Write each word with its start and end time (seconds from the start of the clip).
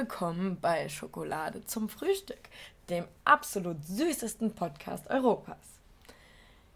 willkommen 0.00 0.56
bei 0.58 0.88
Schokolade 0.88 1.62
zum 1.66 1.90
Frühstück, 1.90 2.40
dem 2.88 3.04
absolut 3.26 3.84
süßesten 3.84 4.54
Podcast 4.54 5.10
Europas. 5.10 5.58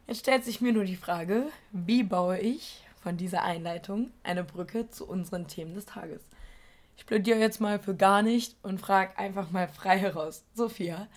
Jetzt 0.07 0.21
stellt 0.21 0.45
sich 0.45 0.61
mir 0.61 0.75
nur 0.75 0.85
die 0.85 0.95
Frage, 0.95 1.47
wie 1.73 2.03
baue 2.03 2.39
ich 2.39 2.85
von 3.03 3.17
dieser 3.17 3.43
Einleitung 3.43 4.11
eine 4.25 4.45
Brücke 4.45 4.91
zu 4.91 5.09
unseren 5.09 5.49
Themen 5.49 5.75
des 5.75 5.87
Tages? 5.87 6.21
Ich 6.99 7.07
plädiere 7.07 7.39
jetzt 7.39 7.63
mal 7.63 7.79
für 7.79 7.97
gar 7.97 8.21
nicht 8.21 8.57
und 8.63 8.79
frage 8.79 9.17
einfach 9.17 9.51
mal 9.51 9.69
frei 9.69 9.97
heraus. 9.97 10.45
Sophia, 10.53 11.09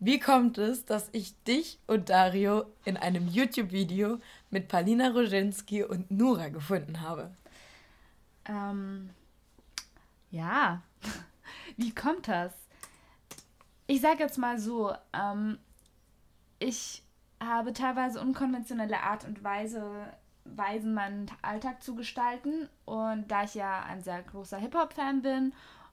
wie 0.00 0.18
kommt 0.18 0.58
es, 0.58 0.84
dass 0.84 1.10
ich 1.12 1.40
dich 1.44 1.78
und 1.86 2.08
Dario 2.10 2.64
in 2.84 2.96
einem 2.96 3.28
YouTube-Video 3.28 4.18
mit 4.50 4.66
Palina 4.66 5.10
Roginski 5.10 5.84
und 5.84 6.10
Nura 6.10 6.48
gefunden 6.48 7.02
habe? 7.02 7.30
Ähm, 8.48 9.10
ja, 10.32 10.82
wie 11.76 11.94
kommt 11.94 12.28
das? 12.28 12.52
Ich 13.86 14.00
sage 14.00 14.20
jetzt 14.20 14.38
mal 14.38 14.58
so, 14.58 14.92
ähm, 15.12 15.58
ich 16.58 17.02
habe 17.42 17.72
teilweise 17.72 18.20
unkonventionelle 18.20 19.00
Art 19.00 19.24
und 19.24 19.44
Weise, 19.44 20.06
Weisen 20.44 20.94
meinen 20.94 21.26
Alltag 21.42 21.82
zu 21.82 21.94
gestalten. 21.94 22.68
Und 22.84 23.30
da 23.30 23.44
ich 23.44 23.54
ja 23.54 23.82
ein 23.82 24.02
sehr 24.02 24.22
großer 24.22 24.58
Hip-Hop-Fan 24.58 25.22
bin 25.22 25.52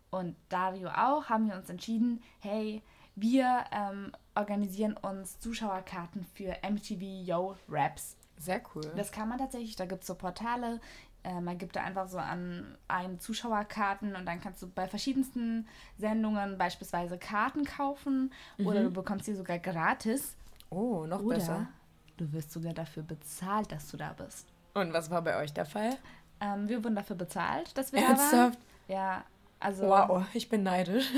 und 0.10 0.36
Dario 0.50 0.90
auch, 0.90 1.30
haben 1.30 1.48
wir 1.48 1.56
uns 1.56 1.70
entschieden, 1.70 2.22
hey, 2.40 2.82
wir 3.16 3.66
ähm, 3.72 4.12
organisieren 4.36 4.98
uns 4.98 5.40
Zuschauerkarten 5.40 6.24
für 6.24 6.56
MTV 6.68 7.02
Yo 7.02 7.56
Raps. 7.70 8.16
Sehr 8.38 8.62
cool. 8.74 8.92
Das 8.96 9.12
kann 9.12 9.30
man 9.30 9.38
tatsächlich, 9.38 9.76
da 9.76 9.86
gibt 9.86 10.02
es 10.02 10.08
so 10.08 10.16
Portale, 10.16 10.82
man 11.42 11.58
gibt 11.58 11.76
da 11.76 11.84
einfach 11.84 12.08
so 12.08 12.18
an 12.18 12.78
einen 12.88 13.20
Zuschauerkarten 13.20 14.16
und 14.16 14.26
dann 14.26 14.42
kannst 14.42 14.62
du 14.62 14.68
bei 14.68 14.88
verschiedensten 14.88 15.68
Sendungen 15.98 16.58
beispielsweise 16.58 17.18
Karten 17.18 17.66
kaufen 17.66 18.34
mhm. 18.58 18.68
oder 18.68 18.84
du 18.84 18.92
bekommst 18.92 19.26
sie 19.26 19.36
sogar 19.36 19.60
gratis. 19.60 20.36
Oh, 20.70 21.06
noch 21.06 21.22
oder 21.22 21.38
besser. 21.38 21.68
Du 22.18 22.32
wirst 22.34 22.52
sogar 22.52 22.74
dafür 22.74 23.04
bezahlt, 23.04 23.72
dass 23.72 23.90
du 23.90 23.98
da 23.98 24.14
bist. 24.14 24.48
Und 24.74 24.94
was 24.94 25.10
war 25.10 25.22
bei 25.22 25.38
euch 25.38 25.54
der 25.54 25.66
Fall? 25.66 25.98
Ähm, 26.42 26.68
wir 26.68 26.84
wurden 26.84 26.96
dafür 26.96 27.16
bezahlt, 27.16 27.78
dass 27.78 27.94
wir 27.94 28.00
Ernsthaft? 28.02 28.34
da 28.34 28.38
waren. 28.38 28.58
Ja, 28.88 29.24
also. 29.60 29.88
Wow, 29.88 30.26
ich 30.34 30.50
bin 30.50 30.64
neidisch. 30.64 31.08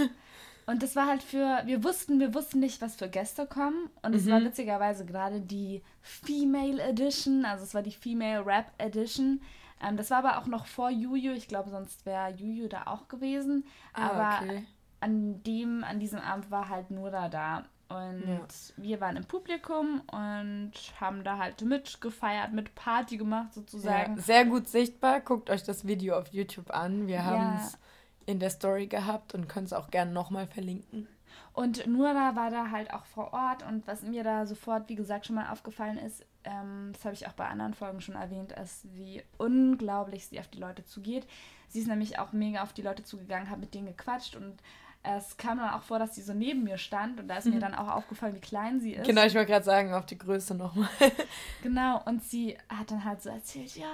Und 0.67 0.81
das 0.81 0.95
war 0.95 1.07
halt 1.07 1.21
für, 1.21 1.61
wir 1.65 1.83
wussten, 1.83 2.19
wir 2.19 2.33
wussten 2.33 2.59
nicht, 2.59 2.81
was 2.81 2.95
für 2.95 3.07
Gäste 3.07 3.45
kommen. 3.45 3.89
Und 4.01 4.11
mhm. 4.11 4.17
es 4.17 4.29
war 4.29 4.43
witzigerweise 4.43 5.05
gerade 5.05 5.39
die 5.39 5.83
Female 6.01 6.81
Edition, 6.81 7.45
also 7.45 7.63
es 7.63 7.75
war 7.75 7.83
die 7.83 7.91
Female 7.91 8.43
Rap 8.45 8.71
Edition. 8.79 9.41
Ähm, 9.81 9.97
das 9.97 10.09
war 10.11 10.19
aber 10.19 10.37
auch 10.39 10.47
noch 10.47 10.65
vor 10.65 10.89
Juju. 10.89 11.33
Ich 11.33 11.47
glaube, 11.47 11.69
sonst 11.69 12.05
wäre 12.05 12.31
Juju 12.31 12.67
da 12.67 12.83
auch 12.85 13.07
gewesen. 13.07 13.65
Ah, 13.93 14.09
aber 14.09 14.45
okay. 14.45 14.65
an 14.99 15.43
dem, 15.43 15.83
an 15.83 15.99
diesem 15.99 16.19
Abend 16.19 16.51
war 16.51 16.69
halt 16.69 16.91
Nura 16.91 17.29
da. 17.29 17.65
Und 17.87 18.23
ja. 18.27 18.39
wir 18.77 18.99
waren 18.99 19.15
im 19.15 19.25
Publikum 19.25 20.01
und 20.11 20.71
haben 20.99 21.23
da 21.23 21.37
halt 21.37 21.61
mitgefeiert, 21.61 22.51
mit 22.51 22.73
Party 22.73 23.17
gemacht 23.17 23.53
sozusagen. 23.53 24.15
Ja, 24.15 24.21
sehr 24.21 24.45
gut 24.45 24.67
sichtbar. 24.67 25.21
Guckt 25.21 25.51
euch 25.51 25.63
das 25.63 25.85
Video 25.85 26.17
auf 26.17 26.29
YouTube 26.29 26.71
an. 26.71 27.05
Wir 27.07 27.23
haben 27.23 27.57
es 27.57 27.77
in 28.25 28.39
der 28.39 28.49
Story 28.49 28.87
gehabt 28.87 29.35
und 29.35 29.47
können 29.47 29.67
es 29.67 29.73
auch 29.73 29.91
gerne 29.91 30.11
nochmal 30.11 30.47
verlinken. 30.47 31.07
Und 31.53 31.85
Nura 31.85 32.35
war 32.35 32.49
da 32.49 32.71
halt 32.71 32.91
auch 32.91 33.05
vor 33.05 33.33
Ort 33.33 33.63
und 33.63 33.87
was 33.87 34.01
mir 34.01 34.23
da 34.23 34.45
sofort, 34.45 34.89
wie 34.89 34.95
gesagt, 34.95 35.27
schon 35.27 35.35
mal 35.35 35.51
aufgefallen 35.51 35.97
ist, 35.97 36.25
ähm, 36.45 36.91
das 36.93 37.03
habe 37.05 37.13
ich 37.13 37.27
auch 37.27 37.33
bei 37.33 37.47
anderen 37.47 37.73
Folgen 37.73 38.01
schon 38.01 38.15
erwähnt, 38.15 38.51
ist, 38.53 38.85
wie 38.95 39.23
unglaublich 39.37 40.27
sie 40.27 40.39
auf 40.39 40.47
die 40.47 40.59
Leute 40.59 40.85
zugeht. 40.85 41.27
Sie 41.67 41.79
ist 41.79 41.87
nämlich 41.87 42.19
auch 42.19 42.31
mega 42.31 42.63
auf 42.63 42.73
die 42.73 42.81
Leute 42.81 43.03
zugegangen, 43.03 43.49
hat 43.49 43.59
mit 43.59 43.73
denen 43.73 43.87
gequatscht 43.87 44.35
und 44.35 44.61
es 45.03 45.37
kam 45.37 45.59
dann 45.59 45.69
auch 45.69 45.83
vor, 45.83 45.99
dass 45.99 46.15
sie 46.15 46.21
so 46.21 46.33
neben 46.33 46.63
mir 46.63 46.77
stand 46.77 47.19
und 47.19 47.27
da 47.27 47.37
ist 47.37 47.45
mhm. 47.45 47.55
mir 47.55 47.59
dann 47.59 47.75
auch 47.75 47.89
aufgefallen, 47.89 48.35
wie 48.35 48.39
klein 48.39 48.79
sie 48.79 48.93
ist. 48.93 49.05
Genau, 49.05 49.23
ich 49.23 49.35
wollte 49.35 49.51
gerade 49.51 49.65
sagen, 49.65 49.93
auf 49.93 50.05
die 50.05 50.17
Größe 50.17 50.55
nochmal. 50.55 50.89
genau, 51.61 52.01
und 52.05 52.23
sie 52.23 52.57
hat 52.69 52.91
dann 52.91 53.03
halt 53.03 53.21
so 53.21 53.29
erzählt, 53.29 53.75
ja, 53.75 53.85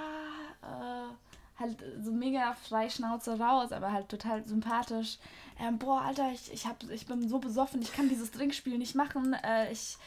äh, 0.62 1.60
halt 1.60 1.84
so 2.00 2.12
mega 2.12 2.54
frei 2.54 2.88
Schnauze 2.88 3.38
raus, 3.38 3.72
aber 3.72 3.92
halt 3.92 4.08
total 4.08 4.44
sympathisch. 4.46 5.18
Ähm, 5.60 5.78
boah, 5.78 6.00
Alter, 6.02 6.30
ich, 6.32 6.52
ich, 6.52 6.66
hab, 6.66 6.82
ich 6.90 7.06
bin 7.06 7.28
so 7.28 7.38
besoffen, 7.38 7.82
ich 7.82 7.92
kann 7.92 8.08
dieses 8.08 8.30
Trinkspiel 8.30 8.78
nicht 8.78 8.94
machen. 8.94 9.34
Äh, 9.34 9.70
ich 9.70 9.98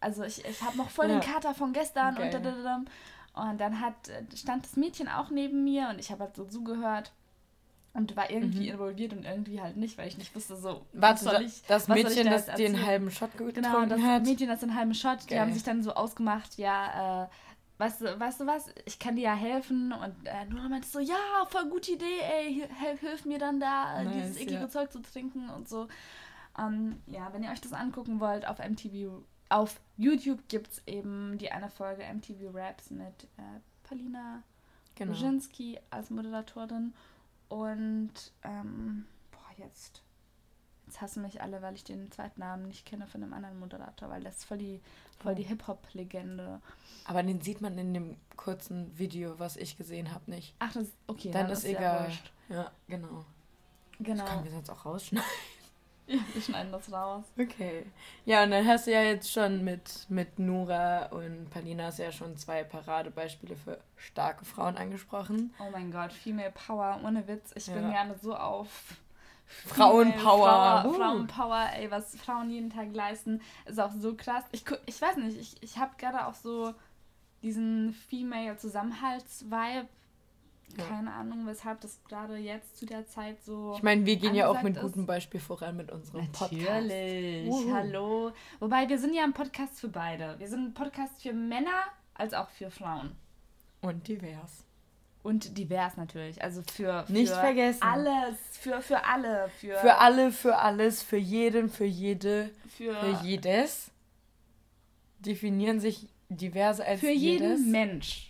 also 0.00 0.24
ich, 0.24 0.44
ich 0.44 0.62
habe 0.62 0.76
noch 0.76 0.90
voll 0.90 1.08
ja. 1.08 1.18
den 1.18 1.20
Kater 1.20 1.54
von 1.54 1.72
gestern 1.72 2.16
okay. 2.16 2.34
und, 2.36 2.88
und 3.34 3.60
dann 3.60 3.80
hat, 3.80 3.94
stand 4.34 4.64
das 4.64 4.76
Mädchen 4.76 5.08
auch 5.08 5.30
neben 5.30 5.64
mir 5.64 5.88
und 5.90 5.98
ich 5.98 6.10
habe 6.10 6.24
halt 6.24 6.36
so 6.36 6.44
zugehört 6.44 7.12
und 7.92 8.16
war 8.16 8.30
irgendwie 8.30 8.68
mhm. 8.68 8.74
involviert 8.74 9.12
und 9.12 9.24
irgendwie 9.24 9.60
halt 9.60 9.76
nicht, 9.76 9.98
weil 9.98 10.08
ich 10.08 10.16
nicht 10.16 10.34
wusste, 10.34 10.56
so. 10.56 10.86
Warte, 10.92 11.24
soll 11.24 11.42
ich, 11.42 11.62
das 11.66 11.88
Mädchen, 11.88 12.24
da 12.24 12.32
das 12.32 12.46
den 12.56 12.84
halben 12.84 13.10
Shot 13.10 13.32
getrunken 13.32 13.62
genau, 13.62 13.84
das 13.84 14.00
hat? 14.00 14.24
Mädchen, 14.24 14.48
das 14.48 14.60
den 14.60 14.74
halben 14.74 14.94
Shot, 14.94 15.28
die 15.28 15.38
haben 15.38 15.52
sich 15.52 15.64
dann 15.64 15.82
so 15.82 15.92
ausgemacht, 15.92 16.56
ja, 16.56 17.24
äh, 17.24 17.28
weißt 17.78 18.02
du, 18.02 18.20
weißt 18.20 18.40
du 18.40 18.46
was, 18.46 18.66
ich 18.84 18.98
kann 18.98 19.16
dir 19.16 19.22
ja 19.22 19.34
helfen. 19.34 19.92
Und 19.92 20.14
äh, 20.24 20.44
Nora 20.44 20.68
meinte 20.68 20.86
so, 20.86 21.00
ja, 21.00 21.16
voll 21.48 21.68
gute 21.68 21.92
Idee, 21.92 22.20
ey, 22.22 22.66
hilf, 22.78 23.00
hilf 23.00 23.24
mir 23.24 23.38
dann 23.38 23.58
da, 23.58 24.02
nice, 24.04 24.14
dieses 24.14 24.36
eklige 24.36 24.62
ja. 24.62 24.68
Zeug 24.68 24.92
zu 24.92 25.00
trinken 25.00 25.50
und 25.50 25.68
so. 25.68 25.88
Um, 26.58 27.00
ja, 27.06 27.32
wenn 27.32 27.42
ihr 27.42 27.50
euch 27.50 27.60
das 27.60 27.72
angucken 27.72 28.20
wollt, 28.20 28.46
auf 28.46 28.58
MTV 28.58 29.22
auf 29.50 29.80
YouTube 29.96 30.48
gibt 30.48 30.72
es 30.72 30.82
eben 30.86 31.36
die 31.36 31.52
eine 31.52 31.68
Folge 31.68 32.02
MTV 32.02 32.54
Raps 32.54 32.90
mit 32.90 33.24
äh, 33.36 33.60
Palina 33.82 34.42
genau. 34.94 35.12
Brzezinski 35.12 35.78
als 35.90 36.08
Moderatorin. 36.08 36.94
Und 37.48 38.12
ähm, 38.44 39.06
boah, 39.32 39.58
jetzt, 39.58 40.02
jetzt 40.86 41.00
hassen 41.00 41.22
mich 41.22 41.42
alle, 41.42 41.60
weil 41.62 41.74
ich 41.74 41.82
den 41.82 42.10
zweiten 42.12 42.40
Namen 42.40 42.68
nicht 42.68 42.86
kenne 42.86 43.08
von 43.08 43.22
einem 43.22 43.32
anderen 43.32 43.58
Moderator, 43.58 44.08
weil 44.08 44.22
das 44.22 44.38
ist 44.38 44.44
voll 44.44 44.58
die, 44.58 44.80
voll 45.18 45.34
die. 45.34 45.42
Hip-Hop-Legende. 45.42 46.60
Aber 47.04 47.22
den 47.24 47.40
sieht 47.40 47.60
man 47.60 47.76
in 47.76 47.92
dem 47.92 48.16
kurzen 48.36 48.96
Video, 48.96 49.38
was 49.40 49.56
ich 49.56 49.76
gesehen 49.76 50.14
habe, 50.14 50.30
nicht. 50.30 50.54
Ach, 50.60 50.72
das 50.72 50.86
okay. 51.08 51.32
Dann, 51.32 51.46
dann 51.46 51.52
ist, 51.52 51.64
ist 51.64 51.70
egal. 51.70 52.12
Ja, 52.48 52.54
ja, 52.54 52.70
genau. 52.86 53.24
Genau. 53.98 54.22
Das 54.24 54.32
können 54.32 54.44
wir 54.44 54.52
sonst 54.52 54.70
auch 54.70 54.84
rausschneiden. 54.84 55.28
Ja, 56.10 56.18
wir 56.32 56.42
schneiden 56.42 56.72
das 56.72 56.90
raus. 56.92 57.24
Okay. 57.38 57.86
Ja, 58.24 58.42
und 58.42 58.50
dann 58.50 58.66
hast 58.66 58.88
du 58.88 58.90
ja 58.90 59.02
jetzt 59.02 59.30
schon 59.30 59.62
mit, 59.62 60.06
mit 60.08 60.40
Nura 60.40 61.06
und 61.06 61.48
Palina 61.50 61.84
hast 61.84 62.00
ja 62.00 62.10
schon 62.10 62.36
zwei 62.36 62.64
Paradebeispiele 62.64 63.54
für 63.54 63.78
starke 63.96 64.44
Frauen 64.44 64.76
angesprochen. 64.76 65.54
Oh 65.60 65.70
mein 65.70 65.92
Gott, 65.92 66.12
Female 66.12 66.50
Power, 66.50 67.00
ohne 67.04 67.28
Witz. 67.28 67.52
Ich 67.54 67.68
ja. 67.68 67.74
bin 67.74 67.92
gerne 67.92 68.16
so 68.20 68.34
auf 68.34 68.96
Frauenpower. 69.46 70.84
uh. 70.84 70.92
Frauenpower, 70.94 71.70
ey, 71.76 71.88
was 71.92 72.16
Frauen 72.16 72.50
jeden 72.50 72.70
Tag 72.70 72.92
leisten, 72.92 73.40
ist 73.66 73.78
auch 73.78 73.92
so 73.92 74.16
krass. 74.16 74.42
Ich, 74.50 74.64
ich 74.86 75.00
weiß 75.00 75.16
nicht, 75.18 75.38
ich, 75.38 75.62
ich 75.62 75.78
habe 75.78 75.92
gerade 75.96 76.26
auch 76.26 76.34
so 76.34 76.74
diesen 77.42 77.94
Female-Zusammenhalts-Vibe 78.08 79.86
ja. 80.78 80.84
Keine 80.84 81.12
Ahnung, 81.12 81.46
weshalb 81.46 81.80
das 81.80 82.00
gerade 82.04 82.36
jetzt 82.36 82.76
zu 82.76 82.86
der 82.86 83.06
Zeit 83.06 83.42
so. 83.42 83.74
Ich 83.76 83.82
meine, 83.82 84.04
wir 84.06 84.16
gehen 84.16 84.34
ja 84.34 84.48
auch 84.48 84.62
mit 84.62 84.76
ist. 84.76 84.82
gutem 84.82 85.06
Beispiel 85.06 85.40
voran 85.40 85.76
mit 85.76 85.90
unserem 85.90 86.26
Natürlich. 86.26 86.66
Podcast. 86.66 86.88
Natürlich, 86.88 87.54
hallo. 87.72 88.32
Wobei 88.58 88.88
wir 88.88 88.98
sind 88.98 89.14
ja 89.14 89.24
ein 89.24 89.32
Podcast 89.32 89.80
für 89.80 89.88
beide. 89.88 90.38
Wir 90.38 90.48
sind 90.48 90.64
ein 90.68 90.74
Podcast 90.74 91.22
für 91.22 91.32
Männer 91.32 91.84
als 92.14 92.34
auch 92.34 92.48
für 92.50 92.70
Frauen. 92.70 93.16
Und 93.80 94.06
divers. 94.08 94.64
Und 95.22 95.58
divers 95.58 95.96
natürlich. 95.96 96.42
Also 96.42 96.62
für, 96.72 97.04
für 97.04 97.12
Nicht 97.12 97.32
vergessen. 97.32 97.82
alles. 97.82 98.36
Für, 98.52 98.80
für 98.80 99.04
alle. 99.04 99.50
Für, 99.58 99.76
für 99.76 99.96
alle, 99.98 100.32
für 100.32 100.56
alles, 100.56 101.02
für 101.02 101.16
jeden, 101.18 101.68
für 101.68 101.84
jede, 101.84 102.50
für, 102.76 102.94
für 102.94 103.24
jedes. 103.24 103.90
Definieren 105.18 105.80
sich 105.80 106.08
diverse 106.30 106.84
als 106.86 107.00
Für 107.00 107.10
jedes. 107.10 107.58
jeden 107.58 107.70
Mensch. 107.70 108.29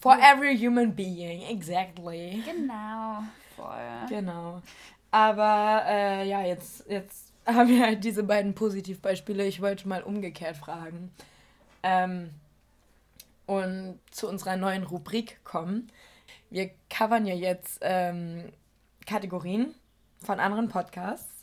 For 0.00 0.16
every 0.20 0.56
human 0.56 0.94
being, 0.94 1.42
exactly. 1.48 2.42
Genau, 2.44 3.22
voll. 3.56 4.06
Genau. 4.08 4.62
Aber 5.10 5.82
äh, 5.86 6.28
ja, 6.28 6.42
jetzt, 6.42 6.88
jetzt 6.88 7.32
haben 7.46 7.68
wir 7.68 7.84
halt 7.84 8.04
diese 8.04 8.22
beiden 8.22 8.54
Positivbeispiele. 8.54 9.46
Ich 9.46 9.60
wollte 9.60 9.88
mal 9.88 10.02
umgekehrt 10.02 10.56
fragen. 10.56 11.10
Ähm, 11.82 12.30
und 13.46 13.98
zu 14.10 14.28
unserer 14.28 14.56
neuen 14.56 14.84
Rubrik 14.84 15.42
kommen. 15.44 15.90
Wir 16.50 16.70
covern 16.88 17.26
ja 17.26 17.34
jetzt 17.34 17.78
ähm, 17.82 18.52
Kategorien 19.06 19.74
von 20.22 20.38
anderen 20.38 20.68
Podcasts. 20.68 21.39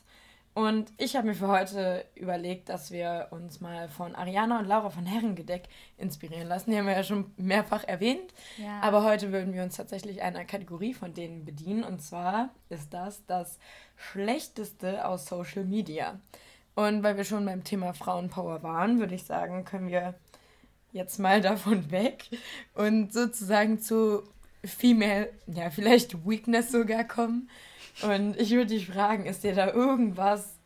Und 0.57 0.91
ich 0.97 1.15
habe 1.15 1.27
mir 1.27 1.35
für 1.35 1.49
heute 1.49 2.03
überlegt, 2.15 2.69
dass 2.69 2.89
wir 2.89 3.27
uns 3.29 3.61
mal 3.61 3.89
von 3.89 4.15
Ariana 4.15 4.57
und 4.57 4.65
Laura 4.65 4.89
von 4.89 5.05
Herrengedeck 5.05 5.69
inspirieren 5.99 6.47
lassen. 6.47 6.71
Die 6.71 6.77
haben 6.79 6.87
wir 6.87 6.95
ja 6.95 7.03
schon 7.03 7.31
mehrfach 7.37 7.83
erwähnt. 7.83 8.33
Ja. 8.57 8.79
Aber 8.81 9.03
heute 9.03 9.31
würden 9.31 9.53
wir 9.53 9.61
uns 9.61 9.77
tatsächlich 9.77 10.23
einer 10.23 10.45
Kategorie 10.45 10.95
von 10.95 11.13
denen 11.13 11.45
bedienen. 11.45 11.83
Und 11.83 12.01
zwar 12.01 12.49
ist 12.69 12.91
das 12.91 13.23
das 13.27 13.59
Schlechteste 13.97 15.05
aus 15.05 15.27
Social 15.27 15.63
Media. 15.63 16.19
Und 16.73 17.03
weil 17.03 17.17
wir 17.17 17.23
schon 17.23 17.45
beim 17.45 17.63
Thema 17.63 17.93
Frauenpower 17.93 18.63
waren, 18.63 18.97
würde 18.97 19.13
ich 19.13 19.25
sagen, 19.25 19.63
können 19.63 19.89
wir 19.89 20.15
jetzt 20.91 21.19
mal 21.19 21.39
davon 21.39 21.91
weg 21.91 22.29
und 22.73 23.13
sozusagen 23.13 23.77
zu 23.79 24.23
Female, 24.63 25.29
ja, 25.45 25.69
vielleicht 25.69 26.27
Weakness 26.27 26.71
sogar 26.71 27.03
kommen. 27.03 27.47
Und 28.01 28.39
ich 28.39 28.51
würde 28.51 28.67
dich 28.67 28.87
fragen, 28.87 29.25
ist 29.25 29.43
dir 29.43 29.55
da 29.55 29.71
irgendwas 29.71 30.57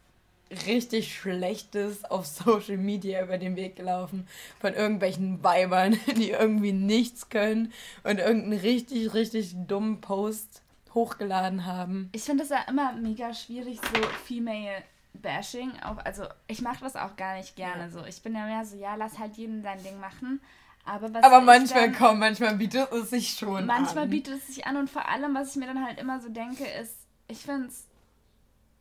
richtig 0.67 1.15
Schlechtes 1.15 2.03
auf 2.05 2.25
Social 2.25 2.77
Media 2.77 3.23
über 3.23 3.37
den 3.37 3.55
Weg 3.55 3.75
gelaufen 3.75 4.27
von 4.59 4.73
irgendwelchen 4.73 5.43
Weibern, 5.43 5.97
die 6.17 6.31
irgendwie 6.31 6.73
nichts 6.73 7.29
können 7.29 7.71
und 8.03 8.19
irgendeinen 8.19 8.59
richtig, 8.59 9.13
richtig 9.13 9.55
dummen 9.67 10.01
Post 10.01 10.61
hochgeladen 10.93 11.65
haben. 11.65 12.09
Ich 12.11 12.23
finde 12.23 12.43
es 12.43 12.49
ja 12.49 12.65
immer 12.67 12.91
mega 12.93 13.33
schwierig, 13.33 13.79
so 13.79 14.01
Female 14.25 14.83
Bashing. 15.13 15.71
Auch, 15.83 15.97
also 16.03 16.25
ich 16.47 16.61
mache 16.61 16.83
das 16.83 16.95
auch 16.95 17.15
gar 17.15 17.37
nicht 17.37 17.55
gerne 17.55 17.89
so. 17.89 18.03
Ich 18.05 18.21
bin 18.21 18.35
ja 18.35 18.45
mehr 18.45 18.65
so, 18.65 18.75
ja, 18.75 18.95
lass 18.95 19.19
halt 19.19 19.37
jeden 19.37 19.61
sein 19.63 19.81
Ding 19.83 19.99
machen. 19.99 20.41
Aber, 20.83 21.13
was 21.13 21.23
Aber 21.23 21.41
manchmal 21.41 21.91
dann, 21.91 21.95
komm, 21.95 22.19
manchmal 22.19 22.55
bietet 22.55 22.91
es 22.91 23.11
sich 23.11 23.33
schon 23.33 23.49
manchmal 23.51 23.77
an. 23.77 23.83
Manchmal 23.83 24.07
bietet 24.07 24.37
es 24.37 24.47
sich 24.47 24.65
an 24.65 24.77
und 24.77 24.89
vor 24.89 25.07
allem, 25.07 25.35
was 25.35 25.51
ich 25.51 25.55
mir 25.57 25.67
dann 25.67 25.85
halt 25.85 25.99
immer 25.99 26.19
so 26.19 26.29
denke, 26.29 26.65
ist, 26.65 26.95
ich 27.31 27.39
finde 27.39 27.67
es 27.67 27.87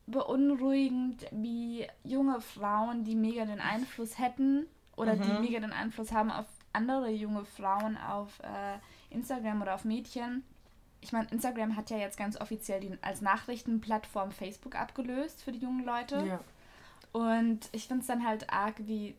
beunruhigend, 0.06 1.26
wie 1.30 1.86
junge 2.02 2.40
Frauen, 2.40 3.04
die 3.04 3.14
mega 3.14 3.44
den 3.44 3.60
Einfluss 3.60 4.18
hätten 4.18 4.66
oder 4.96 5.14
mhm. 5.14 5.22
die 5.22 5.48
mega 5.48 5.60
den 5.60 5.72
Einfluss 5.72 6.12
haben 6.12 6.30
auf 6.30 6.46
andere 6.72 7.10
junge 7.10 7.44
Frauen 7.44 7.96
auf 7.96 8.40
äh, 8.40 9.14
Instagram 9.14 9.62
oder 9.62 9.74
auf 9.74 9.84
Mädchen. 9.84 10.44
Ich 11.00 11.12
meine, 11.12 11.28
Instagram 11.30 11.76
hat 11.76 11.90
ja 11.90 11.96
jetzt 11.96 12.18
ganz 12.18 12.40
offiziell 12.40 12.80
die, 12.80 12.98
als 13.02 13.20
Nachrichtenplattform 13.20 14.32
Facebook 14.32 14.74
abgelöst 14.74 15.42
für 15.42 15.52
die 15.52 15.60
jungen 15.60 15.84
Leute. 15.84 16.24
Ja. 16.26 16.40
Und 17.12 17.68
ich 17.72 17.86
finde 17.86 18.02
es 18.02 18.06
dann 18.06 18.26
halt 18.26 18.52
arg, 18.52 18.74
wie, 18.78 19.16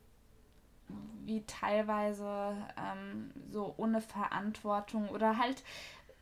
wie 1.26 1.44
teilweise 1.46 2.56
ähm, 2.78 3.32
so 3.52 3.74
ohne 3.78 4.02
Verantwortung 4.02 5.10
oder 5.10 5.38
halt 5.38 5.64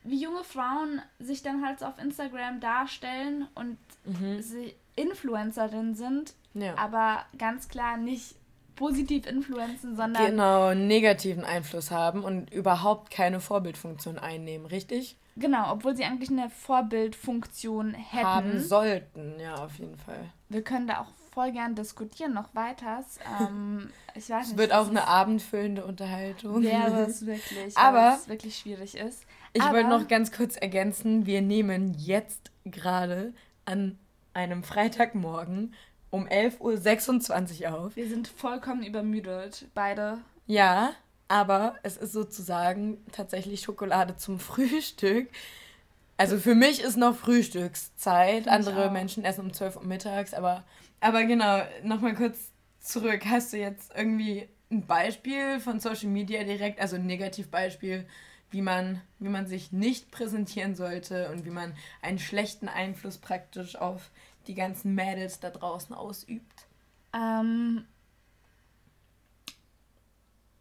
wie 0.04 0.22
junge 0.22 0.44
Frauen 0.44 1.02
sich 1.20 1.42
dann 1.42 1.66
halt 1.66 1.80
so 1.80 1.86
auf 1.86 2.00
Instagram 2.00 2.60
darstellen 2.60 3.48
und 3.56 3.78
mhm. 4.06 4.42
sie 4.42 4.74
Influencerin 4.96 5.96
sind, 5.96 6.34
ja. 6.54 6.78
aber 6.78 7.26
ganz 7.38 7.68
klar 7.68 7.98
nicht 7.98 8.36
positiv 8.76 9.28
influenzen, 9.28 9.96
sondern 9.98 10.26
genau 10.26 10.74
negativen 10.74 11.44
Einfluss 11.44 11.92
haben 11.92 12.24
und 12.24 12.52
überhaupt 12.52 13.12
keine 13.12 13.42
Vorbildfunktion 13.42 14.18
einnehmen, 14.18 14.66
richtig? 14.66 15.18
Genau, 15.36 15.72
obwohl 15.72 15.96
sie 15.96 16.04
eigentlich 16.04 16.30
eine 16.30 16.50
Vorbildfunktion 16.50 17.94
hätten. 17.94 18.26
Haben 18.26 18.60
sollten, 18.60 19.40
ja, 19.40 19.56
auf 19.56 19.78
jeden 19.80 19.98
Fall. 19.98 20.30
Wir 20.50 20.64
können 20.64 20.88
da 20.88 21.02
auch 21.02 21.08
voll 21.32 21.52
gern 21.52 21.76
diskutieren, 21.76 22.34
noch 22.34 22.54
weiter. 22.56 23.04
Ähm, 23.42 23.90
ich 24.16 24.30
weiß 24.30 24.44
es 24.44 24.48
nicht, 24.50 24.58
wird 24.58 24.74
auch 24.74 24.90
eine 24.90 25.08
abendfüllende 25.08 25.86
Unterhaltung. 25.86 26.62
Wäre 26.64 27.06
es 27.06 27.26
wirklich, 27.26 27.78
aber 27.78 28.16
es 28.16 28.28
wirklich 28.28 28.58
schwierig 28.58 28.98
ist. 28.98 29.24
Ich 29.54 29.64
wollte 29.64 29.90
noch 29.90 30.08
ganz 30.08 30.32
kurz 30.32 30.56
ergänzen, 30.56 31.26
wir 31.26 31.42
nehmen 31.42 31.96
jetzt 31.98 32.52
gerade 32.66 33.34
an 33.66 33.98
einem 34.34 34.64
Freitagmorgen 34.64 35.74
um 36.12 36.28
11.26 36.28 37.62
Uhr 37.64 37.80
auf. 37.80 37.96
Wir 37.96 38.08
sind 38.08 38.28
vollkommen 38.28 38.84
übermüdet, 38.84 39.68
beide. 39.74 40.20
Ja, 40.46 40.92
aber 41.28 41.76
es 41.84 41.98
ist 41.98 42.14
sozusagen 42.14 42.98
tatsächlich 43.12 43.62
Schokolade 43.62 44.16
zum 44.18 44.40
Frühstück. 44.40 45.30
Also 46.18 46.38
für 46.38 46.56
mich 46.56 46.82
ist 46.82 46.98
noch 46.98 47.16
Frühstückszeit. 47.16 48.48
Andere 48.48 48.92
Menschen 48.92 49.24
essen 49.24 49.46
um 49.46 49.54
12 49.54 49.78
Uhr 49.78 49.86
mittags, 49.86 50.34
aber, 50.34 50.64
aber 51.00 51.24
genau, 51.24 51.62
nochmal 51.84 52.16
kurz 52.16 52.52
zurück. 52.80 53.22
Hast 53.26 53.54
du 53.54 53.58
jetzt 53.58 53.92
irgendwie 53.96 54.48
ein 54.72 54.86
Beispiel 54.86 55.60
von 55.60 55.80
Social 55.80 56.10
Media 56.10 56.44
direkt, 56.44 56.82
also 56.82 56.96
ein 56.98 57.06
Negativbeispiel, 57.06 58.06
wie 58.52 58.62
man, 58.62 59.02
wie 59.20 59.30
man 59.30 59.48
sich 59.48 59.72
nicht 59.72 60.12
präsentieren 60.12 60.76
sollte 60.76 61.30
und 61.32 61.46
wie 61.46 61.52
man 61.52 61.76
einen 62.02 62.20
schlechten 62.20 62.68
Einfluss 62.68 63.18
praktisch 63.18 63.76
auf 63.76 64.10
die 64.48 64.56
ganzen 64.56 64.96
Mädels 64.96 65.40
da 65.40 65.50
draußen 65.50 65.96
ausübt? 65.96 66.68
Ähm. 67.14 67.86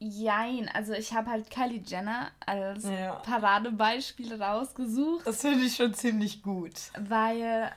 Jein, 0.01 0.69
also 0.69 0.93
ich 0.93 1.13
habe 1.13 1.29
halt 1.29 1.51
Kylie 1.51 1.83
Jenner 1.85 2.31
als 2.47 2.85
ja. 2.85 3.15
Paradebeispiel 3.17 4.41
rausgesucht. 4.41 5.27
Das 5.27 5.41
finde 5.41 5.65
ich 5.65 5.75
schon 5.75 5.93
ziemlich 5.93 6.41
gut. 6.41 6.75
Weil 6.97 7.73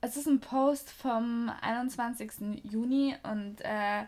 es 0.00 0.16
ist 0.16 0.26
ein 0.26 0.40
Post 0.40 0.90
vom 0.90 1.50
21. 1.60 2.62
Juni 2.64 3.14
und 3.22 3.60
äh, 3.60 4.06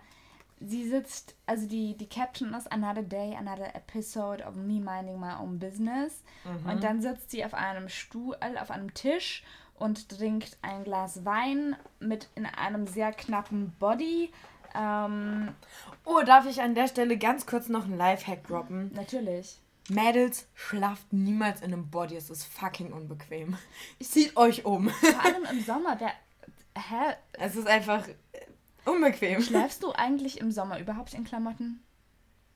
sie 0.60 0.88
sitzt, 0.88 1.34
also 1.46 1.66
die, 1.66 1.96
die 1.96 2.08
Caption 2.08 2.54
ist 2.54 2.70
Another 2.70 3.02
Day, 3.02 3.34
Another 3.36 3.74
Episode 3.74 4.44
of 4.44 4.54
Me 4.54 4.80
Minding 4.80 5.18
My 5.18 5.32
Own 5.40 5.58
Business. 5.58 6.22
Mhm. 6.44 6.70
Und 6.70 6.84
dann 6.84 7.00
sitzt 7.00 7.30
sie 7.30 7.44
auf 7.44 7.54
einem 7.54 7.88
Stuhl, 7.88 8.36
auf 8.60 8.70
einem 8.70 8.92
Tisch 8.94 9.44
und 9.74 10.08
trinkt 10.08 10.58
ein 10.62 10.84
Glas 10.84 11.24
Wein 11.24 11.76
mit 12.00 12.28
in 12.34 12.46
einem 12.46 12.86
sehr 12.86 13.12
knappen 13.12 13.72
Body. 13.78 14.32
Ähm, 14.74 15.54
oh, 16.04 16.20
darf 16.24 16.46
ich 16.46 16.60
an 16.60 16.74
der 16.74 16.88
Stelle 16.88 17.16
ganz 17.16 17.46
kurz 17.46 17.68
noch 17.68 17.84
einen 17.84 17.96
Lifehack 17.96 18.46
droppen? 18.46 18.92
Natürlich. 18.94 19.60
Mädels, 19.88 20.46
schlaft 20.54 21.12
niemals 21.12 21.60
in 21.60 21.72
einem 21.72 21.88
Body. 21.88 22.16
Es 22.16 22.28
ist 22.28 22.44
fucking 22.44 22.92
unbequem. 22.92 23.56
Zieht 24.00 24.36
euch 24.36 24.66
um. 24.66 24.90
Vor 24.90 25.24
allem 25.24 25.44
im 25.50 25.62
Sommer. 25.64 25.96
Der, 25.96 26.12
hä? 26.76 27.14
Es 27.32 27.56
ist 27.56 27.66
einfach 27.66 28.04
Unbequem. 28.88 29.42
Schläfst 29.42 29.82
du 29.82 29.92
eigentlich 29.92 30.40
im 30.40 30.50
Sommer 30.50 30.78
überhaupt 30.78 31.14
in 31.14 31.24
Klamotten? 31.24 31.82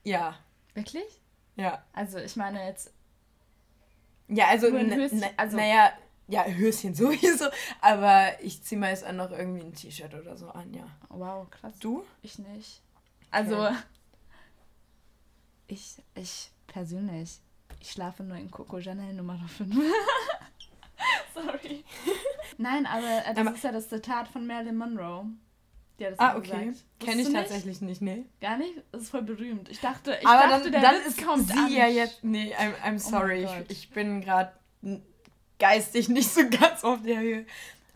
Ja. 0.04 0.36
Wirklich? 0.74 1.20
Ja. 1.56 1.84
Also 1.92 2.18
ich 2.18 2.36
meine 2.36 2.64
jetzt. 2.66 2.92
Ja, 4.28 4.48
also, 4.48 4.68
also 5.36 5.56
naja, 5.56 5.92
ja, 6.28 6.44
Höschen 6.46 6.94
sowieso, 6.94 7.46
aber 7.80 8.40
ich 8.40 8.62
ziehe 8.62 8.80
meist 8.80 9.04
auch 9.04 9.12
noch 9.12 9.30
irgendwie 9.30 9.62
ein 9.62 9.74
T-Shirt 9.74 10.14
oder 10.14 10.36
so 10.36 10.48
an, 10.48 10.72
ja. 10.72 10.86
Wow, 11.08 11.50
krass. 11.50 11.78
Du? 11.80 12.04
Ich 12.22 12.38
nicht. 12.38 12.80
Also, 13.30 13.66
okay. 13.66 13.76
ich, 15.66 15.96
ich 16.14 16.50
persönlich, 16.66 17.40
ich 17.80 17.90
schlafe 17.90 18.22
nur 18.22 18.36
in 18.36 18.50
Coco 18.50 18.80
Chanel 18.80 19.12
Nummer 19.12 19.38
5. 19.48 19.74
Sorry. 21.34 21.84
Nein, 22.58 22.86
aber 22.86 23.26
äh, 23.26 23.34
das 23.34 23.46
aber 23.46 23.54
ist 23.54 23.64
ja 23.64 23.72
das 23.72 23.88
Zitat 23.88 24.28
von 24.28 24.46
Marilyn 24.46 24.76
Monroe. 24.76 25.26
Die 26.02 26.06
hat 26.06 26.12
das 26.14 26.18
ah, 26.18 26.36
okay. 26.36 26.72
Kenne 26.98 27.22
ich 27.22 27.28
nicht? 27.28 27.32
tatsächlich 27.32 27.80
nicht, 27.80 28.02
nee. 28.02 28.24
Gar 28.40 28.58
nicht? 28.58 28.74
Das 28.90 29.02
ist 29.02 29.10
voll 29.10 29.22
berühmt. 29.22 29.68
Ich 29.68 29.80
dachte, 29.80 30.18
ich 30.20 30.26
Aber 30.26 30.48
dachte, 30.48 30.64
dann, 30.64 30.72
der 30.72 30.80
dann 30.80 30.94
Witz 30.96 31.06
ist 31.06 31.24
kommt 31.24 31.46
sie 31.46 31.56
an. 31.56 31.72
ja 31.72 31.86
jetzt. 31.86 32.24
Nee, 32.24 32.52
I'm, 32.56 32.74
I'm 32.84 32.96
oh 32.96 32.98
sorry. 32.98 33.46
Oh 33.48 33.62
ich, 33.68 33.70
ich 33.70 33.90
bin 33.90 34.20
gerade 34.20 34.52
geistig 35.60 36.08
nicht 36.08 36.28
so 36.28 36.40
ganz 36.48 36.82
auf 36.82 37.02
der 37.02 37.20
Höhe. 37.20 37.46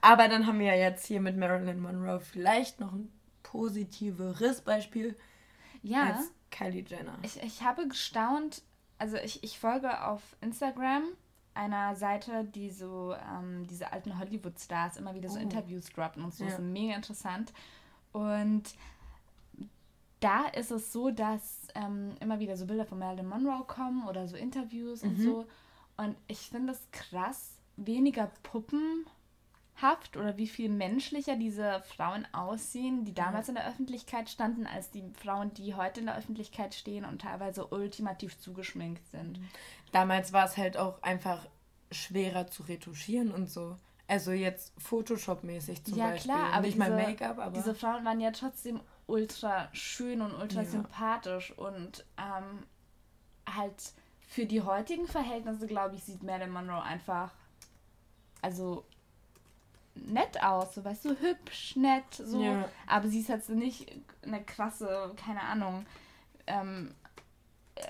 Aber 0.02 0.28
dann 0.28 0.46
haben 0.46 0.60
wir 0.60 0.66
ja 0.66 0.76
jetzt 0.76 1.04
hier 1.06 1.20
mit 1.20 1.36
Marilyn 1.36 1.80
Monroe 1.80 2.20
vielleicht 2.20 2.78
noch 2.78 2.92
ein 2.92 3.10
positiveres 3.42 4.60
Beispiel 4.60 5.16
ja, 5.82 6.12
als 6.12 6.30
Kylie 6.52 6.84
Jenner. 6.86 7.18
Ich, 7.22 7.42
ich 7.42 7.62
habe 7.62 7.88
gestaunt, 7.88 8.62
also 8.98 9.16
ich, 9.16 9.42
ich 9.42 9.58
folge 9.58 10.04
auf 10.04 10.22
Instagram 10.40 11.02
einer 11.54 11.96
Seite, 11.96 12.44
die 12.44 12.70
so 12.70 13.14
ähm, 13.14 13.66
diese 13.66 13.92
alten 13.92 14.18
Hollywood-Stars 14.18 14.96
immer 14.98 15.14
wieder 15.14 15.28
so 15.28 15.38
oh. 15.38 15.42
Interviews 15.42 15.86
droppen 15.86 16.22
und 16.22 16.34
so. 16.34 16.44
Ja. 16.44 16.50
Das 16.50 16.58
ist 16.60 16.64
mega 16.64 16.94
interessant. 16.94 17.52
Und 18.16 18.62
da 20.20 20.46
ist 20.46 20.70
es 20.70 20.90
so, 20.90 21.10
dass 21.10 21.68
ähm, 21.74 22.16
immer 22.18 22.40
wieder 22.40 22.56
so 22.56 22.64
Bilder 22.64 22.86
von 22.86 22.98
Marilyn 22.98 23.28
Monroe 23.28 23.64
kommen 23.66 24.08
oder 24.08 24.26
so 24.26 24.36
Interviews 24.36 25.02
mhm. 25.02 25.10
und 25.10 25.20
so. 25.20 25.46
Und 25.98 26.16
ich 26.26 26.38
finde 26.38 26.72
es 26.72 26.80
krass, 26.92 27.58
weniger 27.76 28.30
puppenhaft 28.42 30.16
oder 30.16 30.38
wie 30.38 30.46
viel 30.46 30.70
menschlicher 30.70 31.36
diese 31.36 31.82
Frauen 31.82 32.26
aussehen, 32.32 33.04
die 33.04 33.12
damals 33.12 33.50
in 33.50 33.54
der 33.54 33.68
Öffentlichkeit 33.68 34.30
standen, 34.30 34.66
als 34.66 34.90
die 34.90 35.04
Frauen, 35.20 35.52
die 35.52 35.74
heute 35.74 36.00
in 36.00 36.06
der 36.06 36.16
Öffentlichkeit 36.16 36.74
stehen 36.74 37.04
und 37.04 37.20
teilweise 37.20 37.66
ultimativ 37.66 38.40
zugeschminkt 38.40 39.06
sind. 39.08 39.38
Damals 39.92 40.32
war 40.32 40.46
es 40.46 40.56
halt 40.56 40.78
auch 40.78 41.02
einfach 41.02 41.46
schwerer 41.92 42.46
zu 42.46 42.62
retuschieren 42.62 43.30
und 43.30 43.50
so. 43.50 43.76
Also 44.08 44.32
jetzt 44.32 44.72
Photoshop-mäßig 44.78 45.84
zum 45.84 45.98
ja, 45.98 46.10
Beispiel. 46.10 46.30
Ja, 46.30 46.36
klar, 46.36 46.52
aber 46.52 46.62
nicht 46.62 46.76
diese, 46.76 46.90
mal 46.90 46.96
Make-up, 46.96 47.38
aber. 47.38 47.56
Diese 47.56 47.74
Frauen 47.74 48.04
waren 48.04 48.20
ja 48.20 48.30
trotzdem 48.30 48.80
ultra 49.06 49.68
schön 49.72 50.20
und 50.20 50.32
ultra 50.34 50.62
ja. 50.62 50.68
sympathisch 50.68 51.52
und 51.58 52.04
ähm, 52.18 52.62
halt 53.52 53.92
für 54.28 54.46
die 54.46 54.62
heutigen 54.62 55.06
Verhältnisse, 55.06 55.66
glaube 55.66 55.96
ich, 55.96 56.04
sieht 56.04 56.22
Marilyn 56.22 56.50
Monroe 56.50 56.82
einfach 56.82 57.32
also 58.42 58.84
nett 59.94 60.42
aus, 60.42 60.74
so 60.74 60.84
weißt 60.84 61.06
du, 61.06 61.18
hübsch, 61.18 61.76
nett, 61.76 62.14
so. 62.14 62.42
Ja. 62.42 62.68
Aber 62.86 63.08
sie 63.08 63.20
ist 63.20 63.28
jetzt 63.28 63.48
nicht 63.50 63.90
eine 64.22 64.42
krasse, 64.44 65.12
keine 65.16 65.42
Ahnung, 65.42 65.86
ähm, 66.46 66.94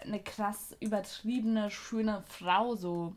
eine 0.03 0.21
krass 0.21 0.77
übertriebene, 0.81 1.71
schöne 1.71 2.23
Frau, 2.29 2.75
so 2.75 3.15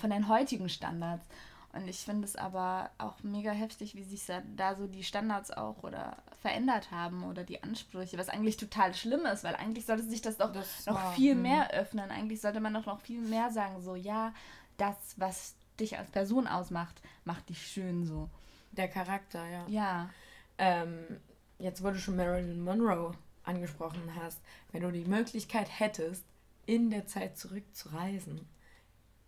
von 0.00 0.10
den 0.10 0.28
heutigen 0.28 0.68
Standards. 0.68 1.24
Und 1.72 1.86
ich 1.86 2.00
finde 2.00 2.26
es 2.26 2.34
aber 2.34 2.90
auch 2.98 3.22
mega 3.22 3.52
heftig, 3.52 3.94
wie 3.94 4.02
sich 4.02 4.24
da 4.56 4.74
so 4.74 4.88
die 4.88 5.04
Standards 5.04 5.52
auch 5.52 5.82
oder 5.84 6.16
verändert 6.40 6.90
haben 6.90 7.22
oder 7.22 7.44
die 7.44 7.62
Ansprüche, 7.62 8.18
was 8.18 8.28
eigentlich 8.28 8.56
total 8.56 8.92
schlimm 8.94 9.24
ist, 9.26 9.44
weil 9.44 9.54
eigentlich 9.54 9.86
sollte 9.86 10.02
sich 10.02 10.20
das 10.20 10.36
doch 10.36 10.52
das 10.52 10.86
noch 10.86 10.96
war, 10.96 11.12
viel 11.12 11.36
mh. 11.36 11.42
mehr 11.42 11.70
öffnen. 11.70 12.10
Eigentlich 12.10 12.40
sollte 12.40 12.60
man 12.60 12.74
doch 12.74 12.86
noch 12.86 13.00
viel 13.00 13.20
mehr 13.20 13.50
sagen, 13.50 13.80
so 13.82 13.94
ja, 13.94 14.34
das, 14.78 14.96
was 15.16 15.54
dich 15.78 15.96
als 15.96 16.10
Person 16.10 16.48
ausmacht, 16.48 17.00
macht 17.24 17.48
dich 17.48 17.64
schön 17.64 18.04
so. 18.04 18.28
Der 18.72 18.88
Charakter, 18.88 19.46
ja. 19.46 19.66
Ja. 19.68 20.10
Ähm, 20.58 21.20
jetzt, 21.58 21.84
wo 21.84 21.90
du 21.90 21.98
schon 21.98 22.16
Marilyn 22.16 22.62
Monroe 22.62 23.12
angesprochen 23.44 24.14
hast, 24.20 24.40
wenn 24.72 24.82
du 24.82 24.90
die 24.90 25.04
Möglichkeit 25.04 25.68
hättest, 25.78 26.24
in 26.66 26.90
der 26.90 27.06
Zeit 27.06 27.38
zurückzureisen, 27.38 28.48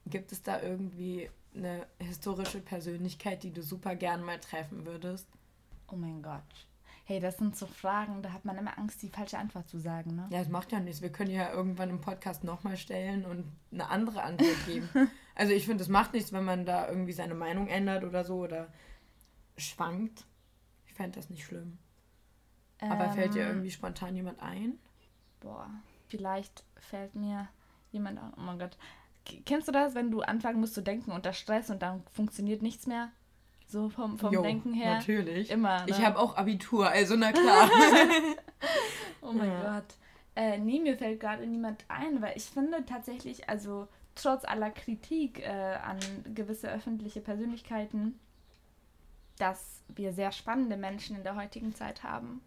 gibt 0.07 0.33
es 0.33 0.43
da 0.43 0.61
irgendwie 0.61 1.31
eine 1.55 1.87
historische 1.99 2.61
Persönlichkeit, 2.61 3.43
die 3.43 3.53
du 3.53 3.63
super 3.63 3.95
gern 3.95 4.23
mal 4.23 4.39
treffen 4.41 4.87
würdest? 4.87 5.29
Oh 5.89 5.97
mein 5.97 6.23
Gott. 6.23 6.43
Hey, 7.05 7.19
das 7.19 7.37
sind 7.37 7.57
so 7.57 7.67
Fragen, 7.67 8.23
da 8.23 8.33
hat 8.33 8.45
man 8.45 8.57
immer 8.57 8.79
Angst, 8.79 9.03
die 9.03 9.09
falsche 9.09 9.37
Antwort 9.37 9.69
zu 9.69 9.79
sagen, 9.79 10.15
ne? 10.15 10.29
Ja, 10.31 10.39
das 10.39 10.49
macht 10.49 10.71
ja 10.71 10.79
nichts. 10.79 11.03
Wir 11.03 11.11
können 11.11 11.33
ja 11.33 11.53
irgendwann 11.53 11.91
im 11.91 12.01
Podcast 12.01 12.45
nochmal 12.45 12.77
stellen 12.77 13.25
und 13.25 13.45
eine 13.73 13.91
andere 13.91 14.23
Antwort 14.23 14.67
geben. 14.67 14.89
also 15.35 15.53
ich 15.53 15.67
finde, 15.67 15.83
es 15.83 15.89
macht 15.89 16.13
nichts, 16.13 16.33
wenn 16.33 16.45
man 16.45 16.65
da 16.65 16.89
irgendwie 16.89 17.13
seine 17.13 17.35
Meinung 17.35 17.67
ändert 17.67 18.05
oder 18.05 18.25
so 18.25 18.37
oder 18.37 18.73
schwankt. 19.57 20.25
Ich 20.87 20.95
fände 20.95 21.17
das 21.19 21.29
nicht 21.29 21.45
schlimm. 21.45 21.79
Aber 22.79 23.07
ähm, 23.07 23.13
fällt 23.13 23.35
dir 23.35 23.47
irgendwie 23.47 23.71
spontan 23.71 24.15
jemand 24.15 24.41
ein? 24.41 24.79
Boah, 25.41 25.69
vielleicht 26.09 26.65
fällt 26.77 27.15
mir 27.15 27.49
jemand 27.91 28.19
an. 28.19 28.33
Oh 28.37 28.41
mein 28.41 28.59
Gott. 28.59 28.77
Kennst 29.47 29.69
du 29.69 29.73
das, 29.73 29.95
wenn 29.95 30.11
du 30.11 30.21
anfangen 30.21 30.61
musst 30.61 30.75
zu 30.75 30.83
denken 30.83 31.13
unter 31.13 31.33
Stress 31.33 31.71
und 31.71 31.83
dann 31.83 32.03
funktioniert 32.13 32.63
nichts 32.63 32.87
mehr? 32.87 33.11
So 33.67 33.89
vom, 33.89 34.19
vom 34.19 34.35
jo, 34.35 34.43
Denken 34.43 34.75
her. 34.75 34.97
Natürlich. 34.97 35.51
Immer. 35.51 35.81
Ne? 35.81 35.87
Ich 35.87 36.05
habe 36.05 36.19
auch 36.19 36.37
Abitur, 36.37 36.89
also 36.89 37.17
na 37.17 37.33
klar. 37.33 37.71
oh 39.23 39.33
mein 39.33 39.49
ja. 39.49 39.77
Gott. 39.77 39.95
Äh, 40.35 40.59
nee, 40.59 40.81
mir 40.81 40.97
fällt 40.97 41.21
gerade 41.21 41.47
niemand 41.47 41.85
ein, 41.89 42.21
weil 42.21 42.37
ich 42.37 42.45
finde 42.45 42.85
tatsächlich, 42.85 43.49
also 43.49 43.89
trotz 44.15 44.45
aller 44.45 44.71
Kritik 44.71 45.41
äh, 45.41 45.77
an 45.83 45.99
gewisse 46.35 46.71
öffentliche 46.71 47.21
Persönlichkeiten, 47.21 48.19
dass 49.39 49.83
wir 49.89 50.13
sehr 50.13 50.33
spannende 50.33 50.77
Menschen 50.77 51.17
in 51.17 51.23
der 51.23 51.37
heutigen 51.37 51.75
Zeit 51.75 52.03
haben. 52.03 52.43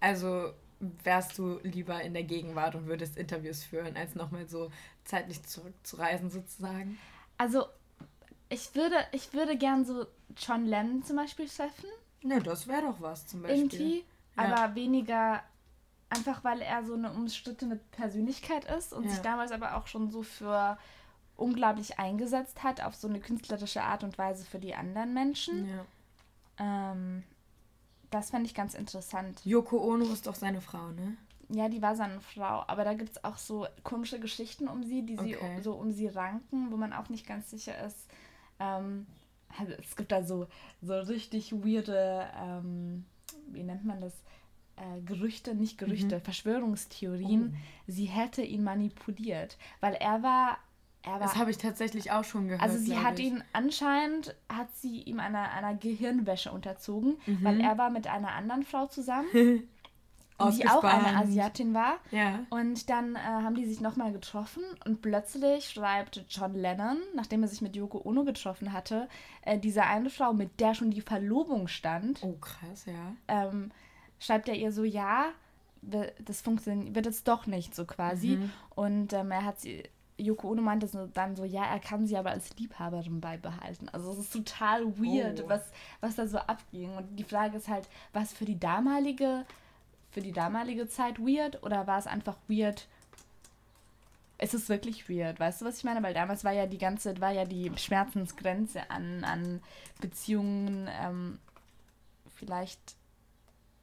Also 0.00 0.52
wärst 0.80 1.38
du 1.38 1.58
lieber 1.62 2.02
in 2.02 2.12
der 2.12 2.24
Gegenwart 2.24 2.74
und 2.74 2.86
würdest 2.86 3.16
Interviews 3.16 3.64
führen, 3.64 3.96
als 3.96 4.14
nochmal 4.14 4.46
so 4.46 4.70
zeitlich 5.06 5.42
zurückzureisen 5.44 6.30
sozusagen? 6.30 6.98
Also 7.38 7.66
ich 8.48 8.74
würde, 8.74 8.96
ich 9.12 9.32
würde 9.32 9.56
gern 9.56 9.84
so 9.84 10.06
John 10.36 10.66
Lennon 10.66 11.02
zum 11.02 11.16
Beispiel 11.16 11.48
treffen. 11.48 11.88
Ne, 12.22 12.40
das 12.42 12.66
wäre 12.66 12.82
doch 12.82 13.00
was 13.00 13.26
zum 13.26 13.42
Beispiel. 13.42 13.60
Irgendwie, 13.60 14.04
ja. 14.36 14.44
aber 14.44 14.74
weniger 14.74 15.42
einfach, 16.08 16.44
weil 16.44 16.60
er 16.60 16.84
so 16.84 16.94
eine 16.94 17.12
umstrittene 17.12 17.76
Persönlichkeit 17.92 18.64
ist 18.64 18.92
und 18.92 19.04
ja. 19.04 19.10
sich 19.10 19.20
damals 19.20 19.52
aber 19.52 19.76
auch 19.76 19.86
schon 19.86 20.10
so 20.10 20.22
für 20.22 20.78
unglaublich 21.36 21.98
eingesetzt 21.98 22.62
hat 22.62 22.80
auf 22.82 22.94
so 22.94 23.08
eine 23.08 23.20
künstlerische 23.20 23.82
Art 23.82 24.04
und 24.04 24.16
Weise 24.16 24.44
für 24.44 24.58
die 24.58 24.74
anderen 24.74 25.12
Menschen. 25.12 25.68
Ja. 25.68 26.92
Ähm, 26.92 27.24
das 28.10 28.30
fände 28.30 28.46
ich 28.46 28.54
ganz 28.54 28.74
interessant. 28.74 29.44
Yoko 29.44 29.78
Ono 29.78 30.06
ist 30.12 30.26
doch 30.26 30.34
seine 30.34 30.60
Frau, 30.60 30.90
ne? 30.92 31.16
Ja, 31.48 31.68
die 31.68 31.80
war 31.80 31.94
seine 31.94 32.20
Frau, 32.20 32.64
aber 32.66 32.84
da 32.84 32.94
gibt 32.94 33.10
es 33.10 33.24
auch 33.24 33.36
so 33.36 33.66
komische 33.84 34.18
Geschichten 34.18 34.68
um 34.68 34.82
sie, 34.82 35.02
die 35.02 35.18
okay. 35.18 35.38
sie 35.56 35.62
so 35.62 35.74
um 35.74 35.92
sie 35.92 36.08
ranken, 36.08 36.72
wo 36.72 36.76
man 36.76 36.92
auch 36.92 37.08
nicht 37.08 37.26
ganz 37.26 37.50
sicher 37.50 37.84
ist. 37.84 38.08
Ähm, 38.58 39.06
also 39.58 39.72
es 39.78 39.94
gibt 39.96 40.10
da 40.10 40.22
so, 40.22 40.48
so 40.82 40.98
richtig 40.98 41.52
weirde, 41.52 42.26
ähm, 42.42 43.04
wie 43.48 43.62
nennt 43.62 43.84
man 43.84 44.00
das? 44.00 44.12
Äh, 44.76 45.00
Gerüchte, 45.02 45.54
nicht 45.54 45.78
Gerüchte, 45.78 46.16
mhm. 46.16 46.20
Verschwörungstheorien. 46.20 47.54
Oh. 47.54 47.82
Sie 47.86 48.06
hätte 48.06 48.42
ihn 48.42 48.62
manipuliert, 48.62 49.56
weil 49.80 49.94
er 49.94 50.22
war 50.22 50.58
war, 51.06 51.20
das 51.20 51.36
habe 51.36 51.50
ich 51.50 51.58
tatsächlich 51.58 52.10
auch 52.10 52.24
schon 52.24 52.48
gehört. 52.48 52.62
Also 52.62 52.78
sie 52.78 52.98
hat 52.98 53.18
ihn 53.20 53.42
anscheinend, 53.52 54.34
hat 54.48 54.74
sie 54.74 55.02
ihm 55.02 55.20
einer, 55.20 55.52
einer 55.52 55.74
Gehirnwäsche 55.74 56.50
unterzogen, 56.50 57.16
mhm. 57.26 57.44
weil 57.44 57.60
er 57.60 57.78
war 57.78 57.90
mit 57.90 58.08
einer 58.08 58.32
anderen 58.32 58.64
Frau 58.64 58.86
zusammen, 58.86 59.28
die 60.38 60.68
auch 60.68 60.84
eine 60.84 61.16
Asiatin 61.16 61.74
war. 61.74 61.96
Ja. 62.10 62.40
Und 62.50 62.90
dann 62.90 63.14
äh, 63.14 63.18
haben 63.18 63.54
die 63.54 63.66
sich 63.66 63.80
nochmal 63.80 64.12
getroffen 64.12 64.62
und 64.84 65.02
plötzlich 65.02 65.70
schreibt 65.70 66.24
John 66.28 66.54
Lennon, 66.54 66.98
nachdem 67.14 67.42
er 67.42 67.48
sich 67.48 67.62
mit 67.62 67.76
Yoko 67.76 68.00
Ono 68.04 68.24
getroffen 68.24 68.72
hatte, 68.72 69.08
äh, 69.42 69.58
diese 69.58 69.82
eine 69.84 70.10
Frau, 70.10 70.32
mit 70.32 70.60
der 70.60 70.74
schon 70.74 70.90
die 70.90 71.00
Verlobung 71.00 71.68
stand. 71.68 72.22
Oh 72.22 72.36
krass, 72.40 72.86
ja. 72.86 73.14
Ähm, 73.28 73.70
schreibt 74.18 74.48
er 74.48 74.54
ihr 74.54 74.72
so, 74.72 74.84
ja, 74.84 75.26
das 75.80 76.40
funktioniert, 76.40 76.94
wird 76.94 77.06
es 77.06 77.24
doch 77.24 77.46
nicht 77.46 77.74
so 77.74 77.84
quasi. 77.84 78.36
Mhm. 78.36 78.52
Und 78.74 79.12
ähm, 79.12 79.30
er 79.30 79.44
hat 79.44 79.60
sie 79.60 79.84
Yoko 80.18 80.50
Ono 80.50 80.62
meinte 80.62 80.88
dann 81.12 81.36
so, 81.36 81.44
ja, 81.44 81.64
er 81.64 81.78
kann 81.78 82.06
sie 82.06 82.16
aber 82.16 82.30
als 82.30 82.56
Liebhaberin 82.56 83.20
beibehalten. 83.20 83.88
Also 83.90 84.12
es 84.12 84.18
ist 84.18 84.32
total 84.32 84.98
weird, 84.98 85.42
oh. 85.44 85.48
was, 85.48 85.70
was 86.00 86.16
da 86.16 86.26
so 86.26 86.38
abging. 86.38 86.96
Und 86.96 87.16
die 87.16 87.24
Frage 87.24 87.58
ist 87.58 87.68
halt, 87.68 87.88
was 88.12 88.32
für 88.32 88.46
die 88.46 88.58
damalige, 88.58 89.44
für 90.16 90.22
die 90.22 90.32
damalige 90.32 90.88
Zeit 90.88 91.18
weird 91.18 91.62
oder 91.62 91.86
war 91.86 91.98
es 91.98 92.06
einfach 92.06 92.38
weird? 92.48 92.88
Es 94.38 94.54
ist 94.54 94.70
wirklich 94.70 95.10
weird, 95.10 95.38
weißt 95.38 95.60
du, 95.60 95.66
was 95.66 95.76
ich 95.76 95.84
meine? 95.84 96.02
Weil 96.02 96.14
damals 96.14 96.42
war 96.42 96.52
ja 96.52 96.64
die 96.64 96.78
ganze, 96.78 97.20
war 97.20 97.32
ja 97.32 97.44
die 97.44 97.70
Schmerzensgrenze 97.76 98.90
an, 98.90 99.24
an 99.24 99.62
Beziehungen 100.00 100.88
ähm, 100.90 101.38
vielleicht 102.34 102.96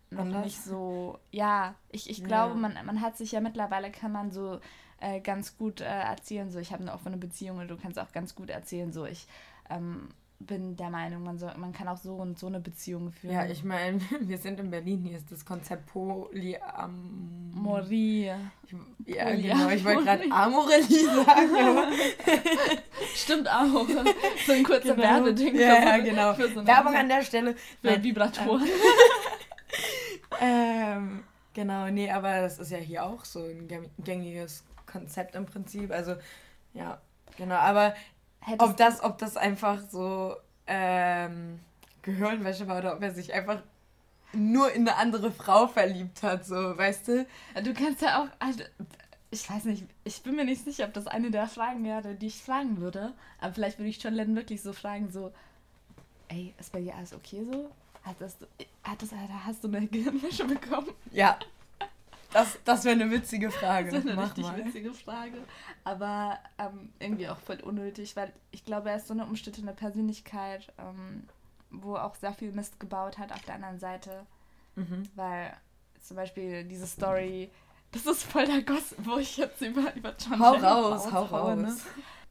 noch 0.10 0.22
Anders? 0.22 0.46
nicht 0.46 0.60
so. 0.60 1.20
Ja, 1.30 1.76
ich, 1.92 2.10
ich 2.10 2.18
ja. 2.18 2.26
glaube, 2.26 2.56
man, 2.56 2.84
man 2.84 3.02
hat 3.02 3.16
sich 3.16 3.32
ja 3.34 3.40
mittlerweile, 3.40 3.92
kann 3.92 4.12
man 4.12 4.32
so 4.32 4.60
äh, 5.02 5.20
ganz 5.20 5.56
gut 5.56 5.82
äh, 5.82 5.86
erzählen, 5.86 6.50
so 6.50 6.58
ich 6.58 6.72
habe 6.72 6.82
eine 6.82 6.94
offene 6.94 7.18
Beziehung 7.18 7.60
und 7.60 7.68
du 7.68 7.78
kannst 7.78 8.00
auch 8.00 8.12
ganz 8.12 8.34
gut 8.34 8.50
erzählen, 8.50 8.92
so 8.92 9.06
ich 9.06 9.28
ähm, 9.70 10.10
bin 10.40 10.76
der 10.76 10.90
Meinung, 10.90 11.24
man, 11.24 11.38
soll, 11.38 11.54
man 11.58 11.72
kann 11.74 11.88
auch 11.88 11.98
so 11.98 12.16
und 12.16 12.38
so 12.38 12.48
eine 12.48 12.60
Beziehung 12.60 13.12
führen. 13.12 13.34
Ja, 13.34 13.46
ich 13.46 13.64
meine, 13.64 14.02
wir 14.22 14.38
sind 14.38 14.60
in 14.60 14.70
Berlin, 14.70 15.04
hier 15.04 15.18
ist 15.18 15.32
das 15.32 15.46
Konzept 15.46 15.86
Polyamorie. 15.88 16.56
Ja, 18.26 18.38
Polyamorie. 19.06 19.42
genau, 19.42 19.70
ich 19.70 19.86
wollte 19.86 20.04
gerade 20.04 20.32
Amorelie 20.32 21.06
sagen. 21.06 21.94
Stimmt 23.16 23.50
auch. 23.50 23.88
So 24.46 24.54
ein 24.54 24.64
kurzer 24.64 24.96
genau. 24.96 25.08
Werbeding. 25.08 25.56
Ja, 25.56 25.98
ja, 25.98 25.98
genau. 26.00 26.34
So 26.34 26.66
Werbung 26.66 26.96
an 26.96 27.08
der 27.10 27.22
Stelle. 27.24 27.56
Für 27.82 28.04
Vibratoren. 28.04 28.68
ähm, 30.42 31.24
genau, 31.54 31.90
nee, 31.90 32.10
aber 32.10 32.42
das 32.42 32.60
ist 32.60 32.72
ja 32.72 32.80
hier 32.80 33.06
auch 33.06 33.24
so 33.26 33.44
ein 33.44 33.68
gängiges 34.04 34.64
Konzept 34.86 35.36
im 35.36 35.46
Prinzip. 35.46 35.92
Also, 35.92 36.16
ja, 36.74 37.00
genau. 37.38 37.56
Aber 37.56 37.94
Hättest 38.46 38.70
ob 38.70 38.78
das, 38.78 39.04
ob 39.04 39.18
das 39.18 39.38
einfach 39.38 39.80
so 39.90 40.36
ähm, 40.68 41.60
Gehirnwäsche 42.02 42.68
war 42.68 42.80
oder 42.80 42.96
ob 42.96 43.02
er 43.02 43.14
sich 43.14 43.34
einfach 43.34 43.62
nur 44.34 44.72
in 44.72 44.88
eine 44.88 44.98
andere 44.98 45.32
Frau 45.32 45.68
verliebt 45.68 46.24
hat, 46.24 46.46
so, 46.46 46.78
weißt 46.78 47.08
du? 47.08 47.26
Du 47.64 47.74
kannst 47.74 48.02
ja 48.02 48.22
auch, 48.22 48.28
also, 48.40 48.64
ich 49.32 49.50
weiß 49.50 49.66
nicht, 49.66 49.86
ich 50.04 50.22
bin 50.24 50.36
mir 50.36 50.46
nicht 50.46 50.64
sicher, 50.64 50.86
ob 50.86 50.94
das 50.94 51.08
eine 51.08 51.32
der 51.32 51.48
Fragen 51.48 51.84
wäre, 51.84 52.16
die 52.16 52.28
ich 52.28 52.42
fragen 52.42 52.82
würde. 52.82 53.14
Aber 53.40 53.54
vielleicht 53.54 53.78
würde 53.78 53.90
ich 53.90 54.02
John 54.02 54.14
Lennon 54.14 54.36
wirklich 54.36 54.62
so 54.62 54.74
fragen, 54.74 55.12
so, 55.12 55.32
ey, 56.28 56.54
ist 56.60 56.72
bei 56.72 56.82
dir 56.82 56.96
alles 56.96 57.14
okay 57.14 57.46
so? 57.50 57.70
Hat 58.04 58.16
das, 58.20 58.36
hat 58.84 59.02
das, 59.02 59.10
hast 59.46 59.64
du 59.64 59.70
eine 59.70 59.88
Gehirnwäsche 59.88 60.46
bekommen? 60.46 60.90
Ja, 61.12 61.38
das, 62.34 62.60
das 62.66 62.84
wäre 62.84 62.96
eine 62.96 63.12
witzige 63.12 63.52
Frage. 63.52 63.92
Das 63.92 64.04
wäre 64.04 64.14
eine 64.14 64.22
Mach 64.22 64.30
richtig 64.30 64.46
mal. 64.46 64.58
witzige 64.58 64.94
Frage. 64.94 65.38
Aber 65.84 66.40
ähm, 66.58 66.90
irgendwie 67.00 67.30
auch 67.30 67.40
voll 67.40 67.60
unnötig, 67.62 68.16
weil 68.16 68.34
ich 68.52 68.66
glaube, 68.66 68.90
er 68.90 68.98
ist 68.98 69.08
so 69.08 69.14
eine 69.14 69.26
umstrittene 69.26 69.74
Persönlichkeit, 69.74 70.72
ähm, 70.78 71.28
wo 71.70 71.96
auch 71.96 72.16
sehr 72.16 72.34
viel 72.34 72.52
Mist 72.52 72.80
gebaut 72.80 73.18
hat 73.18 73.32
auf 73.32 73.42
der 73.44 73.56
anderen 73.56 73.80
Seite. 73.80 74.26
Mhm. 74.76 75.04
Weil 75.16 75.56
zum 76.02 76.18
Beispiel 76.18 76.64
diese 76.64 76.88
Story, 76.88 77.50
das 77.92 78.06
ist 78.06 78.24
voll 78.24 78.46
der 78.46 78.64
Goss, 78.64 78.96
wo 79.00 79.18
ich 79.18 79.38
jetzt 79.38 79.62
über, 79.62 79.94
über 79.96 80.14
John 80.18 80.40
Hau 80.40 80.54
Lennon 80.54 80.70
raus, 80.70 81.12
hau 81.12 81.24
raus. 81.24 81.58
Ne? 81.58 81.78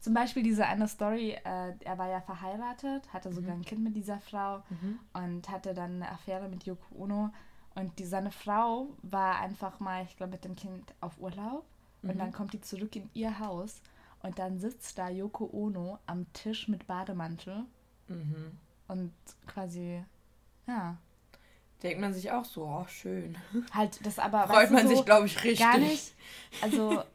Zum 0.00 0.14
Beispiel 0.14 0.42
diese 0.42 0.66
eine 0.66 0.88
Story, 0.88 1.30
äh, 1.44 1.74
er 1.78 1.98
war 1.98 2.08
ja 2.08 2.20
verheiratet, 2.20 3.12
hatte 3.12 3.32
sogar 3.32 3.54
mhm. 3.54 3.60
ein 3.60 3.64
Kind 3.64 3.84
mit 3.84 3.94
dieser 3.94 4.18
Frau 4.18 4.64
mhm. 4.68 4.98
und 5.12 5.48
hatte 5.48 5.74
dann 5.74 6.02
eine 6.02 6.10
Affäre 6.10 6.48
mit 6.48 6.64
Yoko 6.64 6.96
Ono. 6.96 7.32
Und 7.74 7.98
die, 7.98 8.04
seine 8.04 8.30
Frau 8.30 8.88
war 9.02 9.40
einfach 9.40 9.80
mal, 9.80 10.04
ich 10.04 10.16
glaube, 10.16 10.32
mit 10.32 10.44
dem 10.44 10.56
Kind 10.56 10.94
auf 11.00 11.18
Urlaub. 11.18 11.64
Mhm. 12.02 12.10
Und 12.10 12.18
dann 12.18 12.32
kommt 12.32 12.52
die 12.52 12.60
zurück 12.60 12.94
in 12.96 13.08
ihr 13.14 13.38
Haus. 13.38 13.80
Und 14.22 14.38
dann 14.38 14.58
sitzt 14.58 14.98
da 14.98 15.08
Yoko 15.08 15.48
Ono 15.52 15.98
am 16.06 16.32
Tisch 16.32 16.68
mit 16.68 16.86
Bademantel. 16.86 17.64
Mhm. 18.08 18.58
Und 18.88 19.12
quasi, 19.46 20.04
ja. 20.66 20.96
Denkt 21.82 22.00
man 22.00 22.14
sich 22.14 22.30
auch 22.30 22.44
so, 22.44 22.64
oh, 22.64 22.86
schön. 22.86 23.36
Halt, 23.72 24.04
das 24.06 24.18
aber. 24.18 24.46
Freut 24.46 24.70
man 24.70 24.86
so, 24.86 24.94
sich, 24.94 25.04
glaube 25.04 25.26
ich, 25.26 25.42
richtig. 25.42 25.58
Gar 25.58 25.78
nicht. 25.78 26.14
Also, 26.60 27.02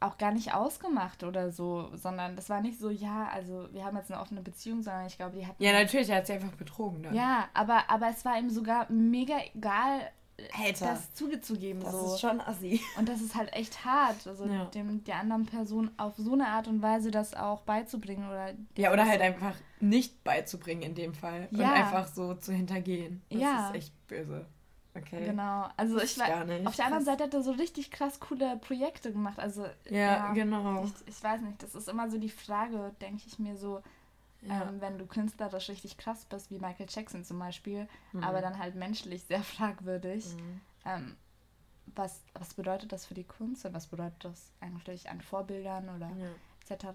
auch 0.00 0.18
gar 0.18 0.32
nicht 0.32 0.54
ausgemacht 0.54 1.24
oder 1.24 1.50
so, 1.50 1.90
sondern 1.94 2.36
das 2.36 2.48
war 2.48 2.60
nicht 2.60 2.78
so, 2.78 2.90
ja, 2.90 3.28
also 3.32 3.68
wir 3.72 3.84
haben 3.84 3.96
jetzt 3.96 4.12
eine 4.12 4.20
offene 4.20 4.40
Beziehung, 4.42 4.82
sondern 4.82 5.06
ich 5.06 5.16
glaube, 5.16 5.36
die 5.36 5.46
hatten. 5.46 5.62
Ja, 5.62 5.72
natürlich, 5.72 6.08
er 6.08 6.18
hat 6.18 6.26
sie 6.26 6.34
einfach 6.34 6.52
betrogen 6.52 7.02
dann. 7.02 7.14
Ja, 7.14 7.48
aber, 7.54 7.88
aber 7.88 8.08
es 8.08 8.24
war 8.24 8.38
ihm 8.38 8.50
sogar 8.50 8.90
mega 8.90 9.36
egal, 9.54 10.10
Alter. 10.56 10.86
das 10.86 11.12
zugezugeben. 11.14 11.82
Das 11.82 11.92
so. 11.92 12.14
ist 12.14 12.20
schon 12.20 12.40
assi. 12.40 12.80
Und 12.96 13.08
das 13.08 13.20
ist 13.20 13.34
halt 13.34 13.52
echt 13.52 13.84
hart, 13.84 14.26
also 14.26 14.46
ja. 14.46 14.66
dem, 14.66 15.02
der 15.04 15.16
anderen 15.16 15.46
Person 15.46 15.90
auf 15.96 16.14
so 16.16 16.32
eine 16.32 16.46
Art 16.46 16.68
und 16.68 16.80
Weise 16.80 17.10
das 17.10 17.34
auch 17.34 17.62
beizubringen. 17.62 18.28
Oder 18.28 18.54
ja, 18.76 18.92
oder 18.92 19.06
halt 19.06 19.20
einfach 19.20 19.54
nicht 19.80 20.22
beizubringen 20.22 20.82
in 20.82 20.94
dem 20.94 21.14
Fall. 21.14 21.48
Ja. 21.50 21.68
Und 21.68 21.74
einfach 21.74 22.06
so 22.06 22.34
zu 22.34 22.52
hintergehen. 22.52 23.22
Das 23.30 23.40
ja. 23.40 23.68
ist 23.68 23.74
echt 23.74 24.06
böse. 24.06 24.46
Okay. 24.98 25.26
Genau. 25.26 25.68
Also 25.76 26.00
ich 26.00 26.18
war 26.18 26.44
auf 26.66 26.76
der 26.76 26.86
anderen 26.86 27.04
Seite 27.04 27.24
hat 27.24 27.34
er 27.34 27.42
so 27.42 27.52
richtig 27.52 27.90
krass 27.90 28.20
coole 28.20 28.56
Projekte 28.56 29.12
gemacht. 29.12 29.38
Also 29.38 29.64
ja, 29.88 29.98
ja 29.98 30.32
genau. 30.32 30.84
Ich, 30.84 30.92
ich, 31.06 31.22
weiß 31.22 31.40
nicht, 31.42 31.62
das 31.62 31.74
ist 31.74 31.88
immer 31.88 32.10
so 32.10 32.18
die 32.18 32.28
Frage, 32.28 32.94
denke 33.00 33.22
ich 33.26 33.38
mir 33.38 33.56
so, 33.56 33.82
ja. 34.42 34.62
ähm, 34.62 34.80
wenn 34.80 34.98
du 34.98 35.06
künstlerisch 35.06 35.68
richtig 35.68 35.96
krass 35.96 36.24
bist, 36.24 36.50
wie 36.50 36.58
Michael 36.58 36.86
Jackson 36.88 37.24
zum 37.24 37.38
Beispiel, 37.38 37.88
mhm. 38.12 38.24
aber 38.24 38.40
dann 38.40 38.58
halt 38.58 38.74
menschlich 38.74 39.24
sehr 39.24 39.42
fragwürdig. 39.42 40.26
Mhm. 40.34 40.60
Ähm, 40.84 41.16
was, 41.94 42.22
was 42.34 42.54
bedeutet 42.54 42.92
das 42.92 43.06
für 43.06 43.14
die 43.14 43.24
Kunst 43.24 43.64
und 43.64 43.74
was 43.74 43.86
bedeutet 43.86 44.24
das 44.24 44.52
eigentlich 44.60 45.08
an 45.08 45.20
Vorbildern 45.20 45.88
oder 45.88 46.10
ja. 46.16 46.74
etc. 46.74 46.86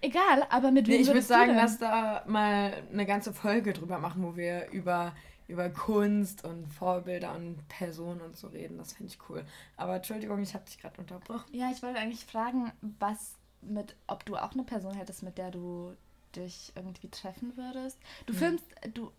Egal, 0.00 0.46
aber 0.50 0.70
mit 0.70 0.86
wem 0.88 0.96
nee, 0.96 1.02
Ich 1.02 1.06
würde 1.06 1.22
sagen, 1.22 1.54
lass 1.54 1.78
da 1.78 2.24
mal 2.26 2.72
eine 2.92 3.06
ganze 3.06 3.32
Folge 3.32 3.72
drüber 3.72 3.98
machen, 3.98 4.22
wo 4.22 4.36
wir 4.36 4.70
über 4.70 5.12
über 5.48 5.68
Kunst 5.70 6.44
und 6.44 6.66
Vorbilder 6.72 7.34
und 7.34 7.66
Personen 7.68 8.20
und 8.20 8.36
so 8.36 8.48
reden. 8.48 8.78
Das 8.78 8.94
finde 8.94 9.12
ich 9.12 9.18
cool. 9.28 9.44
Aber 9.76 9.96
Entschuldigung, 9.96 10.42
ich 10.42 10.54
habe 10.54 10.64
dich 10.64 10.78
gerade 10.78 11.00
unterbrochen. 11.00 11.54
Ja, 11.54 11.70
ich 11.70 11.82
wollte 11.82 11.98
eigentlich 11.98 12.24
fragen, 12.24 12.72
was 12.98 13.34
mit, 13.60 13.94
ob 14.06 14.24
du 14.24 14.36
auch 14.36 14.52
eine 14.52 14.64
Person 14.64 14.94
hättest, 14.94 15.22
mit 15.22 15.38
der 15.38 15.50
du 15.50 15.94
dich 16.34 16.72
irgendwie 16.74 17.08
treffen 17.08 17.56
würdest. 17.56 17.98
Du 18.26 18.32
hm. 18.32 18.38
filmst, 18.38 18.64
du, 18.94 19.12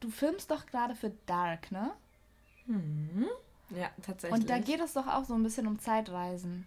du 0.00 0.10
filmst 0.10 0.50
doch 0.50 0.66
gerade 0.66 0.94
für 0.94 1.12
Dark, 1.26 1.72
ne? 1.72 1.92
Hm. 2.66 3.26
Ja, 3.70 3.90
tatsächlich. 4.02 4.40
Und 4.40 4.50
da 4.50 4.58
geht 4.58 4.80
es 4.80 4.94
doch 4.94 5.06
auch 5.06 5.24
so 5.24 5.34
ein 5.34 5.42
bisschen 5.42 5.66
um 5.66 5.78
Zeitreisen. 5.78 6.66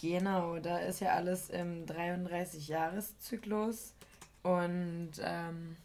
Genau, 0.00 0.58
da 0.58 0.78
ist 0.78 1.00
ja 1.00 1.12
alles 1.14 1.50
im 1.50 1.84
33-Jahres-Zyklus. 1.86 3.92
Und 4.42 5.12
ähm, 5.20 5.76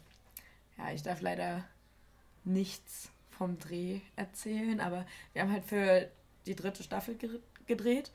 ja, 0.78 0.90
ich 0.92 1.02
darf 1.02 1.20
leider 1.20 1.64
nichts 2.44 3.10
vom 3.30 3.58
Dreh 3.58 4.00
erzählen, 4.16 4.80
aber 4.80 5.06
wir 5.32 5.42
haben 5.42 5.52
halt 5.52 5.64
für 5.64 6.08
die 6.46 6.54
dritte 6.54 6.82
Staffel 6.82 7.16
gedreht. 7.66 8.10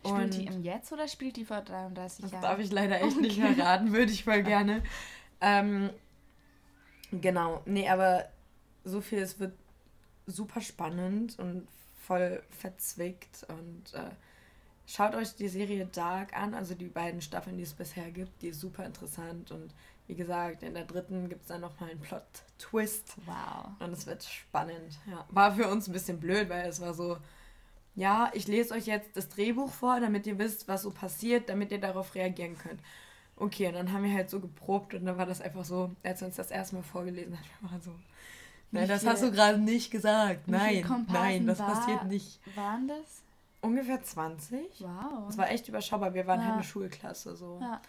Spielt 0.00 0.14
und 0.14 0.34
die 0.34 0.46
im 0.46 0.62
Jetzt 0.62 0.92
oder 0.92 1.06
spielt 1.06 1.36
die 1.36 1.44
vor 1.44 1.60
33 1.60 2.22
das 2.22 2.32
Jahren? 2.32 2.42
Das 2.42 2.50
darf 2.50 2.58
ich 2.58 2.72
leider 2.72 3.00
echt 3.00 3.16
okay. 3.16 3.20
nicht 3.20 3.40
verraten, 3.40 3.92
würde 3.92 4.10
ich 4.10 4.24
voll 4.24 4.42
gerne. 4.42 4.82
ähm, 5.40 5.90
genau, 7.12 7.62
nee, 7.66 7.88
aber 7.88 8.28
so 8.84 9.00
viel, 9.00 9.20
es 9.20 9.38
wird 9.38 9.54
super 10.26 10.60
spannend 10.60 11.38
und 11.38 11.68
voll 12.00 12.42
verzwickt 12.50 13.46
und 13.48 13.94
äh, 13.94 14.10
schaut 14.86 15.14
euch 15.14 15.34
die 15.36 15.48
Serie 15.48 15.86
Dark 15.86 16.36
an, 16.36 16.54
also 16.54 16.74
die 16.74 16.88
beiden 16.88 17.22
Staffeln, 17.22 17.56
die 17.56 17.62
es 17.62 17.74
bisher 17.74 18.10
gibt, 18.10 18.42
die 18.42 18.48
ist 18.48 18.60
super 18.60 18.84
interessant 18.84 19.52
und 19.52 19.72
wie 20.12 20.16
gesagt, 20.16 20.62
in 20.62 20.74
der 20.74 20.84
dritten 20.84 21.30
gibt 21.30 21.40
es 21.40 21.48
dann 21.48 21.62
nochmal 21.62 21.88
einen 21.88 22.00
Plot-Twist. 22.00 23.14
Wow. 23.24 23.70
Und 23.80 23.94
es 23.94 24.06
wird 24.06 24.22
spannend. 24.22 24.98
Ja. 25.10 25.24
War 25.30 25.54
für 25.54 25.70
uns 25.70 25.88
ein 25.88 25.94
bisschen 25.94 26.20
blöd, 26.20 26.50
weil 26.50 26.68
es 26.68 26.82
war 26.82 26.92
so, 26.92 27.16
ja, 27.94 28.30
ich 28.34 28.46
lese 28.46 28.74
euch 28.74 28.84
jetzt 28.84 29.16
das 29.16 29.30
Drehbuch 29.30 29.70
vor, 29.70 30.00
damit 30.00 30.26
ihr 30.26 30.38
wisst, 30.38 30.68
was 30.68 30.82
so 30.82 30.90
passiert, 30.90 31.48
damit 31.48 31.72
ihr 31.72 31.80
darauf 31.80 32.14
reagieren 32.14 32.58
könnt. 32.58 32.82
Okay, 33.36 33.68
und 33.68 33.72
dann 33.72 33.90
haben 33.90 34.04
wir 34.04 34.12
halt 34.12 34.28
so 34.28 34.38
geprobt 34.38 34.92
und 34.92 35.06
dann 35.06 35.16
war 35.16 35.24
das 35.24 35.40
einfach 35.40 35.64
so, 35.64 35.90
als 36.02 36.20
er 36.20 36.26
uns 36.26 36.36
das 36.36 36.50
erste 36.50 36.76
Mal 36.76 36.82
vorgelesen 36.82 37.38
hat, 37.38 37.46
war 37.72 37.80
so, 37.80 37.92
nein, 38.70 38.88
das 38.88 39.06
hast 39.06 39.22
du 39.22 39.32
gerade 39.32 39.56
nicht 39.56 39.90
gesagt. 39.90 40.46
Nein, 40.46 40.84
nein, 41.08 41.46
das 41.46 41.58
war, 41.58 41.72
passiert 41.72 42.04
nicht. 42.04 42.38
Waren 42.54 42.86
das? 42.86 43.22
Ungefähr 43.62 44.02
20. 44.02 44.60
Wow. 44.80 45.24
Das 45.28 45.38
war 45.38 45.50
echt 45.50 45.68
überschaubar. 45.68 46.12
Wir 46.12 46.26
waren 46.26 46.40
ja. 46.40 46.46
halt 46.48 46.54
eine 46.56 46.64
Schulklasse 46.64 47.34
so. 47.34 47.60
Ja. 47.62 47.80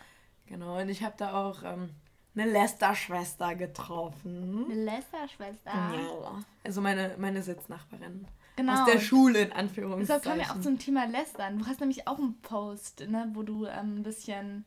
Genau, 0.46 0.80
und 0.80 0.90
ich 0.90 1.04
habe 1.04 1.16
da 1.18 1.34
auch 1.34 1.64
ähm, 1.64 1.90
eine 2.36 2.52
Lester-Schwester 2.52 3.56
getroffen. 3.56 4.66
Eine 4.70 4.84
Lester-Schwester? 4.84 5.72
Ja. 5.72 6.44
Also 6.64 6.82
meine, 6.82 7.16
meine 7.18 7.44
Sitznachbarin. 7.44 8.28
Genau. 8.56 8.74
Aus 8.74 8.86
der 8.86 9.00
Schule, 9.00 9.42
in 9.42 9.52
Anführungszeichen. 9.52 10.06
Deshalb 10.08 10.24
kommen 10.24 10.40
wir 10.40 10.52
auch 10.52 10.62
zum 10.62 10.80
Thema 10.80 11.06
Lästern. 11.06 11.60
Du 11.60 11.66
hast 11.66 11.80
nämlich 11.80 12.08
auch 12.08 12.18
einen 12.18 12.40
Post, 12.42 13.02
ne, 13.08 13.30
wo 13.34 13.44
du 13.44 13.66
ähm, 13.66 14.00
ein 14.00 14.04
bisschen 14.04 14.66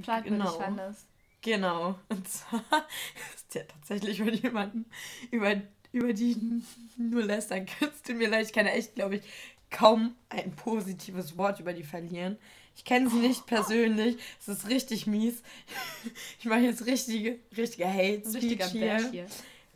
fragwürdig 0.00 0.38
genau. 0.38 0.58
fandest. 0.58 1.06
Genau. 1.42 1.98
Und 2.08 2.28
zwar 2.28 2.62
ist 3.34 3.54
ja 3.54 3.62
tatsächlich 3.62 4.18
von 4.18 4.32
jemandem, 4.32 4.86
über, 5.30 5.54
über 5.92 6.12
die 6.12 6.62
nur 6.96 7.24
lästern 7.24 7.66
kannst. 7.66 8.06
Tut 8.06 8.16
mir 8.16 8.28
leid, 8.28 8.46
ich 8.46 8.52
kann 8.52 8.66
ja 8.66 8.72
echt, 8.72 8.94
glaube 8.94 9.16
ich, 9.16 9.22
kaum 9.70 10.14
ein 10.28 10.54
positives 10.54 11.36
Wort 11.36 11.60
über 11.60 11.72
die 11.72 11.82
verlieren. 11.82 12.38
Ich 12.76 12.84
kenne 12.84 13.08
sie 13.08 13.18
nicht 13.18 13.46
persönlich. 13.46 14.16
Es 14.40 14.48
ist 14.48 14.68
richtig 14.68 15.06
mies. 15.06 15.42
Ich 16.38 16.44
mache 16.44 16.60
jetzt 16.60 16.86
richtige, 16.86 17.38
richtige 17.56 17.86
Hate 17.86 18.22
Speech 18.28 18.64
hier. 18.66 19.10
hier. 19.10 19.26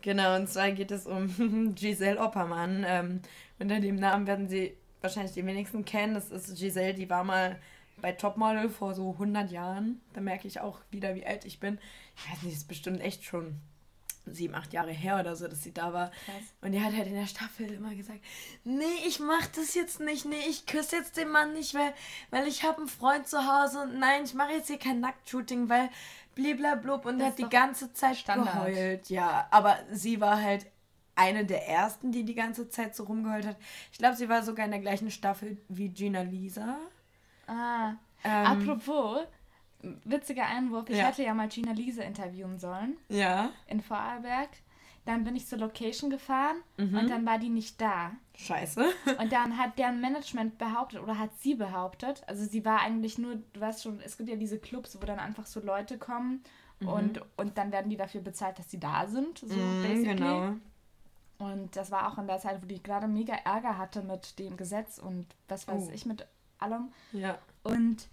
Genau, 0.02 0.36
und 0.36 0.48
zwar 0.48 0.70
geht 0.72 0.90
es 0.90 1.06
um 1.06 1.74
Giselle 1.74 2.20
Oppermann. 2.20 2.84
Ähm, 2.86 3.20
unter 3.58 3.80
dem 3.80 3.96
Namen 3.96 4.26
werden 4.26 4.48
sie 4.48 4.76
wahrscheinlich 5.00 5.32
die 5.32 5.44
wenigsten 5.46 5.84
kennen. 5.84 6.14
Das 6.14 6.30
ist 6.30 6.58
Giselle, 6.58 6.94
die 6.94 7.08
war 7.08 7.24
mal 7.24 7.58
bei 8.00 8.12
Topmodel 8.12 8.68
vor 8.68 8.94
so 8.94 9.12
100 9.12 9.50
Jahren. 9.50 10.00
Da 10.12 10.20
merke 10.20 10.46
ich 10.46 10.60
auch 10.60 10.80
wieder, 10.90 11.14
wie 11.14 11.26
alt 11.26 11.44
ich 11.44 11.60
bin. 11.60 11.78
Ich 12.16 12.30
weiß 12.30 12.42
nicht, 12.42 12.54
ist 12.54 12.68
bestimmt 12.68 13.00
echt 13.00 13.24
schon 13.24 13.60
sieben, 14.34 14.54
acht 14.54 14.72
Jahre 14.72 14.92
her 14.92 15.18
oder 15.20 15.36
so, 15.36 15.48
dass 15.48 15.62
sie 15.62 15.72
da 15.72 15.92
war. 15.92 16.10
Krass. 16.10 16.54
Und 16.60 16.72
die 16.72 16.82
hat 16.82 16.94
halt 16.94 17.06
in 17.06 17.14
der 17.14 17.26
Staffel 17.26 17.72
immer 17.72 17.94
gesagt, 17.94 18.20
nee, 18.64 18.84
ich 19.06 19.20
mach 19.20 19.46
das 19.48 19.74
jetzt 19.74 20.00
nicht, 20.00 20.24
nee, 20.24 20.36
ich 20.48 20.66
küsse 20.66 20.96
jetzt 20.96 21.16
den 21.16 21.28
Mann 21.30 21.54
nicht, 21.54 21.74
weil, 21.74 21.92
weil 22.30 22.46
ich 22.46 22.64
habe 22.64 22.78
einen 22.78 22.88
Freund 22.88 23.26
zu 23.26 23.38
Hause 23.46 23.82
und 23.82 23.98
nein, 23.98 24.24
ich 24.24 24.34
mache 24.34 24.52
jetzt 24.52 24.68
hier 24.68 24.78
kein 24.78 25.00
Nacktshooting, 25.00 25.68
weil 25.68 25.90
bliblablub 26.34 27.04
und 27.04 27.18
das 27.18 27.30
hat 27.30 27.38
die 27.38 27.48
ganze 27.48 27.92
Zeit 27.92 28.16
Standard. 28.16 28.66
geheult. 28.66 29.10
Ja, 29.10 29.48
aber 29.50 29.78
sie 29.92 30.20
war 30.20 30.40
halt 30.40 30.66
eine 31.16 31.44
der 31.44 31.68
ersten, 31.68 32.12
die 32.12 32.24
die 32.24 32.34
ganze 32.34 32.68
Zeit 32.68 32.94
so 32.94 33.04
rumgeheult 33.04 33.44
hat. 33.44 33.56
Ich 33.90 33.98
glaube, 33.98 34.16
sie 34.16 34.28
war 34.28 34.42
sogar 34.42 34.64
in 34.64 34.70
der 34.70 34.80
gleichen 34.80 35.10
Staffel 35.10 35.58
wie 35.68 35.88
Gina 35.88 36.22
Lisa. 36.22 36.78
Ah. 37.48 37.94
Ähm, 38.22 38.68
Apropos, 38.68 39.26
witziger 40.04 40.46
Einwurf. 40.46 40.88
Ich 40.88 40.96
ja. 40.96 41.06
hätte 41.06 41.22
ja 41.22 41.34
mal 41.34 41.48
Gina 41.48 41.72
Lise 41.72 42.02
interviewen 42.02 42.58
sollen. 42.58 42.96
Ja. 43.08 43.50
In 43.66 43.80
Vorarlberg. 43.80 44.48
Dann 45.04 45.24
bin 45.24 45.36
ich 45.36 45.46
zur 45.46 45.58
Location 45.58 46.10
gefahren 46.10 46.56
mhm. 46.76 46.98
und 46.98 47.08
dann 47.08 47.24
war 47.24 47.38
die 47.38 47.48
nicht 47.48 47.80
da. 47.80 48.12
Scheiße. 48.36 48.84
Und 49.18 49.32
dann 49.32 49.56
hat 49.56 49.78
deren 49.78 50.02
Management 50.02 50.58
behauptet, 50.58 51.00
oder 51.00 51.18
hat 51.18 51.30
sie 51.40 51.54
behauptet, 51.54 52.22
also 52.26 52.44
sie 52.44 52.62
war 52.66 52.80
eigentlich 52.80 53.16
nur, 53.16 53.36
du 53.54 53.60
weißt 53.60 53.84
schon, 53.84 54.00
es 54.00 54.18
gibt 54.18 54.28
ja 54.28 54.36
diese 54.36 54.58
Clubs, 54.58 55.00
wo 55.00 55.06
dann 55.06 55.18
einfach 55.18 55.46
so 55.46 55.60
Leute 55.60 55.96
kommen 55.96 56.44
mhm. 56.80 56.88
und, 56.88 57.20
und 57.38 57.56
dann 57.56 57.72
werden 57.72 57.88
die 57.88 57.96
dafür 57.96 58.20
bezahlt, 58.20 58.58
dass 58.58 58.70
sie 58.70 58.80
da 58.80 59.06
sind. 59.06 59.38
So 59.38 59.54
mhm, 59.54 59.82
basically. 59.82 60.16
Genau. 60.16 60.56
Und 61.38 61.74
das 61.74 61.90
war 61.90 62.12
auch 62.12 62.18
in 62.18 62.26
der 62.26 62.38
Zeit, 62.38 62.60
wo 62.60 62.66
die 62.66 62.82
gerade 62.82 63.08
mega 63.08 63.34
Ärger 63.34 63.78
hatte 63.78 64.02
mit 64.02 64.38
dem 64.38 64.58
Gesetz 64.58 64.98
und 64.98 65.24
was 65.48 65.66
weiß 65.68 65.84
oh. 65.88 65.92
ich 65.94 66.04
mit 66.04 66.26
allem. 66.58 66.92
Ja. 67.12 67.38
Und 67.62 68.08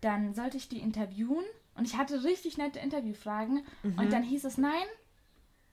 dann 0.00 0.34
sollte 0.34 0.56
ich 0.56 0.68
die 0.68 0.80
interviewen 0.80 1.44
und 1.74 1.86
ich 1.86 1.96
hatte 1.96 2.24
richtig 2.24 2.58
nette 2.58 2.78
Interviewfragen 2.78 3.64
mhm. 3.82 3.98
und 3.98 4.12
dann 4.12 4.22
hieß 4.22 4.44
es 4.44 4.58
nein. 4.58 4.86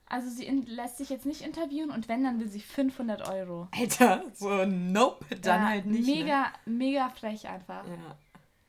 Also 0.08 0.30
sie 0.30 0.46
lässt 0.66 0.98
sich 0.98 1.10
jetzt 1.10 1.26
nicht 1.26 1.42
interviewen 1.42 1.90
und 1.90 2.08
wenn, 2.08 2.22
dann 2.22 2.38
will 2.38 2.48
sie 2.48 2.60
500 2.60 3.28
Euro. 3.28 3.66
Alter, 3.72 4.22
so 4.34 4.64
nope, 4.64 5.24
dann 5.36 5.62
ja, 5.62 5.68
halt 5.68 5.86
nicht. 5.86 6.06
Ne? 6.06 6.14
Mega, 6.14 6.42
ne? 6.64 6.72
mega 6.72 7.08
frech 7.08 7.48
einfach. 7.48 7.84
Ja, 7.88 8.16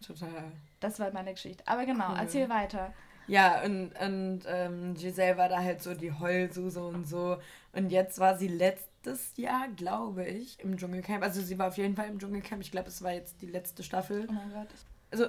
total. 0.05 0.51
Das 0.79 0.99
war 0.99 1.11
meine 1.11 1.33
Geschichte. 1.33 1.63
Aber 1.67 1.85
genau, 1.85 2.09
cool. 2.09 2.17
erzähl 2.19 2.49
weiter. 2.49 2.91
Ja, 3.27 3.61
und, 3.63 3.91
und 3.99 4.41
ähm, 4.47 4.93
Giselle 4.95 5.37
war 5.37 5.49
da 5.49 5.61
halt 5.61 5.83
so 5.83 5.93
die 5.93 6.13
Heulsuse 6.13 6.81
und 6.81 7.07
so. 7.07 7.37
Und 7.73 7.91
jetzt 7.91 8.19
war 8.19 8.37
sie 8.37 8.47
letztes 8.47 9.35
Jahr, 9.35 9.67
glaube 9.75 10.25
ich, 10.25 10.59
im 10.61 10.77
Dschungelcamp. 10.77 11.23
Also 11.23 11.41
sie 11.41 11.59
war 11.59 11.67
auf 11.67 11.77
jeden 11.77 11.95
Fall 11.95 12.07
im 12.07 12.19
Dschungelcamp. 12.19 12.61
Ich 12.61 12.71
glaube, 12.71 12.87
es 12.87 13.03
war 13.03 13.13
jetzt 13.13 13.41
die 13.41 13.47
letzte 13.47 13.83
Staffel. 13.83 14.27
Oh 14.29 14.33
mein 14.33 14.51
Gott. 14.53 14.69
Also 15.11 15.25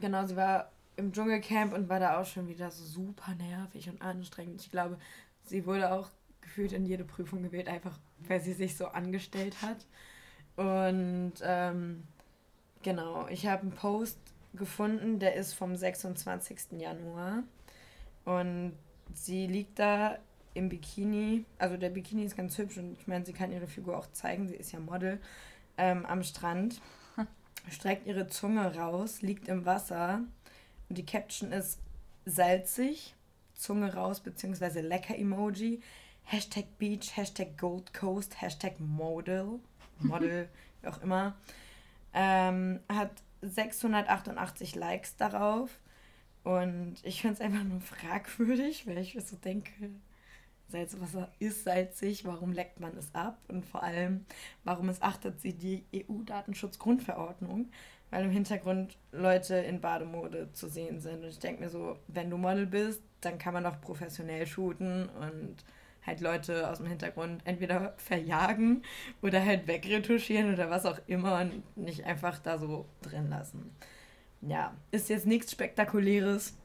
genau, 0.00 0.26
sie 0.26 0.36
war 0.36 0.70
im 0.96 1.12
Dschungelcamp 1.12 1.74
und 1.74 1.88
war 1.88 2.00
da 2.00 2.20
auch 2.20 2.26
schon 2.26 2.48
wieder 2.48 2.70
so 2.70 2.84
super 2.84 3.34
nervig 3.34 3.88
und 3.88 4.00
anstrengend. 4.00 4.62
Ich 4.62 4.70
glaube, 4.70 4.98
sie 5.44 5.66
wurde 5.66 5.92
auch 5.92 6.10
gefühlt 6.40 6.72
in 6.72 6.86
jede 6.86 7.04
Prüfung 7.04 7.42
gewählt, 7.42 7.68
einfach 7.68 7.98
weil 8.20 8.40
sie 8.40 8.52
sich 8.52 8.76
so 8.76 8.86
angestellt 8.86 9.56
hat. 9.62 9.86
Und 10.56 11.34
ähm, 11.42 12.04
genau, 12.82 13.26
ich 13.28 13.46
habe 13.46 13.62
einen 13.62 13.72
Post 13.72 14.18
gefunden, 14.54 15.18
der 15.18 15.34
ist 15.34 15.52
vom 15.52 15.76
26. 15.76 16.72
Januar. 16.78 17.42
Und 18.24 18.72
sie 19.12 19.46
liegt 19.46 19.78
da 19.78 20.18
im 20.54 20.70
Bikini. 20.70 21.44
Also 21.58 21.76
der 21.76 21.90
Bikini 21.90 22.24
ist 22.24 22.36
ganz 22.36 22.56
hübsch 22.56 22.78
und 22.78 22.98
ich 22.98 23.06
meine, 23.06 23.26
sie 23.26 23.34
kann 23.34 23.52
ihre 23.52 23.66
Figur 23.66 23.96
auch 23.98 24.10
zeigen. 24.12 24.48
Sie 24.48 24.56
ist 24.56 24.72
ja 24.72 24.80
Model 24.80 25.20
ähm, 25.76 26.06
am 26.06 26.22
Strand 26.22 26.80
streckt 27.70 28.06
ihre 28.06 28.26
Zunge 28.28 28.76
raus, 28.76 29.22
liegt 29.22 29.48
im 29.48 29.66
Wasser 29.66 30.20
und 30.88 30.98
die 30.98 31.06
Caption 31.06 31.52
ist 31.52 31.80
salzig, 32.24 33.14
Zunge 33.54 33.94
raus, 33.94 34.20
beziehungsweise 34.20 34.80
lecker 34.80 35.16
Emoji, 35.16 35.80
Hashtag 36.24 36.64
Beach, 36.78 37.16
Hashtag 37.16 37.56
Gold 37.56 37.94
Coast, 37.94 38.40
Hashtag 38.40 38.78
Model, 38.78 39.60
Model, 39.98 40.48
wie 40.82 40.88
auch 40.88 41.00
immer. 41.02 41.36
Ähm, 42.12 42.80
hat 42.88 43.22
688 43.42 44.74
Likes 44.74 45.16
darauf. 45.16 45.70
Und 46.44 46.96
ich 47.02 47.22
finde 47.22 47.34
es 47.34 47.40
einfach 47.40 47.64
nur 47.64 47.80
fragwürdig, 47.80 48.86
weil 48.86 48.98
ich 48.98 49.14
mir 49.14 49.20
so 49.20 49.36
denke, 49.36 49.90
Salzwasser 50.68 51.30
ist 51.38 51.64
salzig, 51.64 52.24
warum 52.24 52.52
leckt 52.52 52.80
man 52.80 52.96
es 52.96 53.14
ab? 53.14 53.38
Und 53.48 53.64
vor 53.64 53.82
allem, 53.82 54.24
warum 54.64 54.86
missachtet 54.86 55.40
sie 55.40 55.52
die 55.52 55.84
EU-Datenschutzgrundverordnung? 55.94 57.70
Weil 58.10 58.24
im 58.24 58.30
Hintergrund 58.30 58.96
Leute 59.12 59.56
in 59.56 59.80
Bademode 59.80 60.52
zu 60.52 60.68
sehen 60.68 61.00
sind. 61.00 61.22
Und 61.22 61.28
ich 61.28 61.38
denke 61.38 61.62
mir 61.64 61.70
so, 61.70 61.98
wenn 62.08 62.30
du 62.30 62.36
Model 62.36 62.66
bist, 62.66 63.02
dann 63.20 63.38
kann 63.38 63.54
man 63.54 63.64
doch 63.64 63.80
professionell 63.80 64.46
shooten 64.46 65.08
und 65.08 65.64
halt 66.06 66.20
Leute 66.20 66.70
aus 66.70 66.78
dem 66.78 66.86
Hintergrund 66.86 67.42
entweder 67.44 67.94
verjagen 67.96 68.82
oder 69.22 69.44
halt 69.44 69.66
wegretuschieren 69.66 70.54
oder 70.54 70.70
was 70.70 70.86
auch 70.86 70.98
immer 71.06 71.40
und 71.40 71.76
nicht 71.76 72.04
einfach 72.04 72.38
da 72.38 72.58
so 72.58 72.86
drin 73.02 73.28
lassen. 73.28 73.72
Ja, 74.40 74.74
ist 74.92 75.08
jetzt 75.08 75.26
nichts 75.26 75.52
Spektakuläres. 75.52 76.56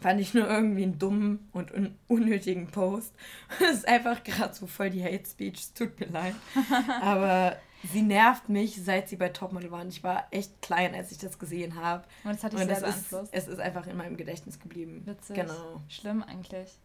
Fand 0.00 0.20
ich 0.20 0.34
nur 0.34 0.48
irgendwie 0.48 0.82
einen 0.82 0.98
dummen 0.98 1.48
und 1.52 1.72
un 1.72 1.96
unnötigen 2.08 2.66
Post. 2.68 3.14
Das 3.60 3.76
ist 3.76 3.88
einfach 3.88 4.22
gerade 4.24 4.54
so 4.54 4.66
voll 4.66 4.90
die 4.90 5.04
Hate 5.04 5.24
Speech. 5.28 5.60
Es 5.60 5.72
tut 5.72 5.98
mir 6.00 6.06
leid. 6.06 6.34
Aber 7.00 7.56
sie 7.92 8.02
nervt 8.02 8.48
mich, 8.48 8.82
seit 8.82 9.08
sie 9.08 9.16
bei 9.16 9.28
Topmodel 9.28 9.70
waren. 9.70 9.88
Ich 9.88 10.02
war 10.02 10.26
echt 10.30 10.60
klein, 10.62 10.94
als 10.94 11.12
ich 11.12 11.18
das 11.18 11.38
gesehen 11.38 11.76
habe. 11.76 12.04
Und 12.24 12.34
das 12.34 12.44
hat 12.44 12.52
dich 12.52 12.60
sehr 12.60 12.80
beeinflusst. 12.80 13.32
Es 13.32 13.48
ist 13.48 13.60
einfach 13.60 13.86
in 13.86 13.96
meinem 13.96 14.16
Gedächtnis 14.16 14.58
geblieben. 14.58 15.02
Witzig. 15.04 15.36
Genau. 15.36 15.80
Schlimm 15.88 16.22
eigentlich. 16.22 16.78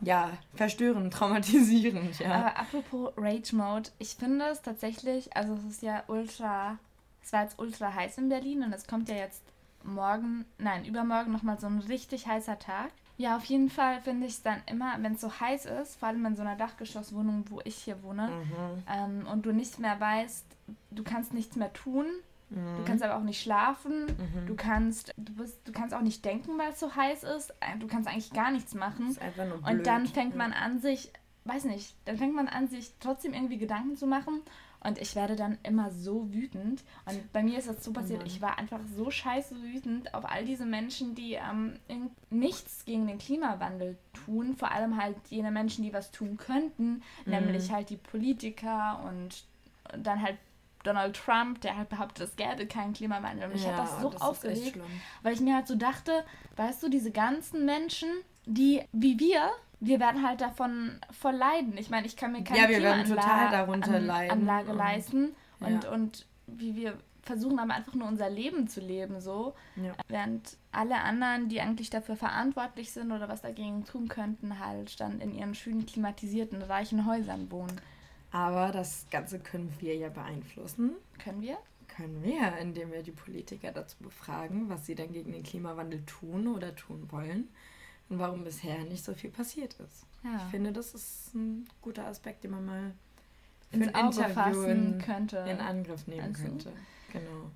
Ja, 0.00 0.30
verstörend, 0.54 1.12
traumatisierend, 1.12 2.18
ja. 2.20 2.32
Aber 2.32 2.56
apropos 2.56 3.12
Rage 3.16 3.54
Mode, 3.54 3.90
ich 3.98 4.10
finde 4.10 4.46
es 4.46 4.62
tatsächlich, 4.62 5.36
also 5.36 5.54
es 5.54 5.64
ist 5.64 5.82
ja 5.82 6.04
ultra, 6.06 6.78
es 7.22 7.32
war 7.32 7.42
jetzt 7.42 7.58
ultra 7.58 7.92
heiß 7.94 8.18
in 8.18 8.28
Berlin 8.28 8.62
und 8.62 8.72
es 8.72 8.86
kommt 8.86 9.08
ja 9.08 9.16
jetzt 9.16 9.42
morgen, 9.84 10.44
nein, 10.58 10.84
übermorgen 10.84 11.32
nochmal 11.32 11.58
so 11.58 11.66
ein 11.66 11.78
richtig 11.80 12.26
heißer 12.26 12.58
Tag. 12.58 12.90
Ja, 13.16 13.36
auf 13.36 13.44
jeden 13.44 13.68
Fall 13.68 14.00
finde 14.02 14.26
ich 14.26 14.34
es 14.34 14.42
dann 14.42 14.62
immer, 14.66 14.96
wenn 15.00 15.14
es 15.14 15.20
so 15.20 15.40
heiß 15.40 15.66
ist, 15.66 15.96
vor 15.98 16.08
allem 16.08 16.24
in 16.24 16.36
so 16.36 16.42
einer 16.42 16.56
Dachgeschosswohnung, 16.56 17.44
wo 17.48 17.60
ich 17.64 17.76
hier 17.76 18.02
wohne, 18.02 18.28
mhm. 18.28 18.82
ähm, 18.88 19.26
und 19.26 19.44
du 19.44 19.52
nicht 19.52 19.78
mehr 19.78 19.98
weißt, 19.98 20.46
du 20.92 21.02
kannst 21.02 21.34
nichts 21.34 21.56
mehr 21.56 21.72
tun, 21.72 22.06
Mhm. 22.50 22.78
Du 22.78 22.84
kannst 22.84 23.04
aber 23.04 23.16
auch 23.16 23.22
nicht 23.22 23.42
schlafen. 23.42 24.06
Mhm. 24.06 24.46
Du 24.46 24.54
kannst, 24.54 25.12
du 25.16 25.34
bist, 25.34 25.60
du 25.66 25.72
kannst 25.72 25.94
auch 25.94 26.00
nicht 26.00 26.24
denken, 26.24 26.58
weil 26.58 26.70
es 26.70 26.80
so 26.80 26.94
heiß 26.94 27.24
ist. 27.24 27.54
Du 27.78 27.86
kannst 27.86 28.08
eigentlich 28.08 28.32
gar 28.32 28.50
nichts 28.50 28.74
machen. 28.74 29.16
Und 29.66 29.86
dann 29.86 30.06
fängt 30.06 30.34
man 30.36 30.52
an, 30.52 30.80
sich, 30.80 31.12
weiß 31.44 31.64
nicht, 31.64 31.94
dann 32.04 32.16
fängt 32.16 32.34
man 32.34 32.48
an, 32.48 32.68
sich 32.68 32.94
trotzdem 33.00 33.34
irgendwie 33.34 33.58
Gedanken 33.58 33.96
zu 33.96 34.06
machen. 34.06 34.40
Und 34.80 34.98
ich 34.98 35.16
werde 35.16 35.34
dann 35.34 35.58
immer 35.64 35.90
so 35.90 36.32
wütend. 36.32 36.84
Und 37.04 37.32
bei 37.32 37.42
mir 37.42 37.58
ist 37.58 37.68
das 37.68 37.82
so 37.82 37.92
passiert, 37.92 38.20
oh 38.22 38.26
ich 38.26 38.40
war 38.40 38.58
einfach 38.58 38.80
so 38.96 39.10
scheiße 39.10 39.60
wütend 39.60 40.14
auf 40.14 40.24
all 40.24 40.44
diese 40.44 40.66
Menschen, 40.66 41.14
die 41.14 41.34
ähm, 41.34 41.78
nichts 42.30 42.84
gegen 42.84 43.06
den 43.06 43.18
Klimawandel 43.18 43.98
tun. 44.24 44.56
Vor 44.56 44.70
allem 44.70 45.00
halt 45.00 45.16
jene 45.30 45.50
Menschen, 45.50 45.82
die 45.82 45.92
was 45.92 46.12
tun 46.12 46.36
könnten, 46.36 47.02
mhm. 47.24 47.32
nämlich 47.32 47.72
halt 47.72 47.90
die 47.90 47.96
Politiker 47.96 49.02
und 49.04 49.44
dann 49.98 50.22
halt 50.22 50.36
Donald 50.84 51.16
Trump, 51.16 51.60
der 51.60 51.76
halt 51.76 51.88
behauptet, 51.88 52.28
es 52.28 52.36
gäbe 52.36 52.66
keinen 52.66 52.92
Klimawandel. 52.92 53.46
Und 53.46 53.54
mich 53.54 53.64
ja, 53.64 53.72
hat 53.72 53.78
das 53.80 54.00
so 54.00 54.10
das 54.10 54.22
aufgeregt, 54.22 54.78
weil 55.22 55.34
ich 55.34 55.40
mir 55.40 55.56
halt 55.56 55.66
so 55.66 55.74
dachte, 55.74 56.24
weißt 56.56 56.82
du, 56.82 56.88
diese 56.88 57.10
ganzen 57.10 57.64
Menschen, 57.64 58.08
die 58.46 58.82
wie 58.92 59.18
wir, 59.18 59.50
wir 59.80 60.00
werden 60.00 60.26
halt 60.26 60.40
davon 60.40 60.98
voll 61.10 61.34
leiden. 61.34 61.76
Ich 61.78 61.90
meine, 61.90 62.06
ich 62.06 62.16
kann 62.16 62.32
mir 62.32 62.42
keine 62.42 62.60
ja, 62.60 62.68
wir 62.68 62.82
werden 62.82 63.04
total 63.04 63.50
darunter 63.50 63.94
an, 63.94 64.06
leiden 64.06 64.30
Anlage 64.40 64.70
und, 64.70 64.76
leisten 64.76 65.36
und, 65.60 65.84
ja. 65.84 65.90
und 65.90 66.26
wie 66.46 66.74
wir 66.74 66.98
versuchen 67.22 67.58
aber 67.58 67.74
einfach 67.74 67.94
nur 67.94 68.08
unser 68.08 68.30
Leben 68.30 68.68
zu 68.68 68.80
leben 68.80 69.20
so, 69.20 69.54
ja. 69.76 69.92
während 70.08 70.56
alle 70.72 70.96
anderen, 70.96 71.48
die 71.48 71.60
eigentlich 71.60 71.90
dafür 71.90 72.16
verantwortlich 72.16 72.90
sind 72.90 73.12
oder 73.12 73.28
was 73.28 73.42
dagegen 73.42 73.84
tun 73.84 74.08
könnten, 74.08 74.58
halt 74.58 74.98
dann 75.00 75.20
in 75.20 75.34
ihren 75.34 75.54
schönen 75.54 75.84
klimatisierten 75.84 76.62
reichen 76.62 77.06
Häusern 77.06 77.50
wohnen. 77.50 77.80
Aber 78.30 78.72
das 78.72 79.06
Ganze 79.10 79.38
können 79.38 79.72
wir 79.78 79.94
ja 79.96 80.08
beeinflussen. 80.08 80.92
Können 81.18 81.42
wir? 81.42 81.58
Können 81.86 82.22
wir, 82.22 82.56
indem 82.58 82.92
wir 82.92 83.02
die 83.02 83.12
Politiker 83.12 83.72
dazu 83.72 83.96
befragen, 84.00 84.68
was 84.68 84.86
sie 84.86 84.94
denn 84.94 85.12
gegen 85.12 85.32
den 85.32 85.42
Klimawandel 85.42 86.04
tun 86.06 86.46
oder 86.48 86.74
tun 86.74 87.08
wollen 87.10 87.48
und 88.08 88.18
warum 88.18 88.44
bisher 88.44 88.78
nicht 88.84 89.04
so 89.04 89.14
viel 89.14 89.30
passiert 89.30 89.74
ist. 89.74 90.06
Ja. 90.24 90.36
Ich 90.36 90.50
finde, 90.50 90.72
das 90.72 90.94
ist 90.94 91.34
ein 91.34 91.68
guter 91.82 92.06
Aspekt, 92.06 92.44
den 92.44 92.52
man 92.52 92.64
mal 92.64 92.92
für 93.70 93.76
ins 93.76 93.88
ein 93.88 93.94
Auge 93.94 94.22
Interview 94.22 94.62
in, 94.62 94.98
könnte. 94.98 95.36
in 95.48 95.60
Angriff 95.60 96.06
nehmen 96.06 96.22
also. 96.22 96.42
könnte. 96.42 96.72
Genau. 97.12 97.50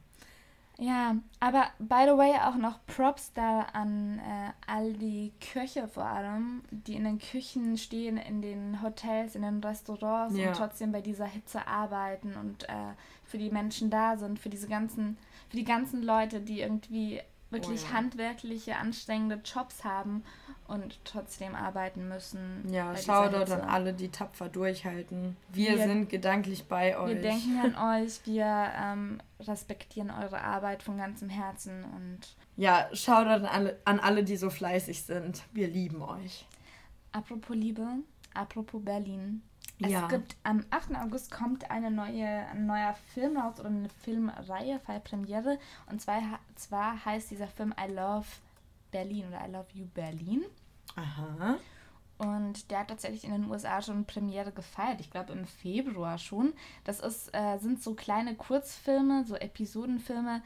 Ja, 0.79 1.17
aber 1.39 1.67
by 1.79 2.07
the 2.07 2.17
way 2.17 2.33
auch 2.45 2.57
noch 2.57 2.85
Props 2.87 3.33
da 3.35 3.61
an 3.73 4.19
äh, 4.19 4.51
all 4.67 4.95
die 4.95 5.33
Köche 5.53 5.87
vor 5.87 6.05
allem, 6.05 6.63
die 6.71 6.95
in 6.95 7.05
den 7.05 7.19
Küchen 7.19 7.77
stehen, 7.77 8.17
in 8.17 8.43
den 8.43 8.83
Hotels, 8.83 9.37
in 9.37 9.43
den 9.43 9.63
Restaurants 9.63 10.37
ja. 10.37 10.49
und 10.49 10.57
trotzdem 10.57 10.91
bei 10.91 11.01
dieser 11.01 11.27
Hitze 11.27 11.67
arbeiten 11.67 12.35
und 12.35 12.69
äh, 12.69 12.95
für 13.25 13.39
die 13.39 13.51
Menschen 13.51 13.91
da 13.91 14.17
sind, 14.17 14.39
für 14.39 14.49
diese 14.49 14.67
ganzen, 14.67 15.19
für 15.51 15.57
die 15.57 15.65
ganzen 15.65 16.03
Leute, 16.03 16.41
die 16.41 16.61
irgendwie 16.61 17.21
wirklich 17.53 17.83
oh 17.85 17.89
ja. 17.89 17.93
handwerkliche, 17.95 18.77
anstrengende 18.77 19.41
Jobs 19.45 19.85
haben 19.85 20.25
und 20.67 20.99
trotzdem 21.05 21.55
arbeiten 21.55 22.09
müssen. 22.09 22.65
Ja, 22.71 22.95
schau 22.97 23.29
dort 23.29 23.51
an 23.51 23.61
alle, 23.61 23.93
die 23.93 24.09
tapfer 24.09 24.49
durchhalten. 24.49 25.37
Wir, 25.53 25.77
wir, 25.77 25.87
sind 25.87 26.09
gedanklich 26.09 26.65
bei 26.65 26.99
euch. 26.99 27.15
Wir 27.15 27.23
denken 27.23 27.61
an 27.77 28.03
euch, 28.03 28.21
wir 28.25 28.73
ähm, 28.81 29.21
respektieren 29.41 30.11
eure 30.11 30.41
Arbeit 30.41 30.83
von 30.83 30.97
ganzem 30.97 31.29
Herzen 31.29 31.85
und. 31.85 32.21
Ja, 32.57 32.89
schau 32.93 33.25
dort 33.25 33.43
an 33.43 33.47
alle, 33.47 33.79
an 33.85 34.01
alle, 34.01 34.25
die 34.25 34.37
so 34.37 34.51
fleißig 34.51 35.03
sind. 35.03 35.43
Wir 35.53 35.69
lieben 35.69 36.03
euch. 36.03 36.47
Apropos 37.13 37.55
Liebe, 37.55 37.87
apropos 38.35 38.83
Berlin. 38.83 39.43
Ja. 39.89 40.05
Es 40.05 40.09
gibt 40.09 40.37
am 40.43 40.65
8. 40.71 40.97
August 40.97 41.31
kommt 41.31 41.71
eine 41.71 41.91
neue, 41.91 42.27
ein 42.27 42.67
neuer 42.67 42.95
Film 43.15 43.37
raus 43.37 43.61
oder 43.61 43.69
eine 43.69 43.89
Filmreihe, 43.89 44.79
Fallpremiere. 44.81 45.59
Und 45.91 46.01
zwar, 46.01 46.21
zwar 46.55 47.05
heißt 47.05 47.31
dieser 47.31 47.49
Film 47.49 47.75
I 47.79 47.91
Love 47.91 48.27
Berlin 48.91 49.27
oder 49.29 49.47
I 49.47 49.51
Love 49.51 49.67
You 49.75 49.87
Berlin. 49.87 50.45
Aha. 50.97 51.57
Und 52.19 52.71
der 52.71 52.81
hat 52.81 52.89
tatsächlich 52.89 53.25
in 53.25 53.33
den 53.33 53.51
USA 53.51 53.83
schon 53.83 54.05
Premiere 54.05 54.53
gefeiert. 54.53 55.01
Ich 55.01 55.11
glaube 55.11 55.33
im 55.33 55.47
Februar 55.47 56.19
schon. 56.19 56.53
Das 56.85 57.01
ist, 57.01 57.35
äh, 57.35 57.59
sind 57.59 57.83
so 57.83 57.95
kleine 57.95 58.37
Kurzfilme, 58.37 59.25
so 59.25 59.35
Episodenfilme 59.35 60.43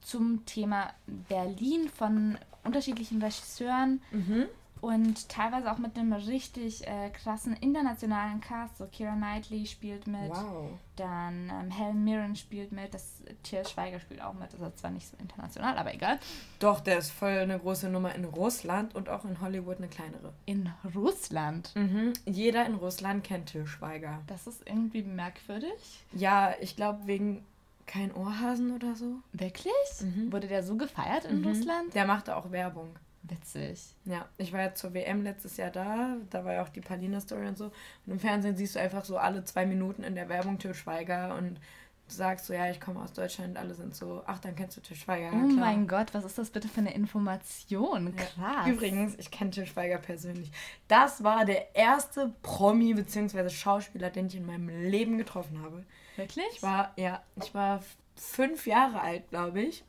zum 0.00 0.44
Thema 0.44 0.92
Berlin 1.06 1.88
von 1.88 2.36
unterschiedlichen 2.62 3.22
Regisseuren. 3.22 4.02
Mhm 4.10 4.48
und 4.84 5.30
teilweise 5.30 5.72
auch 5.72 5.78
mit 5.78 5.96
einem 5.96 6.12
richtig 6.12 6.86
äh, 6.86 7.08
krassen 7.08 7.56
internationalen 7.56 8.42
Cast. 8.42 8.76
So 8.76 8.84
Kira 8.84 9.14
Knightley 9.14 9.64
spielt 9.64 10.06
mit, 10.06 10.28
wow. 10.28 10.68
dann 10.96 11.50
ähm, 11.50 11.70
Helen 11.70 12.04
Mirren 12.04 12.36
spielt 12.36 12.70
mit, 12.70 12.92
das 12.92 13.22
Till 13.42 13.66
Schweiger 13.66 13.98
spielt 13.98 14.20
auch 14.20 14.34
mit, 14.34 14.52
das 14.52 14.60
ist 14.60 14.78
zwar 14.80 14.90
nicht 14.90 15.08
so 15.08 15.16
international, 15.16 15.78
aber 15.78 15.94
egal. 15.94 16.18
Doch, 16.58 16.80
der 16.80 16.98
ist 16.98 17.12
voll 17.12 17.30
eine 17.30 17.58
große 17.58 17.88
Nummer 17.88 18.14
in 18.14 18.26
Russland 18.26 18.94
und 18.94 19.08
auch 19.08 19.24
in 19.24 19.40
Hollywood 19.40 19.78
eine 19.78 19.88
kleinere. 19.88 20.34
In 20.44 20.70
Russland? 20.94 21.74
Mhm. 21.74 22.12
Jeder 22.26 22.66
in 22.66 22.74
Russland 22.74 23.24
kennt 23.24 23.46
Till 23.46 23.66
Schweiger. 23.66 24.20
Das 24.26 24.46
ist 24.46 24.68
irgendwie 24.68 25.02
merkwürdig. 25.02 26.04
Ja, 26.12 26.52
ich 26.60 26.76
glaube 26.76 27.06
wegen 27.06 27.42
kein 27.86 28.12
Ohrhasen 28.14 28.74
oder 28.74 28.94
so. 28.96 29.16
Wirklich? 29.32 29.72
Mhm. 30.00 30.30
Wurde 30.30 30.46
der 30.46 30.62
so 30.62 30.76
gefeiert 30.76 31.24
in 31.24 31.40
mhm. 31.40 31.46
Russland? 31.46 31.94
Der 31.94 32.06
machte 32.06 32.36
auch 32.36 32.50
Werbung. 32.50 32.90
Witzig. 33.26 33.94
Ja, 34.04 34.28
ich 34.36 34.52
war 34.52 34.60
ja 34.60 34.74
zur 34.74 34.92
WM 34.92 35.22
letztes 35.22 35.56
Jahr 35.56 35.70
da, 35.70 36.16
da 36.28 36.44
war 36.44 36.54
ja 36.54 36.62
auch 36.62 36.68
die 36.68 36.82
Palina-Story 36.82 37.46
und 37.46 37.56
so. 37.56 37.66
Und 38.06 38.12
im 38.12 38.18
Fernsehen 38.18 38.56
siehst 38.56 38.74
du 38.74 38.80
einfach 38.80 39.04
so 39.04 39.16
alle 39.16 39.44
zwei 39.44 39.64
Minuten 39.64 40.02
in 40.02 40.14
der 40.14 40.28
Werbung 40.28 40.58
Til 40.58 40.74
Schweiger 40.74 41.34
und 41.36 41.54
du 41.54 42.14
sagst 42.14 42.44
so, 42.44 42.52
ja, 42.52 42.68
ich 42.70 42.82
komme 42.82 43.00
aus 43.00 43.14
Deutschland 43.14 43.56
alle 43.56 43.72
sind 43.72 43.96
so, 43.96 44.22
ach, 44.26 44.40
dann 44.40 44.54
kennst 44.54 44.76
du 44.76 44.82
Til 44.82 44.96
Schweiger. 44.96 45.32
Ja, 45.32 45.42
oh 45.42 45.46
mein 45.46 45.88
Gott, 45.88 46.12
was 46.12 46.26
ist 46.26 46.36
das 46.36 46.50
bitte 46.50 46.68
für 46.68 46.80
eine 46.80 46.92
Information? 46.92 48.14
Krass. 48.14 48.34
Ja. 48.36 48.66
Übrigens, 48.70 49.14
ich 49.16 49.30
kenne 49.30 49.50
Til 49.50 49.64
Schweiger 49.64 49.98
persönlich. 49.98 50.52
Das 50.86 51.24
war 51.24 51.46
der 51.46 51.74
erste 51.74 52.34
Promi 52.42 52.92
bzw. 52.92 53.48
Schauspieler, 53.48 54.10
den 54.10 54.26
ich 54.26 54.36
in 54.36 54.44
meinem 54.44 54.68
Leben 54.68 55.16
getroffen 55.16 55.62
habe. 55.62 55.82
Wirklich? 56.16 56.44
Ich 56.52 56.62
war, 56.62 56.92
ja, 56.96 57.22
ich 57.42 57.54
war 57.54 57.82
fünf 58.16 58.66
Jahre 58.66 59.00
alt, 59.00 59.30
glaube 59.30 59.62
ich. 59.62 59.82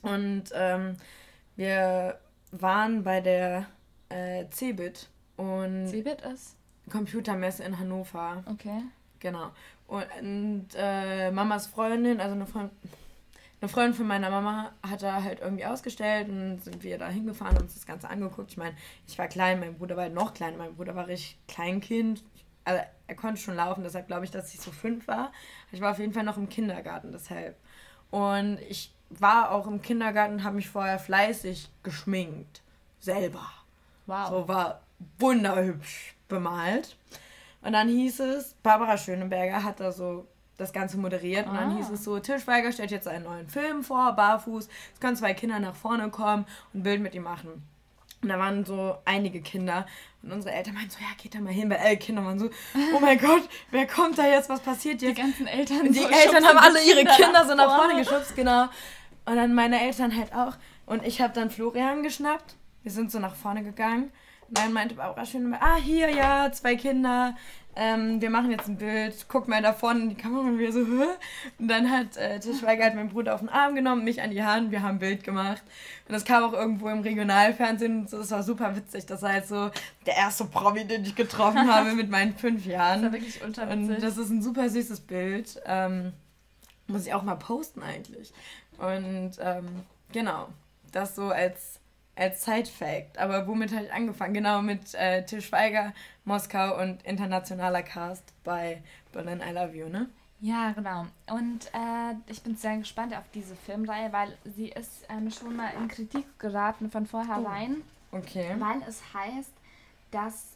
Und 0.00 0.44
ähm, 0.54 0.96
wir 1.54 2.18
waren 2.52 3.02
bei 3.02 3.20
der 3.20 3.66
äh, 4.08 4.46
CeBIT 4.50 5.08
und 5.36 5.88
CeBIT 5.88 6.20
ist? 6.22 6.56
Computermesse 6.90 7.64
in 7.64 7.78
Hannover. 7.78 8.42
Okay. 8.46 8.82
Genau. 9.20 9.50
Und, 9.86 10.06
und 10.20 10.68
äh, 10.76 11.30
Mamas 11.30 11.66
Freundin, 11.66 12.20
also 12.20 12.34
eine 12.34 12.46
Freundin, 12.46 12.76
eine 13.60 13.68
Freundin 13.68 13.94
von 13.94 14.08
meiner 14.08 14.28
Mama 14.28 14.72
hat 14.82 15.02
da 15.02 15.22
halt 15.22 15.40
irgendwie 15.40 15.64
ausgestellt 15.64 16.28
und 16.28 16.64
sind 16.64 16.82
wir 16.82 16.98
da 16.98 17.08
hingefahren 17.08 17.56
und 17.56 17.62
uns 17.62 17.74
das 17.74 17.86
Ganze 17.86 18.10
angeguckt. 18.10 18.50
Ich 18.50 18.56
meine, 18.56 18.74
ich 19.06 19.16
war 19.18 19.28
klein, 19.28 19.60
mein 19.60 19.78
Bruder 19.78 19.96
war 19.96 20.04
halt 20.04 20.14
noch 20.14 20.34
klein, 20.34 20.56
mein 20.58 20.74
Bruder 20.74 20.96
war 20.96 21.06
richtig 21.06 21.38
Kleinkind. 21.46 22.24
Also 22.64 22.82
er 23.06 23.14
konnte 23.14 23.40
schon 23.40 23.54
laufen, 23.54 23.84
deshalb 23.84 24.08
glaube 24.08 24.24
ich, 24.24 24.32
dass 24.32 24.52
ich 24.52 24.60
so 24.60 24.72
fünf 24.72 25.06
war. 25.06 25.32
Ich 25.70 25.80
war 25.80 25.92
auf 25.92 26.00
jeden 26.00 26.12
Fall 26.12 26.24
noch 26.24 26.36
im 26.36 26.48
Kindergarten, 26.48 27.12
deshalb. 27.12 27.56
Und 28.10 28.58
ich 28.68 28.92
war 29.20 29.50
auch 29.50 29.66
im 29.66 29.82
Kindergarten 29.82 30.34
und 30.34 30.44
habe 30.44 30.56
mich 30.56 30.68
vorher 30.68 30.98
fleißig 30.98 31.70
geschminkt. 31.82 32.62
Selber. 33.00 33.46
Wow. 34.06 34.28
So 34.28 34.48
war 34.48 34.80
wunderhübsch 35.18 36.14
bemalt. 36.28 36.96
Und 37.62 37.72
dann 37.72 37.88
hieß 37.88 38.20
es, 38.20 38.54
Barbara 38.62 38.96
Schöneberger 38.96 39.62
hat 39.62 39.80
da 39.80 39.92
so 39.92 40.26
das 40.56 40.72
Ganze 40.72 40.98
moderiert. 40.98 41.46
Und 41.46 41.54
dann 41.54 41.76
hieß 41.76 41.86
ah. 41.90 41.94
es 41.94 42.04
so, 42.04 42.18
Tischweiger 42.18 42.72
stellt 42.72 42.90
jetzt 42.90 43.08
einen 43.08 43.24
neuen 43.24 43.48
Film 43.48 43.82
vor, 43.82 44.12
barfuß. 44.12 44.68
Es 44.94 45.00
können 45.00 45.16
zwei 45.16 45.34
Kinder 45.34 45.58
nach 45.58 45.74
vorne 45.74 46.10
kommen 46.10 46.44
und 46.72 46.80
ein 46.80 46.82
Bild 46.82 47.00
mit 47.00 47.14
ihm 47.14 47.22
machen. 47.22 47.62
Und 48.22 48.28
da 48.28 48.38
waren 48.38 48.64
so 48.64 48.96
einige 49.04 49.40
Kinder. 49.40 49.86
Und 50.22 50.30
unsere 50.32 50.54
Eltern 50.54 50.74
meinten 50.74 50.90
so, 50.90 50.98
ja, 51.00 51.08
geht 51.20 51.34
da 51.34 51.40
mal 51.40 51.52
hin. 51.52 51.68
Weil 51.68 51.78
alle 51.78 51.96
Kinder 51.96 52.24
waren 52.24 52.38
so, 52.38 52.50
oh 52.94 53.00
mein 53.00 53.18
Gott, 53.20 53.42
wer 53.70 53.86
kommt 53.86 54.18
da 54.18 54.26
jetzt? 54.26 54.48
Was 54.48 54.60
passiert 54.60 55.02
jetzt? 55.02 55.18
Die 55.18 55.22
ganzen 55.22 55.46
Eltern. 55.46 55.92
Die 55.92 55.98
so 55.98 56.08
Eltern 56.08 56.44
haben 56.44 56.58
alle 56.58 56.82
ihre 56.84 57.04
Kinder, 57.04 57.16
Kinder 57.16 57.46
so 57.46 57.54
nach 57.54 57.76
vorne 57.76 57.98
geschubst, 57.98 58.36
genau. 58.36 58.68
Und 59.24 59.36
dann 59.36 59.54
meine 59.54 59.80
Eltern 59.80 60.16
halt 60.16 60.34
auch. 60.34 60.56
Und 60.86 61.04
ich 61.04 61.20
habe 61.20 61.32
dann 61.32 61.50
Florian 61.50 62.02
geschnappt. 62.02 62.56
Wir 62.82 62.90
sind 62.90 63.10
so 63.10 63.18
nach 63.18 63.34
vorne 63.34 63.62
gegangen. 63.62 64.10
Und 64.48 64.58
dann 64.58 64.72
meinte 64.72 64.96
Barbara 64.96 65.24
schön, 65.24 65.54
ah, 65.54 65.76
hier, 65.76 66.10
ja, 66.10 66.50
zwei 66.52 66.76
Kinder 66.76 67.34
ähm, 67.74 68.20
wir 68.20 68.28
machen 68.28 68.50
jetzt 68.50 68.68
ein 68.68 68.76
Bild, 68.76 69.26
guck 69.28 69.48
mal 69.48 69.62
da 69.62 69.72
vorne 69.72 70.00
in 70.00 70.08
die 70.10 70.14
Kamera 70.14 70.42
und 70.42 70.58
wir 70.58 70.72
so, 70.72 70.80
Hö? 70.80 71.06
Und 71.58 71.68
dann 71.68 71.90
hat 71.90 72.18
äh, 72.18 72.38
Tischweiger 72.38 72.84
hat 72.84 72.94
meinen 72.94 73.08
Bruder 73.08 73.34
auf 73.34 73.40
den 73.40 73.48
Arm 73.48 73.74
genommen, 73.74 74.04
mich 74.04 74.20
an 74.20 74.30
die 74.30 74.44
Hand, 74.44 74.70
wir 74.70 74.82
haben 74.82 74.96
ein 74.96 74.98
Bild 74.98 75.24
gemacht. 75.24 75.62
Und 76.06 76.12
das 76.12 76.26
kam 76.26 76.44
auch 76.44 76.52
irgendwo 76.52 76.90
im 76.90 77.00
Regionalfernsehen, 77.00 78.08
das 78.10 78.30
war 78.30 78.42
super 78.42 78.76
witzig. 78.76 79.06
Das 79.06 79.22
war 79.22 79.32
halt 79.32 79.46
so 79.46 79.70
der 80.04 80.16
erste 80.16 80.44
Promi, 80.44 80.84
den 80.84 81.04
ich 81.04 81.14
getroffen 81.14 81.72
habe 81.72 81.92
mit 81.94 82.10
meinen 82.10 82.36
fünf 82.36 82.66
Jahren. 82.66 83.02
Das 83.02 83.12
war 83.12 83.18
wirklich 83.18 83.42
unterwitzig. 83.42 83.96
Und 83.96 84.02
das 84.02 84.18
ist 84.18 84.30
ein 84.30 84.42
super 84.42 84.68
süßes 84.68 85.00
Bild. 85.00 85.58
Ähm, 85.64 86.12
muss 86.88 87.06
ich 87.06 87.14
auch 87.14 87.22
mal 87.22 87.36
posten 87.36 87.82
eigentlich. 87.82 88.34
Und 88.82 89.32
ähm, 89.40 89.84
genau, 90.12 90.48
das 90.90 91.14
so 91.14 91.28
als 91.30 91.78
als 92.14 92.44
Side-Fact. 92.44 93.18
Aber 93.18 93.46
womit 93.46 93.72
habe 93.72 93.86
ich 93.86 93.92
angefangen? 93.92 94.34
Genau 94.34 94.60
mit 94.60 94.94
äh, 94.94 95.24
Til 95.24 95.40
Schweiger, 95.40 95.94
Moskau 96.24 96.80
und 96.80 97.02
internationaler 97.04 97.82
Cast 97.82 98.24
bei 98.44 98.82
Berlin 99.12 99.40
I 99.40 99.52
Love 99.52 99.74
You, 99.74 99.88
ne? 99.88 100.08
Ja, 100.40 100.72
genau. 100.72 101.06
Und 101.30 101.66
äh, 101.72 102.14
ich 102.26 102.42
bin 102.42 102.56
sehr 102.56 102.76
gespannt 102.76 103.16
auf 103.16 103.24
diese 103.32 103.54
Filmreihe, 103.54 104.12
weil 104.12 104.36
sie 104.56 104.68
ist 104.70 105.06
ähm, 105.08 105.30
schon 105.30 105.56
mal 105.56 105.70
in 105.80 105.86
Kritik 105.88 106.26
geraten 106.38 106.90
von 106.90 107.06
vornherein. 107.06 107.76
Oh, 108.10 108.16
okay. 108.16 108.56
Weil 108.58 108.82
es 108.88 109.00
heißt, 109.14 109.52
dass 110.10 110.48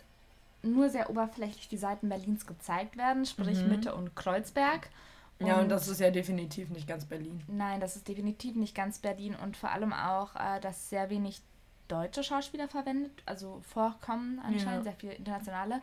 nur 0.63 0.91
sehr 0.91 1.09
oberflächlich 1.09 1.69
die 1.69 1.77
Seiten 1.77 2.09
Berlins 2.09 2.47
gezeigt 2.47 2.97
werden, 2.97 3.25
sprich 3.25 3.63
mhm. 3.63 3.69
Mitte 3.69 3.95
und 3.95 4.17
Kreuzberg. 4.17 4.89
Ja, 5.39 5.61
und 5.61 5.69
das 5.69 5.89
ist 5.89 6.01
ja 6.01 6.11
definitiv 6.11 6.71
nicht 6.71 6.89
ganz 6.89 7.05
Berlin. 7.05 7.43
Nein, 7.47 7.81
das 7.81 7.97
ist 7.97 8.09
definitiv 8.09 8.57
nicht 8.57 8.75
ganz 8.75 8.99
Berlin 8.99 9.35
und 9.35 9.57
vor 9.57 9.71
allem 9.71 9.93
auch, 9.93 10.35
äh, 10.35 10.61
dass 10.61 10.89
sehr 10.89 11.11
wenig 11.11 11.43
deutsche 11.89 12.25
Schauspieler 12.25 12.69
verwendet, 12.69 13.23
also 13.27 13.61
vorkommen 13.61 14.41
anscheinend, 14.41 14.79
ja. 14.79 14.83
sehr 14.83 14.93
viele 14.95 15.15
internationale. 15.15 15.83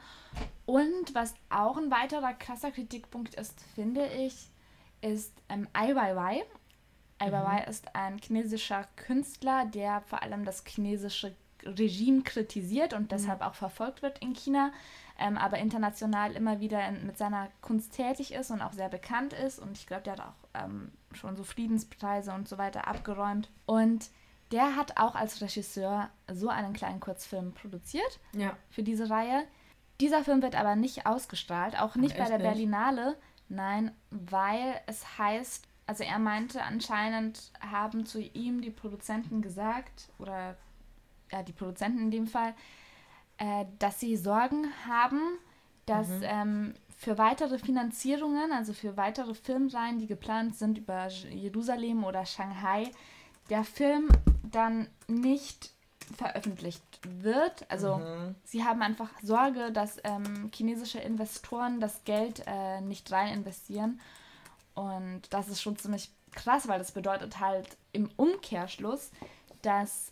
Und 0.65 1.13
was 1.13 1.33
auch 1.49 1.77
ein 1.77 1.91
weiterer 1.91 2.33
krasser 2.33 2.71
Kritikpunkt 2.71 3.35
ist, 3.35 3.61
finde 3.75 4.07
ich, 4.07 4.49
ist 5.01 5.33
ähm, 5.49 5.67
Ai 5.73 5.95
Weiwei. 5.95 6.43
Ai 7.19 7.31
Weiwei 7.31 7.61
mhm. 7.61 7.69
ist 7.69 7.95
ein 7.95 8.17
chinesischer 8.17 8.87
Künstler, 8.95 9.65
der 9.65 10.01
vor 10.01 10.23
allem 10.23 10.45
das 10.45 10.63
chinesische 10.65 11.35
Regime 11.63 12.23
kritisiert 12.23 12.93
und 12.93 13.11
deshalb 13.11 13.39
mhm. 13.39 13.47
auch 13.47 13.55
verfolgt 13.55 14.01
wird 14.01 14.19
in 14.19 14.33
China 14.33 14.71
ähm, 15.23 15.37
aber 15.37 15.57
international 15.57 16.33
immer 16.33 16.59
wieder 16.59 16.85
in, 16.85 17.07
mit 17.07 17.17
seiner 17.17 17.47
Kunst 17.61 17.93
tätig 17.93 18.33
ist 18.33 18.51
und 18.51 18.61
auch 18.61 18.73
sehr 18.73 18.89
bekannt 18.89 19.31
ist. 19.31 19.57
Und 19.57 19.77
ich 19.77 19.87
glaube, 19.87 20.03
der 20.03 20.13
hat 20.13 20.19
auch 20.19 20.49
ähm, 20.53 20.91
schon 21.13 21.37
so 21.37 21.45
Friedenspreise 21.45 22.33
und 22.33 22.49
so 22.49 22.57
weiter 22.57 22.89
abgeräumt. 22.89 23.49
Und 23.65 24.09
der 24.51 24.75
hat 24.75 24.97
auch 24.97 25.15
als 25.15 25.39
Regisseur 25.39 26.09
so 26.29 26.49
einen 26.49 26.73
kleinen 26.73 26.99
Kurzfilm 26.99 27.53
produziert 27.53 28.19
ja. 28.33 28.57
für 28.69 28.83
diese 28.83 29.09
Reihe. 29.09 29.43
Dieser 30.01 30.25
Film 30.25 30.41
wird 30.41 30.55
aber 30.55 30.75
nicht 30.75 31.05
ausgestrahlt, 31.05 31.79
auch 31.79 31.95
nicht 31.95 32.15
Ach, 32.15 32.23
bei 32.23 32.27
der 32.27 32.39
nicht? 32.39 32.47
Berlinale. 32.47 33.15
Nein, 33.47 33.91
weil 34.09 34.81
es 34.87 35.17
heißt, 35.17 35.67
also 35.87 36.03
er 36.03 36.19
meinte 36.19 36.61
anscheinend 36.63 37.53
haben 37.61 38.05
zu 38.05 38.19
ihm 38.19 38.61
die 38.61 38.71
Produzenten 38.71 39.41
gesagt, 39.41 40.09
oder 40.19 40.57
ja, 41.31 41.43
die 41.43 41.53
Produzenten 41.53 41.99
in 41.99 42.11
dem 42.11 42.27
Fall, 42.27 42.53
äh, 43.37 43.65
dass 43.79 43.99
sie 43.99 44.17
Sorgen 44.17 44.67
haben, 44.87 45.21
dass 45.85 46.07
mhm. 46.07 46.23
ähm, 46.23 46.73
für 46.97 47.17
weitere 47.17 47.57
Finanzierungen, 47.57 48.51
also 48.51 48.73
für 48.73 48.95
weitere 48.95 49.33
Filmreihen, 49.33 49.99
die 49.99 50.07
geplant 50.07 50.55
sind 50.55 50.77
über 50.77 51.07
Jerusalem 51.07 52.03
oder 52.03 52.25
Shanghai, 52.25 52.91
der 53.49 53.63
Film 53.63 54.07
dann 54.43 54.87
nicht 55.07 55.71
veröffentlicht 56.15 56.83
wird. 57.07 57.69
Also 57.69 57.97
mhm. 57.97 58.35
sie 58.43 58.63
haben 58.63 58.81
einfach 58.81 59.09
Sorge, 59.21 59.71
dass 59.71 59.97
ähm, 60.03 60.49
chinesische 60.53 60.99
Investoren 60.99 61.79
das 61.79 62.03
Geld 62.03 62.43
äh, 62.45 62.81
nicht 62.81 63.11
rein 63.11 63.33
investieren. 63.33 63.99
Und 64.75 65.21
das 65.31 65.49
ist 65.49 65.61
schon 65.61 65.77
ziemlich 65.77 66.11
krass, 66.31 66.67
weil 66.67 66.79
das 66.79 66.91
bedeutet 66.91 67.39
halt 67.39 67.77
im 67.91 68.09
Umkehrschluss, 68.15 69.11
dass 69.61 70.11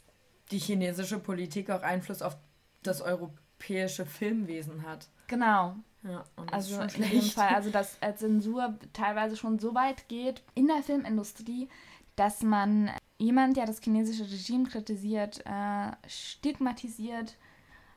die 0.51 0.59
chinesische 0.59 1.19
Politik 1.19 1.69
auch 1.69 1.81
Einfluss 1.81 2.21
auf 2.21 2.37
das 2.83 3.01
europäische 3.01 4.05
Filmwesen 4.05 4.83
hat. 4.83 5.07
Genau. 5.27 5.75
Ja, 6.03 6.23
also 6.51 6.81
in 6.81 7.09
dem 7.09 7.21
Fall, 7.21 7.49
also 7.55 7.69
dass 7.69 7.97
äh, 8.01 8.15
Zensur 8.15 8.75
teilweise 8.91 9.37
schon 9.37 9.59
so 9.59 9.75
weit 9.75 10.07
geht 10.07 10.41
in 10.55 10.67
der 10.67 10.81
Filmindustrie, 10.81 11.69
dass 12.15 12.41
man 12.41 12.89
jemand, 13.19 13.55
der 13.55 13.67
das 13.67 13.81
chinesische 13.81 14.23
Regime 14.23 14.67
kritisiert, 14.67 15.45
äh, 15.45 15.91
stigmatisiert 16.07 17.37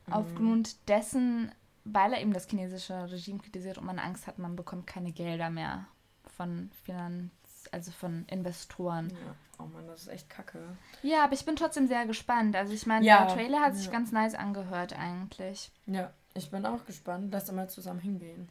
mhm. 0.07 0.13
aufgrund 0.13 0.89
dessen, 0.89 1.51
weil 1.85 2.13
er 2.13 2.21
eben 2.21 2.35
das 2.35 2.47
chinesische 2.47 3.11
Regime 3.11 3.39
kritisiert 3.39 3.79
und 3.79 3.87
man 3.87 3.99
Angst 3.99 4.27
hat, 4.27 4.39
man 4.39 4.55
bekommt 4.55 4.87
keine 4.87 5.13
Gelder 5.13 5.49
mehr 5.49 5.87
von 6.27 6.71
Finanz 6.85 7.31
also 7.73 7.91
von 7.91 8.25
Investoren. 8.29 9.11
Ja. 9.11 9.35
Oh 9.59 9.67
Mann, 9.67 9.87
das 9.87 10.03
ist 10.03 10.09
echt 10.09 10.29
kacke. 10.29 10.61
Ja, 11.03 11.25
aber 11.25 11.35
ich 11.35 11.45
bin 11.45 11.57
trotzdem 11.57 11.87
sehr 11.87 12.07
gespannt. 12.07 12.57
Also 12.57 12.73
ich 12.73 12.87
meine, 12.87 13.05
ja. 13.05 13.25
der 13.25 13.35
Trailer 13.35 13.61
hat 13.61 13.77
sich 13.77 13.87
ja. 13.87 13.93
ganz 13.93 14.13
nice 14.13 14.35
angehört 14.35 14.99
eigentlich. 14.99 15.71
Ja, 15.87 16.13
ich 16.35 16.51
bin 16.51 16.67
auch 16.67 16.85
gespannt. 16.85 17.29
Lass 17.33 17.51
mal 17.53 17.69
zusammen 17.69 18.01
hingehen. 18.01 18.49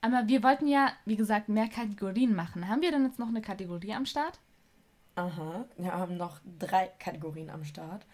Aber 0.00 0.28
wir 0.28 0.42
wollten 0.42 0.66
ja, 0.66 0.92
wie 1.04 1.16
gesagt, 1.16 1.48
mehr 1.48 1.68
Kategorien 1.68 2.34
machen. 2.34 2.68
Haben 2.68 2.82
wir 2.82 2.92
denn 2.92 3.04
jetzt 3.04 3.18
noch 3.18 3.28
eine 3.28 3.42
Kategorie 3.42 3.94
am 3.94 4.06
Start? 4.06 4.38
Aha, 5.16 5.64
wir 5.76 5.92
haben 5.92 6.16
noch 6.16 6.40
drei 6.58 6.86
Kategorien 6.98 7.50
am 7.50 7.64
Start. 7.64 8.06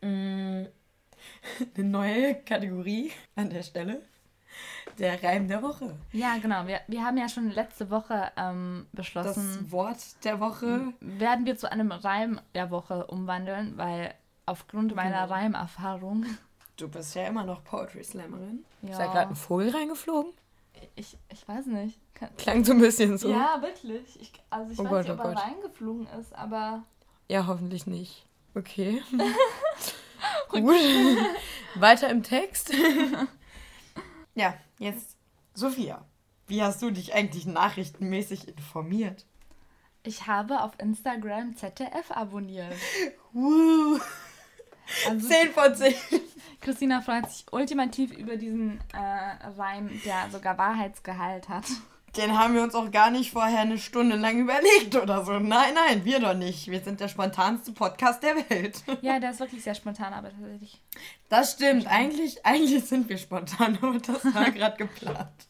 Mm, 0.00 0.64
eine 1.76 1.84
neue 1.84 2.36
Kategorie 2.36 3.10
an 3.34 3.50
der 3.50 3.64
Stelle. 3.64 4.02
Der 4.98 5.22
Reim 5.22 5.46
der 5.46 5.62
Woche. 5.62 5.96
Ja, 6.12 6.36
genau. 6.38 6.66
Wir, 6.66 6.80
wir 6.88 7.04
haben 7.04 7.16
ja 7.18 7.28
schon 7.28 7.50
letzte 7.50 7.90
Woche 7.90 8.32
ähm, 8.36 8.86
beschlossen. 8.92 9.58
Das 9.62 9.72
Wort 9.72 10.24
der 10.24 10.40
Woche. 10.40 10.92
Werden 11.00 11.46
wir 11.46 11.56
zu 11.56 11.70
einem 11.70 11.92
Reim 11.92 12.40
der 12.54 12.70
Woche 12.70 13.06
umwandeln, 13.06 13.76
weil 13.76 14.14
aufgrund 14.46 14.94
meiner 14.96 15.22
genau. 15.22 15.34
Reimerfahrung. 15.34 16.26
Du 16.76 16.88
bist 16.88 17.14
ja 17.14 17.26
immer 17.26 17.44
noch 17.44 17.62
Poetry 17.64 18.02
Slammerin. 18.02 18.64
Ja. 18.82 18.90
Ist 18.90 18.98
da 18.98 19.06
gerade 19.06 19.30
ein 19.30 19.36
Vogel 19.36 19.70
reingeflogen? 19.70 20.32
Ich, 20.94 21.16
ich 21.28 21.46
weiß 21.46 21.66
nicht. 21.66 21.98
Kann, 22.14 22.36
Klang 22.36 22.64
so 22.64 22.72
ein 22.72 22.80
bisschen 22.80 23.18
so. 23.18 23.30
Ja, 23.30 23.60
wirklich. 23.60 24.20
Ich, 24.20 24.32
also 24.50 24.72
ich 24.72 24.78
oh 24.78 24.84
weiß 24.84 24.90
Gott, 24.90 25.02
nicht, 25.02 25.12
ob 25.12 25.18
oh 25.18 25.28
er 25.28 25.34
Gott. 25.34 25.44
reingeflogen 25.44 26.06
ist, 26.20 26.32
aber. 26.34 26.84
Ja, 27.28 27.46
hoffentlich 27.46 27.86
nicht. 27.86 28.26
Okay. 28.54 29.02
Gut. 30.50 30.74
Weiter 31.74 32.08
im 32.08 32.22
Text. 32.22 32.72
Ja, 34.38 34.54
jetzt 34.78 35.16
Sophia. 35.52 36.04
Wie 36.46 36.62
hast 36.62 36.80
du 36.80 36.92
dich 36.92 37.12
eigentlich 37.12 37.44
nachrichtenmäßig 37.44 38.46
informiert? 38.46 39.26
Ich 40.04 40.28
habe 40.28 40.62
auf 40.62 40.78
Instagram 40.78 41.56
ZDF 41.56 42.12
abonniert. 42.12 42.72
Woo. 43.32 43.98
Also, 45.08 45.28
10 45.28 45.50
von 45.50 45.74
10. 45.74 45.92
Christina 46.60 47.00
freut 47.00 47.28
sich 47.28 47.46
ultimativ 47.50 48.12
über 48.12 48.36
diesen 48.36 48.78
äh, 48.92 49.46
Reim, 49.58 49.90
der 50.04 50.30
sogar 50.30 50.56
Wahrheitsgehalt 50.56 51.48
hat. 51.48 51.64
Den 52.16 52.38
haben 52.38 52.54
wir 52.54 52.62
uns 52.62 52.74
auch 52.74 52.90
gar 52.90 53.10
nicht 53.10 53.32
vorher 53.32 53.60
eine 53.60 53.78
Stunde 53.78 54.16
lang 54.16 54.38
überlegt 54.40 54.96
oder 54.96 55.24
so. 55.24 55.38
Nein, 55.38 55.74
nein, 55.74 56.04
wir 56.04 56.20
doch 56.20 56.34
nicht. 56.34 56.68
Wir 56.68 56.80
sind 56.80 57.00
der 57.00 57.08
spontanste 57.08 57.72
Podcast 57.72 58.22
der 58.22 58.36
Welt. 58.48 58.82
Ja, 59.02 59.20
der 59.20 59.30
ist 59.30 59.40
wirklich 59.40 59.62
sehr 59.62 59.74
spontan, 59.74 60.12
aber 60.12 60.30
tatsächlich. 60.30 60.80
Das 61.28 61.52
stimmt. 61.52 61.86
Eigentlich, 61.86 62.44
eigentlich 62.44 62.84
sind 62.84 63.08
wir 63.08 63.18
spontan, 63.18 63.78
aber 63.82 63.98
das 63.98 64.24
war 64.34 64.50
gerade 64.50 64.76
geplant. 64.76 65.46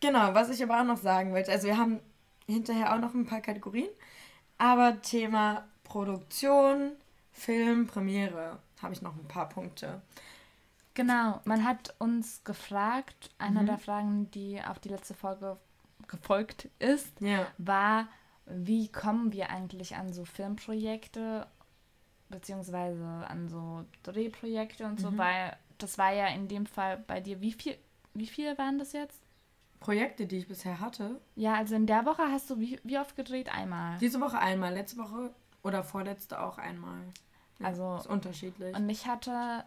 Genau, 0.00 0.34
was 0.34 0.50
ich 0.50 0.62
aber 0.62 0.80
auch 0.80 0.84
noch 0.84 0.98
sagen 0.98 1.32
wollte. 1.32 1.50
Also 1.50 1.66
wir 1.66 1.76
haben 1.76 2.00
hinterher 2.46 2.94
auch 2.94 3.00
noch 3.00 3.14
ein 3.14 3.26
paar 3.26 3.40
Kategorien. 3.40 3.88
Aber 4.58 5.00
Thema 5.02 5.66
Produktion, 5.84 6.92
Film, 7.32 7.86
Premiere, 7.86 8.58
habe 8.82 8.94
ich 8.94 9.02
noch 9.02 9.16
ein 9.16 9.28
paar 9.28 9.48
Punkte. 9.48 10.02
Genau, 10.94 11.40
man 11.44 11.64
hat 11.64 11.94
uns 11.98 12.42
gefragt, 12.44 13.30
eine 13.38 13.62
mhm. 13.62 13.66
der 13.66 13.78
Fragen, 13.78 14.30
die 14.30 14.60
auf 14.62 14.78
die 14.78 14.88
letzte 14.88 15.12
Folge 15.12 15.58
gefolgt 16.08 16.68
ist, 16.78 17.20
ja. 17.20 17.46
war, 17.58 18.08
wie 18.46 18.88
kommen 18.88 19.32
wir 19.32 19.50
eigentlich 19.50 19.96
an 19.96 20.12
so 20.12 20.24
Filmprojekte 20.24 21.46
beziehungsweise 22.28 23.04
an 23.04 23.48
so 23.48 23.84
Drehprojekte 24.02 24.84
und 24.84 25.00
so, 25.00 25.10
mhm. 25.10 25.18
weil 25.18 25.56
das 25.78 25.98
war 25.98 26.12
ja 26.12 26.28
in 26.28 26.48
dem 26.48 26.66
Fall 26.66 26.98
bei 27.06 27.20
dir, 27.20 27.40
wie 27.40 27.52
viel, 27.52 27.76
wie 28.14 28.26
viele 28.26 28.56
waren 28.58 28.78
das 28.78 28.92
jetzt? 28.92 29.22
Projekte, 29.78 30.26
die 30.26 30.38
ich 30.38 30.48
bisher 30.48 30.80
hatte? 30.80 31.20
Ja, 31.34 31.54
also 31.54 31.74
in 31.74 31.86
der 31.86 32.06
Woche 32.06 32.22
hast 32.22 32.48
du 32.50 32.58
wie, 32.58 32.80
wie 32.82 32.98
oft 32.98 33.14
gedreht? 33.14 33.52
Einmal. 33.52 33.98
Diese 33.98 34.20
Woche 34.20 34.38
einmal, 34.38 34.72
letzte 34.72 34.98
Woche 34.98 35.34
oder 35.62 35.84
vorletzte 35.84 36.40
auch 36.40 36.58
einmal. 36.58 37.02
Ja, 37.58 37.66
also 37.66 37.96
ist 37.96 38.06
unterschiedlich. 38.06 38.74
Und 38.74 38.88
ich 38.88 39.06
hatte 39.06 39.64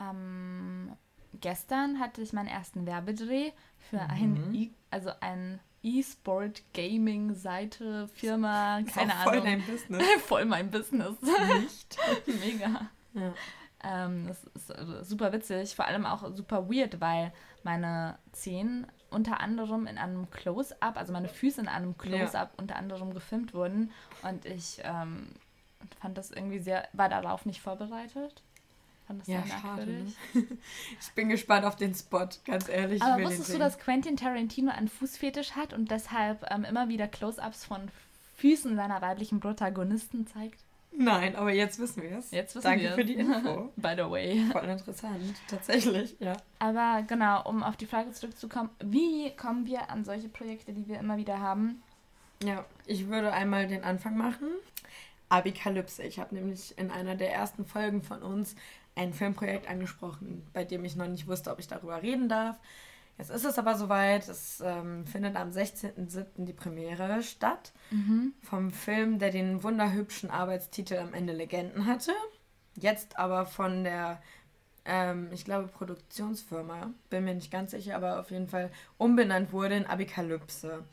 ähm, 0.00 0.92
gestern 1.34 1.98
hatte 1.98 2.22
ich 2.22 2.32
meinen 2.32 2.48
ersten 2.48 2.86
Werbedreh 2.86 3.52
für 3.78 4.00
mhm. 4.00 4.10
ein 4.10 4.54
e 4.54 4.70
also 4.90 5.10
ein 5.20 5.60
E-Sport 5.82 6.62
Gaming 6.74 7.34
Seite 7.34 8.08
Firma, 8.08 8.82
keine 8.94 9.14
Ahnung. 9.14 9.34
Voll 9.34 9.40
dein 9.42 9.62
Business. 9.64 10.02
voll 10.26 10.44
mein 10.44 10.70
Business. 10.70 11.16
Nicht? 11.22 11.96
Mega. 12.26 12.88
Ja. 13.14 13.34
Ähm, 13.82 14.26
das 14.28 14.44
ist 14.54 14.70
äh, 14.70 15.04
super 15.04 15.32
witzig, 15.32 15.74
vor 15.74 15.86
allem 15.86 16.04
auch 16.04 16.34
super 16.34 16.68
weird, 16.70 17.00
weil 17.00 17.32
meine 17.62 18.18
Zehen 18.32 18.86
unter 19.10 19.40
anderem 19.40 19.86
in 19.86 19.98
einem 19.98 20.30
Close-up, 20.30 20.96
also 20.96 21.12
meine 21.12 21.28
Füße 21.28 21.60
in 21.60 21.68
einem 21.68 21.96
Close-up 21.96 22.52
ja. 22.52 22.58
unter 22.58 22.76
anderem 22.76 23.14
gefilmt 23.14 23.54
wurden 23.54 23.90
und 24.22 24.44
ich 24.44 24.80
ähm, 24.84 25.30
fand 26.00 26.18
das 26.18 26.30
irgendwie 26.30 26.58
sehr, 26.58 26.88
war 26.92 27.08
darauf 27.08 27.46
nicht 27.46 27.60
vorbereitet. 27.60 28.42
Fand 29.10 29.22
das 29.22 29.26
ja, 29.26 29.42
sehr 29.42 29.58
merkwürdig. 29.60 30.16
Schade, 30.32 30.46
ne? 30.46 30.56
ich 31.00 31.12
bin 31.16 31.28
gespannt 31.30 31.64
auf 31.64 31.74
den 31.74 31.94
Spot, 31.96 32.28
ganz 32.44 32.68
ehrlich. 32.68 33.02
Aber 33.02 33.24
wusstest 33.24 33.52
du, 33.52 33.58
dass 33.58 33.76
Quentin 33.80 34.16
Tarantino 34.16 34.70
einen 34.70 34.86
Fußfetisch 34.86 35.56
hat 35.56 35.72
und 35.72 35.90
deshalb 35.90 36.48
ähm, 36.48 36.62
immer 36.62 36.88
wieder 36.88 37.08
Close-ups 37.08 37.64
von 37.64 37.88
Füßen 38.36 38.76
seiner 38.76 39.02
weiblichen 39.02 39.40
Protagonisten 39.40 40.28
zeigt? 40.28 40.60
Nein, 40.92 41.34
aber 41.34 41.52
jetzt 41.52 41.80
wissen 41.80 42.04
wir 42.04 42.18
es. 42.18 42.30
Jetzt 42.30 42.54
wissen 42.54 42.68
Danke 42.68 42.84
wir 42.84 42.92
für 42.92 43.04
die 43.04 43.14
Info. 43.14 43.72
By 43.76 43.94
the 43.96 44.08
way. 44.08 44.44
Voll 44.52 44.68
interessant, 44.68 45.34
tatsächlich, 45.48 46.14
ja. 46.20 46.36
Aber 46.60 47.02
genau, 47.02 47.42
um 47.48 47.64
auf 47.64 47.76
die 47.76 47.86
Frage 47.86 48.12
zurückzukommen, 48.12 48.70
wie 48.78 49.34
kommen 49.34 49.66
wir 49.66 49.90
an 49.90 50.04
solche 50.04 50.28
Projekte, 50.28 50.72
die 50.72 50.86
wir 50.86 51.00
immer 51.00 51.16
wieder 51.16 51.40
haben? 51.40 51.82
Ja, 52.44 52.64
ich 52.86 53.08
würde 53.08 53.32
einmal 53.32 53.66
den 53.66 53.82
Anfang 53.82 54.16
machen. 54.16 54.50
Abikalypse. 55.30 56.02
Ich 56.02 56.18
habe 56.18 56.34
nämlich 56.34 56.76
in 56.76 56.90
einer 56.90 57.14
der 57.14 57.32
ersten 57.32 57.64
Folgen 57.64 58.02
von 58.02 58.22
uns 58.22 58.56
ein 59.00 59.14
Filmprojekt 59.14 59.68
angesprochen, 59.68 60.46
bei 60.52 60.64
dem 60.64 60.84
ich 60.84 60.94
noch 60.94 61.08
nicht 61.08 61.26
wusste, 61.26 61.50
ob 61.50 61.58
ich 61.58 61.68
darüber 61.68 62.02
reden 62.02 62.28
darf. 62.28 62.56
Jetzt 63.16 63.30
ist 63.30 63.44
es 63.44 63.58
aber 63.58 63.74
soweit. 63.74 64.28
Es 64.28 64.62
ähm, 64.64 65.06
findet 65.06 65.36
am 65.36 65.50
16.07. 65.50 66.44
die 66.44 66.52
Premiere 66.52 67.22
statt. 67.22 67.72
Mhm. 67.90 68.34
Vom 68.42 68.70
Film, 68.70 69.18
der 69.18 69.30
den 69.30 69.62
wunderhübschen 69.62 70.30
Arbeitstitel 70.30 70.98
am 70.98 71.14
Ende 71.14 71.32
Legenden 71.32 71.86
hatte. 71.86 72.12
Jetzt 72.76 73.18
aber 73.18 73.46
von 73.46 73.84
der, 73.84 74.22
ähm, 74.84 75.28
ich 75.32 75.44
glaube, 75.44 75.68
Produktionsfirma, 75.68 76.90
bin 77.08 77.24
mir 77.24 77.34
nicht 77.34 77.50
ganz 77.50 77.70
sicher, 77.72 77.96
aber 77.96 78.20
auf 78.20 78.30
jeden 78.30 78.48
Fall 78.48 78.70
umbenannt 78.98 79.52
wurde 79.52 79.76
in 79.76 79.86
Abikalypse 79.86 80.84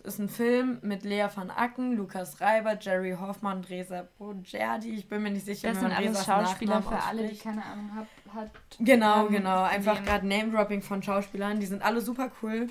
ist 0.00 0.18
ein 0.18 0.28
Film 0.28 0.78
mit 0.82 1.04
Lea 1.04 1.26
van 1.34 1.50
Acken, 1.50 1.96
Lukas 1.96 2.40
Reiber, 2.40 2.78
Jerry 2.80 3.16
Hoffmann, 3.18 3.64
Reza 3.64 4.06
Bogerdi. 4.18 4.90
Ich 4.90 5.08
bin 5.08 5.22
mir 5.22 5.30
nicht 5.30 5.46
sicher, 5.46 5.68
das 5.68 5.80
sind 5.80 5.92
alles 5.92 6.24
Schauspieler 6.24 6.82
für 6.82 7.02
alle, 7.02 7.28
die 7.28 7.36
keine 7.36 7.64
Ahnung 7.64 7.94
hat. 7.94 8.06
hat 8.34 8.50
genau, 8.80 9.26
ähm, 9.26 9.32
genau. 9.32 9.62
Einfach 9.62 10.04
gerade 10.04 10.26
Name-Dropping 10.26 10.82
von 10.82 11.02
Schauspielern. 11.02 11.60
Die 11.60 11.66
sind 11.66 11.82
alle 11.82 12.00
super 12.00 12.30
cool. 12.42 12.68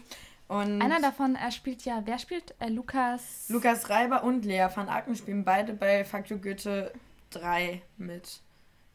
Und 0.47 0.81
Einer 0.81 0.99
davon, 0.99 1.35
er 1.35 1.51
spielt 1.51 1.85
ja, 1.85 2.01
wer 2.05 2.19
spielt? 2.19 2.53
Äh, 2.59 2.69
Lukas. 2.69 3.49
Lukas 3.49 3.89
Reiber 3.89 4.23
und 4.23 4.45
Lea 4.45 4.67
van 4.73 4.89
Acken 4.89 5.15
spielen 5.15 5.43
beide 5.43 5.73
bei 5.73 6.05
You 6.27 6.37
Goethe 6.37 6.91
3 7.31 7.81
mit. 7.97 8.41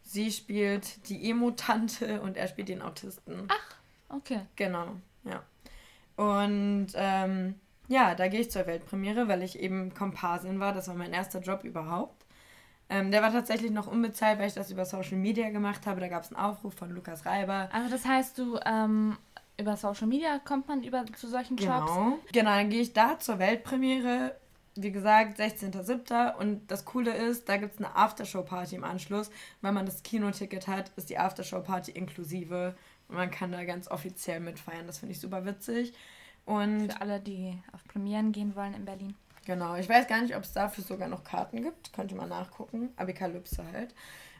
Sie 0.02 0.30
spielt 0.30 1.08
die 1.08 1.30
Emo-Tante 1.30 2.20
und 2.20 2.36
er 2.36 2.48
spielt 2.48 2.68
den 2.68 2.82
Autisten. 2.82 3.48
Ach, 3.48 3.76
okay. 4.08 4.40
Genau, 4.56 4.96
ja. 5.24 5.42
Und 6.16 6.88
ähm, 6.94 7.54
ja, 7.88 8.14
da 8.14 8.28
gehe 8.28 8.40
ich 8.40 8.50
zur 8.50 8.66
Weltpremiere, 8.66 9.28
weil 9.28 9.42
ich 9.42 9.58
eben 9.58 9.92
Komparsin 9.94 10.60
war. 10.60 10.72
Das 10.72 10.88
war 10.88 10.94
mein 10.94 11.12
erster 11.12 11.40
Job 11.40 11.64
überhaupt. 11.64 12.26
Ähm, 12.90 13.10
der 13.10 13.22
war 13.22 13.32
tatsächlich 13.32 13.70
noch 13.70 13.86
unbezahlt, 13.86 14.38
weil 14.38 14.48
ich 14.48 14.54
das 14.54 14.70
über 14.70 14.84
Social 14.84 15.16
Media 15.18 15.50
gemacht 15.50 15.86
habe. 15.86 16.00
Da 16.00 16.08
gab 16.08 16.22
es 16.22 16.32
einen 16.32 16.42
Aufruf 16.42 16.74
von 16.74 16.90
Lukas 16.90 17.26
Reiber. 17.26 17.68
Also 17.72 17.90
das 17.90 18.06
heißt, 18.06 18.38
du 18.38 18.58
ähm, 18.64 19.16
über 19.58 19.76
Social 19.76 20.06
Media 20.06 20.38
kommt 20.38 20.68
man 20.68 20.82
über 20.82 21.04
zu 21.14 21.28
solchen 21.28 21.56
Jobs? 21.56 21.92
Genau, 21.92 22.18
genau 22.32 22.50
dann 22.50 22.70
gehe 22.70 22.80
ich 22.80 22.92
da 22.92 23.18
zur 23.18 23.38
Weltpremiere. 23.38 24.36
Wie 24.76 24.92
gesagt, 24.92 25.40
16.07. 25.40 26.36
Und 26.36 26.70
das 26.70 26.84
Coole 26.84 27.12
ist, 27.12 27.48
da 27.48 27.56
gibt 27.56 27.74
es 27.74 27.78
eine 27.78 27.96
Aftershow-Party 27.96 28.76
im 28.76 28.84
Anschluss. 28.84 29.30
Wenn 29.60 29.74
man 29.74 29.86
das 29.86 30.02
Kinoticket 30.04 30.68
hat, 30.68 30.92
ist 30.96 31.10
die 31.10 31.18
Aftershow-Party 31.18 31.90
inklusive. 31.90 32.76
Und 33.08 33.16
man 33.16 33.30
kann 33.30 33.50
da 33.50 33.64
ganz 33.64 33.90
offiziell 33.90 34.40
mitfeiern. 34.40 34.86
Das 34.86 34.98
finde 34.98 35.14
ich 35.14 35.20
super 35.20 35.44
witzig. 35.44 35.92
Und 36.48 36.92
Für 36.92 37.00
alle, 37.02 37.20
die 37.20 37.62
auf 37.72 37.84
Premieren 37.84 38.32
gehen 38.32 38.56
wollen 38.56 38.72
in 38.72 38.86
Berlin. 38.86 39.14
Genau, 39.44 39.76
ich 39.76 39.86
weiß 39.86 40.06
gar 40.06 40.22
nicht, 40.22 40.34
ob 40.34 40.44
es 40.44 40.52
dafür 40.54 40.82
sogar 40.82 41.06
noch 41.06 41.22
Karten 41.22 41.62
gibt. 41.62 41.92
Könnte 41.92 42.14
man 42.14 42.30
nachgucken. 42.30 42.88
Abikalypse 42.96 43.62
halt. 43.70 43.94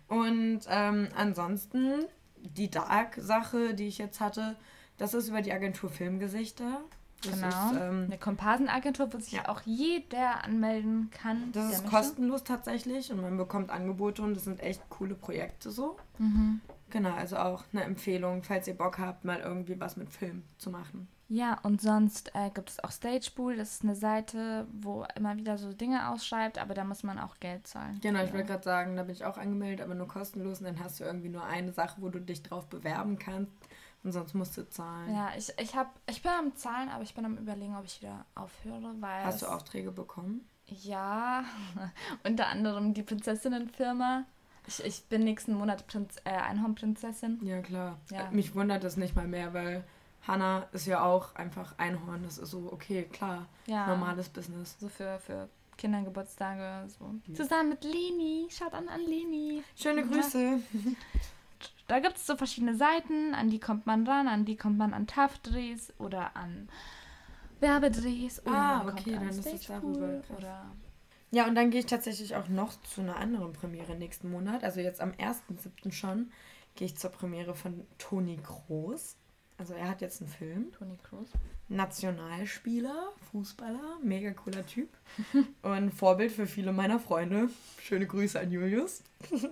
Und 0.09 0.61
ähm, 0.71 1.09
ansonsten 1.15 2.07
die 2.39 2.71
Dark-Sache, 2.71 3.75
die 3.75 3.89
ich 3.89 3.99
jetzt 3.99 4.21
hatte, 4.21 4.57
das 4.97 5.13
ist 5.13 5.29
über 5.29 5.43
die 5.43 5.53
Agentur 5.53 5.91
Filmgesichter. 5.91 6.81
Das 7.23 7.35
genau. 7.35 7.49
Ist, 7.49 7.79
ähm, 7.79 8.05
eine 8.07 8.17
Komparsenagentur, 8.17 9.13
wo 9.13 9.19
sich 9.19 9.33
ja. 9.33 9.49
auch 9.51 9.61
jeder 9.67 10.45
anmelden 10.45 11.11
kann. 11.11 11.53
Das 11.53 11.73
ist 11.73 11.87
kostenlos 11.87 12.43
tatsächlich 12.43 13.13
und 13.13 13.21
man 13.21 13.37
bekommt 13.37 13.69
Angebote 13.69 14.23
und 14.23 14.33
das 14.33 14.45
sind 14.45 14.61
echt 14.61 14.81
coole 14.89 15.15
Projekte 15.15 15.71
so. 15.71 15.99
Mhm. 16.17 16.63
Genau, 16.91 17.13
also 17.15 17.37
auch 17.37 17.65
eine 17.73 17.85
Empfehlung, 17.85 18.43
falls 18.43 18.67
ihr 18.67 18.77
Bock 18.77 18.99
habt, 18.99 19.25
mal 19.25 19.41
irgendwie 19.41 19.79
was 19.79 19.97
mit 19.97 20.11
Film 20.11 20.45
zu 20.59 20.71
machen. 20.71 21.09
Ja, 21.31 21.59
und 21.63 21.83
sonst 21.83 22.35
äh, 22.35 22.49
gibt 22.49 22.71
es 22.71 22.83
auch 22.83 22.91
Stagepool. 22.91 23.57
Das 23.57 23.75
ist 23.75 23.83
eine 23.83 23.95
Seite, 23.95 24.67
wo 24.73 25.05
immer 25.15 25.37
wieder 25.37 25.59
so 25.59 25.75
Dinge 25.75 26.09
ausschreibt, 26.09 26.57
aber 26.57 26.73
da 26.73 26.85
muss 26.85 27.03
man 27.03 27.19
auch 27.19 27.39
Geld 27.39 27.67
zahlen. 27.67 27.99
Genau, 28.01 28.25
ich 28.25 28.33
wollte 28.33 28.47
gerade 28.47 28.65
sagen, 28.65 28.97
da 28.97 29.03
bin 29.03 29.15
ich 29.15 29.27
auch 29.27 29.37
angemeldet, 29.37 29.85
aber 29.85 29.95
nur 29.95 30.09
kostenlos. 30.09 30.61
Und 30.61 30.65
dann 30.65 30.83
hast 30.83 31.01
du 31.01 31.05
irgendwie 31.05 31.29
nur 31.29 31.45
eine 31.45 31.73
Sache, 31.73 32.01
wo 32.01 32.09
du 32.09 32.19
dich 32.19 32.43
drauf 32.43 32.67
bewerben 32.69 33.19
kannst. 33.19 33.53
Und 34.05 34.13
sonst 34.13 34.33
musst 34.33 34.57
du 34.57 34.67
zahlen. 34.71 35.15
Ja, 35.15 35.33
ich, 35.37 35.53
ich, 35.61 35.77
hab, 35.77 36.01
ich 36.09 36.23
bin 36.23 36.31
am 36.31 36.57
Zahlen, 36.57 36.89
aber 36.89 37.03
ich 37.03 37.15
bin 37.15 37.27
am 37.27 37.37
Überlegen, 37.37 37.77
ob 37.77 37.85
ich 37.85 38.01
wieder 38.01 38.25
aufhöre, 38.35 38.95
weil. 39.01 39.25
Hast 39.25 39.43
du 39.43 39.47
Aufträge 39.47 39.93
bekommen? 39.93 40.49
Ja, 40.67 41.45
unter 42.25 42.47
anderem 42.47 42.95
die 42.95 43.03
Prinzessinnenfirma. 43.03 44.25
Ich, 44.69 44.85
ich 44.85 45.05
bin 45.05 45.25
nächsten 45.25 45.55
Monat 45.55 45.87
Prinz, 45.87 46.17
äh, 46.25 46.31
Einhornprinzessin. 46.31 47.41
Ja, 47.43 47.63
klar. 47.63 47.99
Ja. 48.11 48.31
Mich 48.31 48.55
wundert 48.55 48.85
das 48.85 48.99
nicht 48.99 49.17
mal 49.17 49.27
mehr, 49.27 49.55
weil 49.55 49.83
Hannah 50.27 50.67
ist 50.73 50.87
ja 50.87 51.03
auch 51.03 51.35
einfach 51.37 51.75
Einhorn. 51.79 52.23
Das 52.23 52.37
ist 52.37 52.51
so, 52.51 52.71
okay, 52.71 53.05
klar, 53.05 53.47
ja. 53.67 53.87
normales 53.87 54.29
Business. 54.29 54.77
So 54.79 54.89
für, 54.89 55.19
für 55.21 55.49
Kindergeburtstage. 55.79 56.87
So. 56.91 57.15
Ja. 57.27 57.35
Zusammen 57.35 57.71
mit 57.71 57.83
Leni. 57.83 58.49
Schaut 58.51 58.75
an 58.75 58.89
an 58.89 59.01
Leni. 59.01 59.65
Schöne 59.75 60.07
Grüße. 60.07 60.61
Da 61.87 62.01
gibt 62.01 62.19
es 62.19 62.27
so 62.27 62.37
verschiedene 62.37 62.77
Seiten, 62.77 63.35
an 63.35 63.49
die 63.49 63.59
kommt 63.59 63.87
man 63.87 64.07
ran, 64.07 64.29
an 64.29 64.45
die 64.45 64.57
kommt 64.57 64.77
man 64.77 64.93
an 64.93 65.07
TAF-Drehs 65.07 65.95
oder 65.99 66.37
an 66.37 66.69
Werbedrehs 67.61 68.45
oder 68.45 68.55
ah, 68.55 68.87
okay, 68.87 69.15
dann 69.15 69.31
ist 69.31 69.47
es 69.47 69.67
darüber. 69.67 70.21
Oder 70.37 70.67
ja, 71.31 71.47
und 71.47 71.55
dann 71.55 71.71
gehe 71.71 71.81
ich 71.81 71.87
tatsächlich 71.87 72.37
auch 72.37 72.49
noch 72.49 72.81
zu 72.83 73.01
einer 73.01 73.17
anderen 73.17 73.53
Premiere 73.53 73.95
nächsten 73.97 74.31
Monat. 74.31 74.65
Also 74.65 74.81
jetzt 74.81 75.01
am 75.01 75.13
1.7. 75.13 75.93
schon 75.93 76.33
gehe 76.75 76.87
ich 76.87 76.97
zur 76.97 77.11
Premiere 77.11 77.55
von 77.55 77.87
Toni 77.99 78.39
Groß. 78.43 79.17
Also 79.59 79.75
er 79.75 79.89
hat 79.89 80.01
jetzt 80.01 80.23
einen 80.23 80.31
Film. 80.31 80.73
Toni 80.73 80.97
Kroos. 81.03 81.29
Nationalspieler, 81.69 83.13
Fußballer, 83.31 83.99
mega 84.03 84.31
cooler 84.31 84.65
Typ. 84.65 84.89
Und 85.63 85.93
Vorbild 85.93 86.33
für 86.33 86.47
viele 86.47 86.73
meiner 86.73 86.99
Freunde. 86.99 87.51
Schöne 87.83 88.07
Grüße 88.07 88.41
an 88.41 88.51
Julius. 88.51 89.03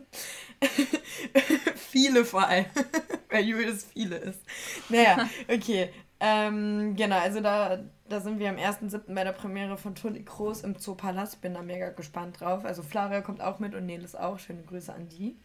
viele 1.77 2.25
vor 2.25 2.47
allem. 2.47 2.67
Weil 3.29 3.45
Julius 3.45 3.85
viele 3.85 4.17
ist. 4.17 4.41
Naja, 4.89 5.29
okay. 5.49 5.91
Ähm, 6.19 6.97
genau, 6.97 7.19
also 7.19 7.41
da, 7.41 7.79
da 8.09 8.21
sind 8.21 8.39
wir 8.39 8.49
am 8.49 8.57
1.7. 8.57 9.15
bei 9.15 9.25
der 9.25 9.33
Premiere 9.33 9.77
von 9.77 9.95
Toni 9.95 10.23
Kroos 10.23 10.63
im 10.63 10.79
Zoopalast. 10.79 11.41
Bin 11.41 11.55
da 11.55 11.63
mega 11.63 11.91
gespannt 11.91 12.41
drauf. 12.41 12.65
Also 12.65 12.83
Flavia 12.83 13.21
kommt 13.21 13.41
auch 13.41 13.59
mit 13.59 13.75
und 13.75 13.87
Nelis 13.87 14.15
auch. 14.15 14.39
Schöne 14.39 14.63
Grüße 14.63 14.93
an 14.93 15.09
die. 15.09 15.37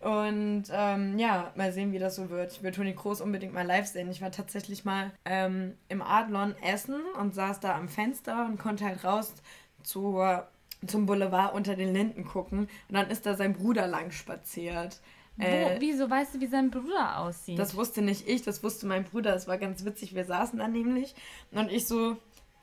Und 0.00 0.64
ähm, 0.72 1.18
ja, 1.18 1.52
mal 1.56 1.72
sehen, 1.72 1.92
wie 1.92 1.98
das 1.98 2.16
so 2.16 2.30
wird. 2.30 2.52
Ich 2.52 2.62
will 2.62 2.72
Toni 2.72 2.94
Kroos 2.94 3.20
unbedingt 3.20 3.52
mal 3.52 3.66
live 3.66 3.86
sehen. 3.86 4.10
Ich 4.10 4.22
war 4.22 4.30
tatsächlich 4.30 4.84
mal 4.84 5.10
ähm, 5.26 5.76
im 5.88 6.00
Adlon 6.00 6.54
essen 6.62 7.00
und 7.18 7.34
saß 7.34 7.60
da 7.60 7.76
am 7.76 7.88
Fenster 7.88 8.46
und 8.46 8.58
konnte 8.58 8.84
halt 8.86 9.04
raus 9.04 9.34
zur 9.82 10.48
zum 10.86 11.04
Boulevard 11.04 11.54
unter 11.54 11.76
den 11.76 11.92
Linden 11.92 12.24
gucken 12.24 12.60
und 12.60 12.94
dann 12.94 13.10
ist 13.10 13.26
da 13.26 13.34
sein 13.34 13.52
Bruder 13.52 13.86
lang 13.86 14.10
spaziert. 14.10 15.00
Wo, 15.40 15.46
äh, 15.46 15.76
wieso 15.80 16.08
weißt 16.08 16.34
du, 16.34 16.40
wie 16.40 16.46
sein 16.46 16.70
Bruder 16.70 17.18
aussieht? 17.18 17.58
Das 17.58 17.74
wusste 17.74 18.02
nicht 18.02 18.28
ich, 18.28 18.42
das 18.42 18.62
wusste 18.62 18.86
mein 18.86 19.04
Bruder. 19.04 19.32
Das 19.32 19.48
war 19.48 19.58
ganz 19.58 19.84
witzig. 19.84 20.14
Wir 20.14 20.24
saßen 20.24 20.58
da 20.58 20.68
nämlich 20.68 21.14
und 21.52 21.70
ich 21.70 21.86
so, 21.86 22.16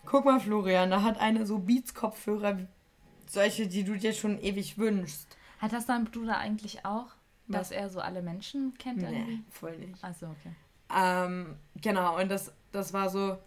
guck 0.05 0.25
mal, 0.25 0.39
Florian, 0.39 0.89
da 0.89 1.01
hat 1.01 1.19
eine 1.19 1.45
so 1.45 1.59
Beats-Kopfhörer, 1.59 2.59
solche, 3.25 3.67
die 3.67 3.84
du 3.84 3.97
dir 3.97 4.13
schon 4.13 4.39
ewig 4.39 4.78
wünschst. 4.78 5.38
Hat 5.59 5.73
das 5.73 5.86
dein 5.86 6.05
Bruder 6.05 6.38
eigentlich 6.38 6.86
auch? 6.86 7.07
Was? 7.47 7.69
Dass 7.69 7.71
er 7.71 7.89
so 7.89 7.99
alle 7.99 8.21
Menschen 8.21 8.73
kennt? 8.78 8.97
Nee, 8.97 9.19
irgendwie? 9.19 9.43
voll 9.49 9.78
nicht. 9.78 10.03
Achso, 10.03 10.28
okay. 10.28 10.53
Ähm, 10.93 11.55
genau, 11.82 12.19
und 12.19 12.30
das, 12.30 12.51
das 12.71 12.93
war 12.93 13.09
so, 13.09 13.38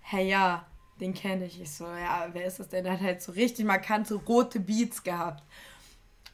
hey 0.00 0.28
ja, 0.28 0.66
den 1.00 1.14
kenne 1.14 1.46
ich. 1.46 1.60
Ich 1.60 1.70
so, 1.70 1.86
ja, 1.86 2.28
wer 2.32 2.44
ist 2.44 2.60
das 2.60 2.68
denn? 2.68 2.84
Der 2.84 2.94
hat 2.94 3.00
halt 3.00 3.22
so 3.22 3.32
richtig 3.32 3.64
markante 3.64 4.14
rote 4.14 4.60
Beats 4.60 5.02
gehabt. 5.02 5.42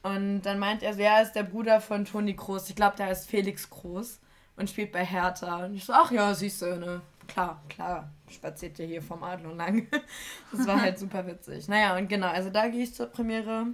Und 0.02 0.42
dann 0.42 0.58
meint 0.58 0.82
er 0.82 0.94
so, 0.94 1.00
ja, 1.00 1.20
ist 1.20 1.32
der 1.32 1.42
Bruder 1.42 1.80
von 1.80 2.04
Toni 2.04 2.34
Groß. 2.34 2.68
Ich 2.68 2.76
glaube, 2.76 2.96
der 2.96 3.06
heißt 3.06 3.28
Felix 3.28 3.68
Groß 3.68 4.20
und 4.56 4.70
spielt 4.70 4.92
bei 4.92 5.04
Hertha. 5.04 5.64
Und 5.64 5.74
ich 5.74 5.84
so, 5.84 5.92
ach 5.92 6.10
ja, 6.10 6.34
siehst 6.34 6.62
du, 6.62 6.78
ne? 6.78 7.00
Klar, 7.26 7.62
klar, 7.68 8.10
spaziert 8.30 8.78
ja 8.78 8.86
hier 8.86 9.02
vom 9.02 9.22
Adlon 9.22 9.56
lang. 9.56 9.86
das 10.52 10.66
war 10.66 10.80
halt 10.80 10.98
super 10.98 11.26
witzig. 11.26 11.68
Naja, 11.68 11.96
und 11.96 12.08
genau, 12.08 12.28
also 12.28 12.50
da 12.50 12.68
gehe 12.68 12.82
ich 12.82 12.94
zur 12.94 13.06
Premiere. 13.06 13.66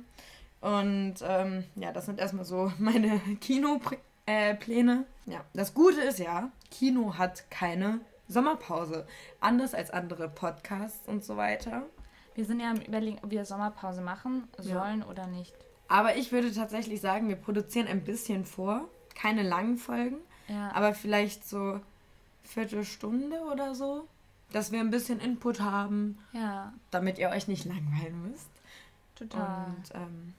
Und 0.61 1.17
ähm, 1.23 1.65
ja, 1.77 1.93
das 1.93 2.07
sind 2.07 2.19
erstmal 2.19 2.45
so 2.45 2.73
meine 2.79 3.21
Kinopläne. 3.41 3.97
Äh, 4.27 5.31
ja, 5.31 5.45
das 5.53 5.75
Gute 5.75 6.01
ist 6.01 6.19
ja, 6.19 6.51
Kino 6.71 7.17
hat 7.17 7.51
keine 7.51 8.01
Sommerpause. 8.29 9.07
Anders 9.41 9.75
als 9.75 9.91
andere 9.91 10.29
Podcasts 10.29 11.07
und 11.07 11.23
so 11.23 11.37
weiter. 11.37 11.83
Wir 12.35 12.45
sind 12.45 12.61
ja 12.61 12.71
am 12.71 12.81
Überlegen, 12.81 13.19
ob 13.23 13.31
wir 13.31 13.45
Sommerpause 13.45 14.01
machen 14.01 14.49
sollen 14.59 15.01
ja. 15.01 15.07
oder 15.07 15.27
nicht. 15.27 15.55
Aber 15.89 16.17
ich 16.17 16.33
würde 16.33 16.53
tatsächlich 16.53 17.01
sagen, 17.01 17.29
wir 17.29 17.37
produzieren 17.37 17.87
ein 17.87 18.05
bisschen 18.05 18.45
vor. 18.45 18.89
Keine 19.15 19.43
langen 19.43 19.77
Folgen. 19.77 20.17
Ja. 20.49 20.73
Aber 20.73 20.95
vielleicht 20.95 21.49
so 21.49 21.81
Viertelstunde 22.43 23.41
oder 23.53 23.75
so. 23.75 24.07
Dass 24.53 24.73
wir 24.73 24.81
ein 24.81 24.91
bisschen 24.91 25.21
Input 25.21 25.61
haben. 25.61 26.19
Ja. 26.33 26.73
Damit 26.91 27.19
ihr 27.19 27.31
euch 27.31 27.49
nicht 27.49 27.65
langweilen 27.65 28.29
müsst. 28.29 28.51
Total. 29.15 29.67
Und 29.67 29.95
ähm, 29.95 30.35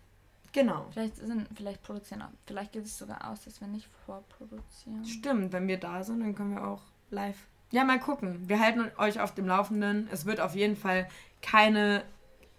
genau. 0.52 0.86
Vielleicht 0.92 1.18
sind, 1.18 1.48
vielleicht 1.56 1.84
produzieren 1.84 2.22
auch. 2.22 2.30
Vielleicht 2.46 2.74
geht 2.74 2.86
es 2.86 2.98
sogar 2.98 3.30
aus, 3.30 3.44
dass 3.44 3.62
wir 3.62 3.68
nicht 3.68 3.88
vorproduzieren. 4.06 5.06
Stimmt, 5.06 5.54
wenn 5.54 5.68
wir 5.68 5.80
da 5.80 6.04
sind, 6.04 6.22
dann 6.22 6.36
können 6.36 6.56
wir 6.56 6.68
auch 6.68 6.82
live. 7.10 7.38
Ja, 7.72 7.84
mal 7.84 8.00
gucken. 8.00 8.48
Wir 8.48 8.60
halten 8.60 8.92
euch 8.98 9.20
auf 9.20 9.34
dem 9.34 9.48
Laufenden. 9.48 10.08
Es 10.12 10.26
wird 10.26 10.40
auf 10.40 10.56
jeden 10.56 10.76
Fall 10.76 11.08
keine 11.42 12.04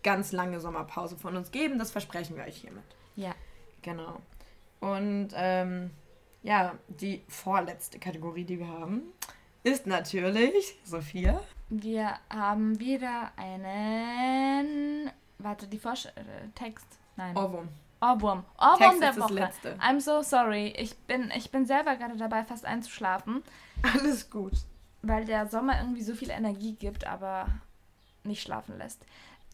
ganz 0.03 0.33
lange 0.33 0.61
Sommerpause 0.61 1.17
von 1.17 1.37
uns 1.37 1.51
geben. 1.51 1.79
Das 1.79 1.91
versprechen 1.91 2.37
wir 2.37 2.45
euch 2.45 2.57
hiermit. 2.57 2.85
Ja. 3.17 3.35
Genau. 3.83 4.21
Und 4.81 5.29
ähm, 5.35 5.91
ja, 6.43 6.75
die 6.89 7.25
vorletzte 7.29 7.99
Kategorie, 7.99 8.45
die 8.45 8.59
wir 8.59 8.69
haben, 8.69 9.03
ist 9.63 9.87
natürlich 9.87 10.79
Sophia. 10.85 11.41
Wir 11.69 12.15
haben 12.31 12.79
wieder 12.79 13.33
einen. 13.37 15.11
Warte, 15.39 15.67
die 15.67 15.79
Vorsch 15.79 16.07
äh, 16.07 16.49
Text. 16.55 16.87
Nein. 17.17 17.37
Ohrwurm. 17.37 17.69
Ohrwurm. 18.01 18.45
Ohrwurm 18.59 19.01
der 19.01 19.17
Woche. 19.17 19.35
Letzte. 19.35 19.75
I'm 19.77 20.01
so 20.01 20.23
sorry. 20.23 20.69
Ich 20.77 20.97
bin, 20.97 21.33
ich 21.37 21.51
bin 21.51 21.67
selber 21.67 21.97
gerade 21.97 22.17
dabei, 22.17 22.45
fast 22.45 22.65
einzuschlafen. 22.65 23.43
Alles 23.83 24.31
gut. 24.31 24.53
Weil 25.03 25.25
der 25.25 25.49
Sommer 25.49 25.81
irgendwie 25.81 26.03
so 26.03 26.15
viel 26.15 26.31
Energie 26.31 26.75
gibt, 26.75 27.07
aber 27.07 27.47
nicht 28.23 28.43
schlafen 28.43 28.79
lässt. 28.79 29.05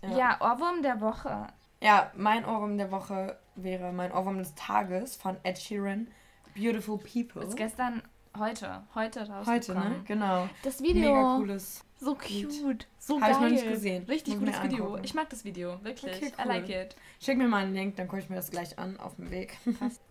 Ja, 0.02 0.18
ja 0.18 0.40
Ohrwurm 0.40 0.82
der 0.82 1.00
Woche. 1.00 1.46
Ja, 1.80 2.12
mein 2.16 2.44
Ohrwurm 2.44 2.76
der 2.78 2.90
Woche 2.90 3.38
wäre 3.54 3.92
mein 3.92 4.12
Ohrwurm 4.12 4.38
des 4.38 4.54
Tages 4.54 5.16
von 5.16 5.36
Ed 5.42 5.58
Sheeran, 5.58 6.08
Beautiful 6.54 6.98
People. 6.98 7.42
Ist 7.42 7.56
gestern, 7.56 8.02
heute, 8.38 8.82
heute 8.94 9.20
rausgekommen. 9.28 9.46
Heute, 9.46 9.74
ne? 9.74 10.00
Genau. 10.06 10.48
Das 10.62 10.82
Video. 10.82 11.14
Mega 11.14 11.36
cooles. 11.36 11.84
So 11.98 12.14
cute. 12.14 12.86
So 12.98 13.20
Hab 13.20 13.20
geil. 13.20 13.20
Habe 13.20 13.32
ich 13.32 13.40
noch 13.40 13.50
nicht 13.50 13.68
gesehen. 13.68 14.04
Richtig 14.04 14.40
Muss 14.40 14.50
cooles 14.50 14.62
Video. 14.62 14.98
Ich 15.02 15.14
mag 15.14 15.30
das 15.30 15.44
Video, 15.44 15.82
wirklich. 15.84 16.16
Okay, 16.16 16.32
cool. 16.36 16.44
I 16.44 16.48
like 16.48 16.68
it. 16.68 16.96
Schick 17.20 17.38
mir 17.38 17.48
mal 17.48 17.64
einen 17.64 17.74
Link, 17.74 17.96
dann 17.96 18.08
gucke 18.08 18.22
ich 18.22 18.28
mir 18.28 18.36
das 18.36 18.50
gleich 18.50 18.78
an 18.78 18.98
auf 18.98 19.16
dem 19.16 19.30
Weg. 19.30 19.56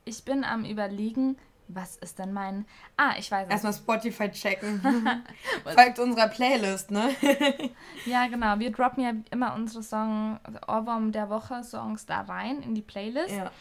ich 0.06 0.24
bin 0.24 0.44
am 0.44 0.66
überlegen, 0.66 1.38
was 1.68 1.97
ist 1.97 2.20
denn 2.20 2.34
mein. 2.34 2.66
Ah, 2.97 3.14
ich 3.18 3.32
weiß 3.32 3.47
es. 3.47 3.51
Erstmal 3.51 3.74
Spotify 3.74 4.30
checken. 4.30 4.82
Folgt 5.64 5.99
unserer 5.99 6.28
Playlist, 6.28 6.91
ne? 6.91 7.09
ja, 8.05 8.28
genau. 8.28 8.59
Wir 8.59 8.72
droppen 8.72 9.03
ja 9.03 9.14
immer 9.32 9.53
unsere 9.55 9.84
Song, 9.84 10.39
Ohrwurm 10.68 11.12
der 11.12 11.30
Woche, 11.30 11.64
Songs 11.64 12.05
da 12.05 12.22
rein 12.22 12.62
in 12.62 12.76
die 12.76 12.82
Playlist. 12.82 13.36
Ja. 13.36 13.51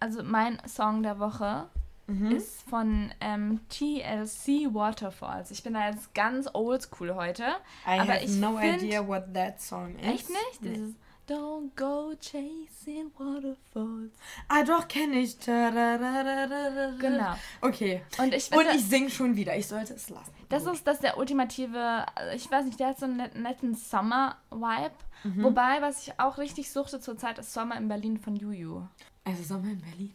Also 0.00 0.22
mein 0.22 0.58
Song 0.66 1.02
der 1.02 1.18
Woche 1.18 1.68
mhm. 2.06 2.32
ist 2.32 2.68
von 2.68 3.12
ähm, 3.20 3.60
TLC 3.68 4.74
Waterfalls. 4.74 5.50
Ich 5.50 5.62
bin 5.62 5.74
da 5.74 5.88
jetzt 5.88 6.14
ganz 6.14 6.48
oldschool 6.52 7.14
heute. 7.14 7.44
I 7.86 8.00
aber 8.00 8.14
have 8.14 8.24
ich 8.24 8.36
no 8.36 8.58
idea 8.58 9.06
what 9.06 9.32
that 9.34 9.60
song 9.60 9.96
is. 9.98 10.06
Echt 10.06 10.28
nicht? 10.28 10.62
Nee. 10.62 10.68
Dieses 10.70 10.94
Don't 11.28 11.74
go 11.74 12.14
chasing 12.20 13.10
waterfalls. 13.18 14.12
Ah, 14.48 14.62
doch, 14.62 14.86
kenne 14.86 15.18
ich. 15.18 15.38
Genau. 15.40 17.34
Okay. 17.60 18.02
Und 18.18 18.32
ich, 18.32 18.52
Und 18.52 18.66
ich 18.72 18.84
sing 18.84 19.08
schon 19.08 19.34
wieder. 19.34 19.56
Ich 19.56 19.66
sollte 19.66 19.94
es 19.94 20.08
lassen. 20.08 20.32
Das 20.48 20.64
Gut. 20.64 20.74
ist 20.74 20.86
das 20.86 21.00
der 21.00 21.18
ultimative, 21.18 22.06
ich 22.34 22.48
weiß 22.48 22.66
nicht, 22.66 22.78
der 22.78 22.88
hat 22.88 23.00
so 23.00 23.06
einen 23.06 23.42
netten 23.42 23.74
Summer-Vibe. 23.74 24.94
Mhm. 25.24 25.42
Wobei, 25.42 25.82
was 25.82 26.06
ich 26.06 26.20
auch 26.20 26.38
richtig 26.38 26.70
suchte 26.70 27.00
zurzeit, 27.00 27.38
ist 27.38 27.52
Sommer 27.52 27.76
in 27.76 27.88
Berlin 27.88 28.18
von 28.18 28.36
Juju. 28.36 28.86
Also 29.24 29.42
Sommer 29.42 29.72
in 29.72 29.80
Berlin? 29.80 30.14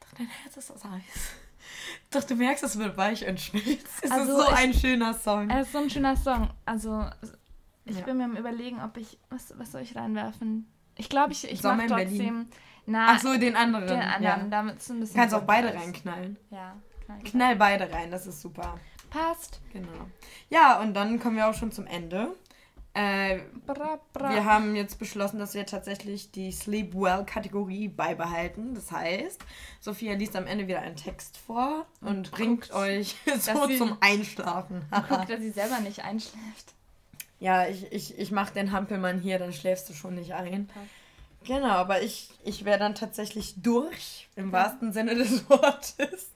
Doch, 0.00 0.16
dein 0.16 0.28
Herz 0.28 0.56
ist 0.56 0.70
aus 0.70 0.84
Eis. 0.84 1.32
Doch, 2.12 2.22
du 2.22 2.36
merkst, 2.36 2.62
es 2.62 2.78
wird 2.78 2.96
weich 2.96 3.26
und 3.26 3.40
schmilzt. 3.40 4.04
Es 4.04 4.10
also 4.12 4.38
ist 4.38 4.46
so 4.46 4.52
ich, 4.52 4.56
ein 4.56 4.72
schöner 4.72 5.14
Song. 5.14 5.50
Es 5.50 5.66
ist 5.66 5.72
so 5.72 5.78
ein 5.78 5.90
schöner 5.90 6.16
Song. 6.16 6.50
Also 6.64 7.10
ich 7.86 7.98
ja. 7.98 8.04
bin 8.04 8.18
mir 8.18 8.24
am 8.24 8.36
überlegen, 8.36 8.82
ob 8.82 8.96
ich. 8.96 9.18
Was, 9.30 9.54
was 9.58 9.72
soll 9.72 9.82
ich 9.82 9.96
reinwerfen? 9.96 10.70
Ich 10.96 11.08
glaube, 11.08 11.32
ich, 11.32 11.50
ich 11.50 11.62
mache 11.62 11.86
trotzdem. 11.86 12.48
Na, 12.86 13.08
Ach 13.10 13.20
so, 13.20 13.36
den 13.36 13.56
anderen. 13.56 13.86
Den 13.86 14.00
anderen, 14.00 14.22
ja. 14.22 14.48
damit 14.48 14.76
ist 14.76 14.90
ein 14.90 15.00
bisschen. 15.00 15.16
Kannst 15.16 15.34
auch 15.34 15.42
beide 15.42 15.68
als. 15.68 15.76
reinknallen. 15.76 16.36
Ja, 16.50 16.76
knall, 17.04 17.18
knall 17.24 17.56
beide 17.56 17.92
rein, 17.92 18.10
das 18.10 18.26
ist 18.26 18.40
super. 18.40 18.78
Passt. 19.10 19.60
Genau. 19.72 19.88
Ja, 20.50 20.80
und 20.80 20.94
dann 20.94 21.20
kommen 21.20 21.36
wir 21.36 21.48
auch 21.48 21.54
schon 21.54 21.72
zum 21.72 21.86
Ende. 21.86 22.34
Äh, 22.92 23.40
bra, 23.66 24.00
bra. 24.14 24.30
Wir 24.30 24.44
haben 24.46 24.74
jetzt 24.74 24.98
beschlossen, 24.98 25.38
dass 25.38 25.52
wir 25.52 25.66
tatsächlich 25.66 26.32
die 26.32 26.50
Sleep 26.50 26.94
Well-Kategorie 26.94 27.88
beibehalten. 27.88 28.74
Das 28.74 28.90
heißt, 28.90 29.44
Sophia 29.80 30.14
liest 30.14 30.34
am 30.34 30.46
Ende 30.46 30.66
wieder 30.66 30.80
einen 30.80 30.96
Text 30.96 31.36
vor 31.36 31.86
und, 32.00 32.08
und 32.08 32.30
bringt 32.30 32.72
euch 32.72 33.16
so 33.38 33.66
zum 33.76 33.98
Einschlafen. 34.00 34.82
guckt, 35.08 35.28
dass 35.28 35.40
sie 35.40 35.50
selber 35.50 35.80
nicht 35.80 36.04
einschläft. 36.04 36.75
Ja, 37.38 37.66
ich, 37.66 37.92
ich, 37.92 38.18
ich 38.18 38.30
mach 38.30 38.50
den 38.50 38.72
Hampelmann 38.72 39.20
hier, 39.20 39.38
dann 39.38 39.52
schläfst 39.52 39.88
du 39.88 39.94
schon 39.94 40.14
nicht 40.14 40.34
ein. 40.34 40.68
Genau, 41.44 41.68
aber 41.68 42.02
ich, 42.02 42.30
ich 42.44 42.64
wäre 42.64 42.78
dann 42.78 42.94
tatsächlich 42.94 43.54
durch, 43.62 44.28
im 44.36 44.52
wahrsten 44.52 44.92
Sinne 44.92 45.14
des 45.14 45.48
Wortes. 45.50 46.30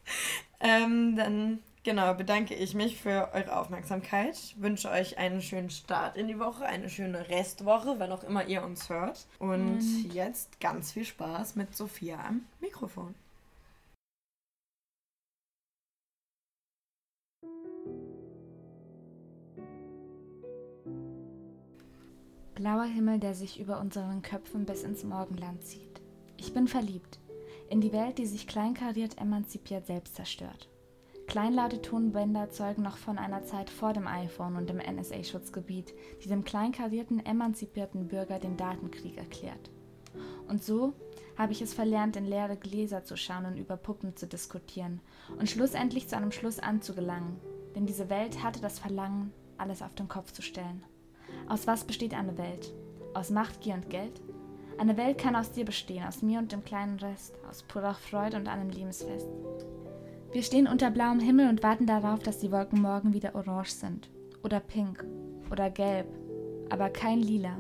Ähm, 0.61 1.17
dann, 1.17 1.59
genau, 1.83 2.15
bedanke 2.15 2.55
ich 2.55 2.75
mich 2.75 3.01
für 3.01 3.31
eure 3.33 3.59
Aufmerksamkeit. 3.59 4.37
Wünsche 4.57 4.91
euch 4.91 5.19
einen 5.19 5.43
schönen 5.43 5.71
Start 5.71 6.17
in 6.17 6.29
die 6.29 6.39
Woche, 6.39 6.65
eine 6.65 6.89
schöne 6.89 7.29
Restwoche, 7.29 7.97
wann 7.99 8.13
auch 8.13 8.23
immer 8.23 8.47
ihr 8.47 8.63
uns 8.63 8.89
hört. 8.89 9.27
Und 9.39 9.79
mhm. 9.79 10.11
jetzt 10.13 10.61
ganz 10.61 10.93
viel 10.93 11.05
Spaß 11.05 11.57
mit 11.57 11.75
Sophia 11.75 12.21
am 12.29 12.43
Mikrofon. 12.61 13.15
Blauer 22.61 22.85
Himmel, 22.85 23.19
der 23.19 23.33
sich 23.33 23.59
über 23.59 23.81
unseren 23.81 24.21
Köpfen 24.21 24.67
bis 24.67 24.83
ins 24.83 25.03
Morgenland 25.03 25.65
zieht. 25.65 26.03
Ich 26.37 26.53
bin 26.53 26.69
verliebt. 26.69 27.19
In 27.71 27.81
die 27.81 27.91
Welt, 27.91 28.19
die 28.19 28.27
sich 28.27 28.47
kleinkariert, 28.47 29.19
emanzipiert, 29.19 29.87
selbst 29.87 30.15
zerstört. 30.15 30.69
Kleinlaute 31.27 31.81
Tonbänder 31.81 32.51
zeugen 32.51 32.83
noch 32.83 32.99
von 32.99 33.17
einer 33.17 33.47
Zeit 33.47 33.71
vor 33.71 33.95
dem 33.95 34.07
iPhone 34.07 34.57
und 34.57 34.69
dem 34.69 34.77
NSA-Schutzgebiet, 34.77 35.95
die 36.23 36.29
dem 36.29 36.45
kleinkarierten, 36.45 37.25
emanzipierten 37.25 38.09
Bürger 38.09 38.39
den 38.39 38.59
Datenkrieg 38.59 39.17
erklärt. 39.17 39.71
Und 40.47 40.63
so 40.63 40.93
habe 41.39 41.53
ich 41.53 41.63
es 41.63 41.73
verlernt, 41.73 42.17
in 42.17 42.27
leere 42.27 42.59
Gläser 42.59 43.05
zu 43.05 43.17
schauen 43.17 43.47
und 43.47 43.57
über 43.57 43.79
Puppen 43.79 44.17
zu 44.17 44.27
diskutieren 44.27 45.01
und 45.39 45.49
schlussendlich 45.49 46.09
zu 46.09 46.17
einem 46.19 46.31
Schluss 46.31 46.59
anzugelangen, 46.59 47.41
denn 47.75 47.87
diese 47.87 48.11
Welt 48.11 48.43
hatte 48.43 48.61
das 48.61 48.79
Verlangen, 48.79 49.33
alles 49.57 49.81
auf 49.81 49.95
den 49.95 50.09
Kopf 50.09 50.33
zu 50.33 50.43
stellen. 50.43 50.85
Aus 51.49 51.67
was 51.67 51.85
besteht 51.85 52.15
eine 52.15 52.39
Welt? 52.39 52.73
Aus 53.15 53.31
Macht, 53.31 53.61
Gier 53.61 53.75
und 53.75 53.91
Geld? 53.91 54.21
Eine 54.79 54.97
Welt 54.97 55.19
kann 55.19 55.37
aus 55.37 55.53
dir 55.53 55.65
bestehen, 55.65 56.07
aus 56.07 56.23
mir 56.23 56.39
und 56.39 56.53
dem 56.53 56.65
kleinen 56.65 56.99
Rest, 56.99 57.35
aus 57.49 57.63
purer 57.63 57.95
Freude 57.95 58.37
und 58.37 58.49
einem 58.49 58.71
Lebensfest. 58.71 59.29
Wir 60.33 60.43
stehen 60.43 60.69
unter 60.69 60.91
blauem 60.91 61.21
Himmel 61.21 61.49
und 61.49 61.63
warten 61.63 61.87
darauf, 61.87 62.21
dass 62.21 62.39
die 62.39 62.53
Wolken 62.53 62.81
morgen 62.81 63.13
wieder 63.13 63.35
orange 63.35 63.73
sind. 63.73 64.09
Oder 64.45 64.61
pink. 64.61 65.05
Oder 65.51 65.71
gelb. 65.71 66.07
Aber 66.71 66.89
kein 66.89 67.19
lila. 67.19 67.59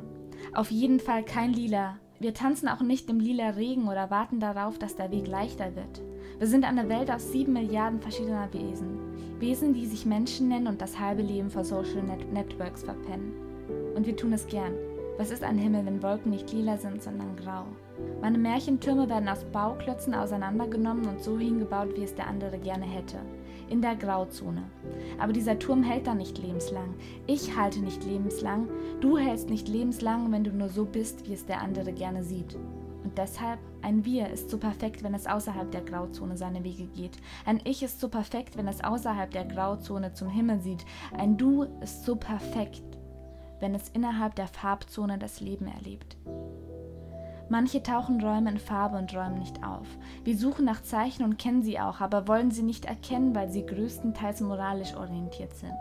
Auf 0.54 0.70
jeden 0.70 1.00
Fall 1.00 1.24
kein 1.24 1.52
lila. 1.52 1.98
Wir 2.20 2.32
tanzen 2.32 2.68
auch 2.68 2.80
nicht 2.80 3.10
im 3.10 3.18
lila 3.18 3.50
Regen 3.50 3.88
oder 3.88 4.10
warten 4.10 4.40
darauf, 4.40 4.78
dass 4.78 4.94
der 4.94 5.10
Weg 5.10 5.26
leichter 5.26 5.74
wird. 5.74 6.00
Wir 6.38 6.46
sind 6.46 6.64
eine 6.64 6.88
Welt 6.88 7.10
aus 7.10 7.32
sieben 7.32 7.52
Milliarden 7.52 8.00
verschiedener 8.00 8.52
Wesen. 8.52 9.40
Wesen, 9.40 9.74
die 9.74 9.86
sich 9.86 10.06
Menschen 10.06 10.48
nennen 10.48 10.68
und 10.68 10.80
das 10.80 10.98
halbe 10.98 11.22
Leben 11.22 11.50
vor 11.50 11.64
Social 11.64 12.02
Net 12.02 12.32
Networks 12.32 12.82
verpennen. 12.82 13.49
Und 13.94 14.06
wir 14.06 14.16
tun 14.16 14.32
es 14.32 14.46
gern. 14.46 14.74
Was 15.20 15.30
ist 15.30 15.44
ein 15.44 15.58
Himmel, 15.58 15.84
wenn 15.84 16.02
Wolken 16.02 16.30
nicht 16.30 16.50
lila 16.50 16.78
sind, 16.78 17.02
sondern 17.02 17.36
grau? 17.36 17.64
Meine 18.22 18.38
Märchentürme 18.38 19.08
werden 19.08 19.28
aus 19.28 19.44
Bauklötzen 19.52 20.14
auseinandergenommen 20.14 21.06
und 21.06 21.22
so 21.22 21.38
hingebaut, 21.38 21.90
wie 21.94 22.04
es 22.04 22.14
der 22.14 22.26
andere 22.26 22.58
gerne 22.58 22.86
hätte. 22.86 23.18
In 23.68 23.82
der 23.82 23.96
Grauzone. 23.96 24.62
Aber 25.18 25.34
dieser 25.34 25.58
Turm 25.58 25.82
hält 25.82 26.06
da 26.06 26.14
nicht 26.14 26.38
lebenslang. 26.38 26.94
Ich 27.26 27.54
halte 27.56 27.80
nicht 27.80 28.04
lebenslang. 28.04 28.68
Du 29.00 29.18
hältst 29.18 29.50
nicht 29.50 29.68
lebenslang, 29.68 30.32
wenn 30.32 30.44
du 30.44 30.52
nur 30.52 30.70
so 30.70 30.86
bist, 30.86 31.28
wie 31.28 31.34
es 31.34 31.44
der 31.44 31.60
andere 31.60 31.92
gerne 31.92 32.24
sieht. 32.24 32.56
Und 33.04 33.18
deshalb, 33.18 33.58
ein 33.82 34.04
Wir 34.04 34.30
ist 34.30 34.50
so 34.50 34.58
perfekt, 34.58 35.02
wenn 35.02 35.14
es 35.14 35.26
außerhalb 35.26 35.70
der 35.70 35.82
Grauzone 35.82 36.36
seine 36.36 36.64
Wege 36.64 36.86
geht. 36.86 37.18
Ein 37.44 37.60
Ich 37.64 37.82
ist 37.82 38.00
so 38.00 38.08
perfekt, 38.08 38.56
wenn 38.56 38.68
es 38.68 38.82
außerhalb 38.82 39.30
der 39.30 39.44
Grauzone 39.44 40.12
zum 40.12 40.28
Himmel 40.28 40.60
sieht. 40.60 40.84
Ein 41.16 41.36
Du 41.36 41.64
ist 41.82 42.04
so 42.04 42.16
perfekt, 42.16 42.82
wenn 43.60 43.74
es 43.74 43.88
innerhalb 43.90 44.34
der 44.34 44.48
Farbzone 44.48 45.18
das 45.18 45.40
Leben 45.40 45.68
erlebt. 45.68 46.16
Manche 47.50 47.82
tauchen 47.82 48.20
Räume 48.20 48.52
in 48.52 48.58
Farbe 48.58 48.96
und 48.96 49.12
räumen 49.14 49.40
nicht 49.40 49.64
auf. 49.64 49.86
Wir 50.22 50.38
suchen 50.38 50.64
nach 50.64 50.82
Zeichen 50.82 51.24
und 51.24 51.36
kennen 51.36 51.64
sie 51.64 51.80
auch, 51.80 52.00
aber 52.00 52.28
wollen 52.28 52.52
sie 52.52 52.62
nicht 52.62 52.84
erkennen, 52.84 53.34
weil 53.34 53.50
sie 53.50 53.66
größtenteils 53.66 54.40
moralisch 54.40 54.94
orientiert 54.94 55.54
sind. 55.54 55.74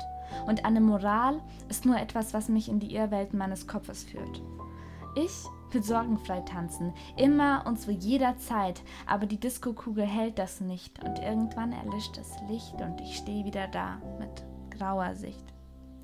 Und 0.48 0.66
eine 0.66 0.82
Moral 0.82 1.40
ist 1.70 1.86
nur 1.86 1.98
etwas, 1.98 2.34
was 2.34 2.50
mich 2.50 2.70
in 2.70 2.80
die 2.80 2.96
Irrwelten 2.96 3.38
meines 3.38 3.68
Kopfes 3.68 4.04
führt. 4.04 4.42
Ich 5.16 5.46
will 5.72 5.84
sorgenfrei 5.84 6.42
tanzen, 6.42 6.94
immer 7.18 7.64
und 7.68 7.80
zu 7.80 7.92
jeder 7.92 8.38
Zeit, 8.38 8.82
aber 9.06 9.28
die 9.28 9.40
Diskokugel 9.40 10.06
hält 10.06 10.40
das 10.40 10.62
nicht 10.62 11.04
und 11.04 11.20
irgendwann 11.20 11.72
erlischt 11.72 12.18
das 12.18 12.36
Licht 12.50 12.82
und 12.82 13.00
ich 13.02 13.18
stehe 13.18 13.46
wieder 13.46 13.68
da 13.68 14.02
mit 14.20 14.44
grauer 14.76 15.14
Sicht. 15.14 15.46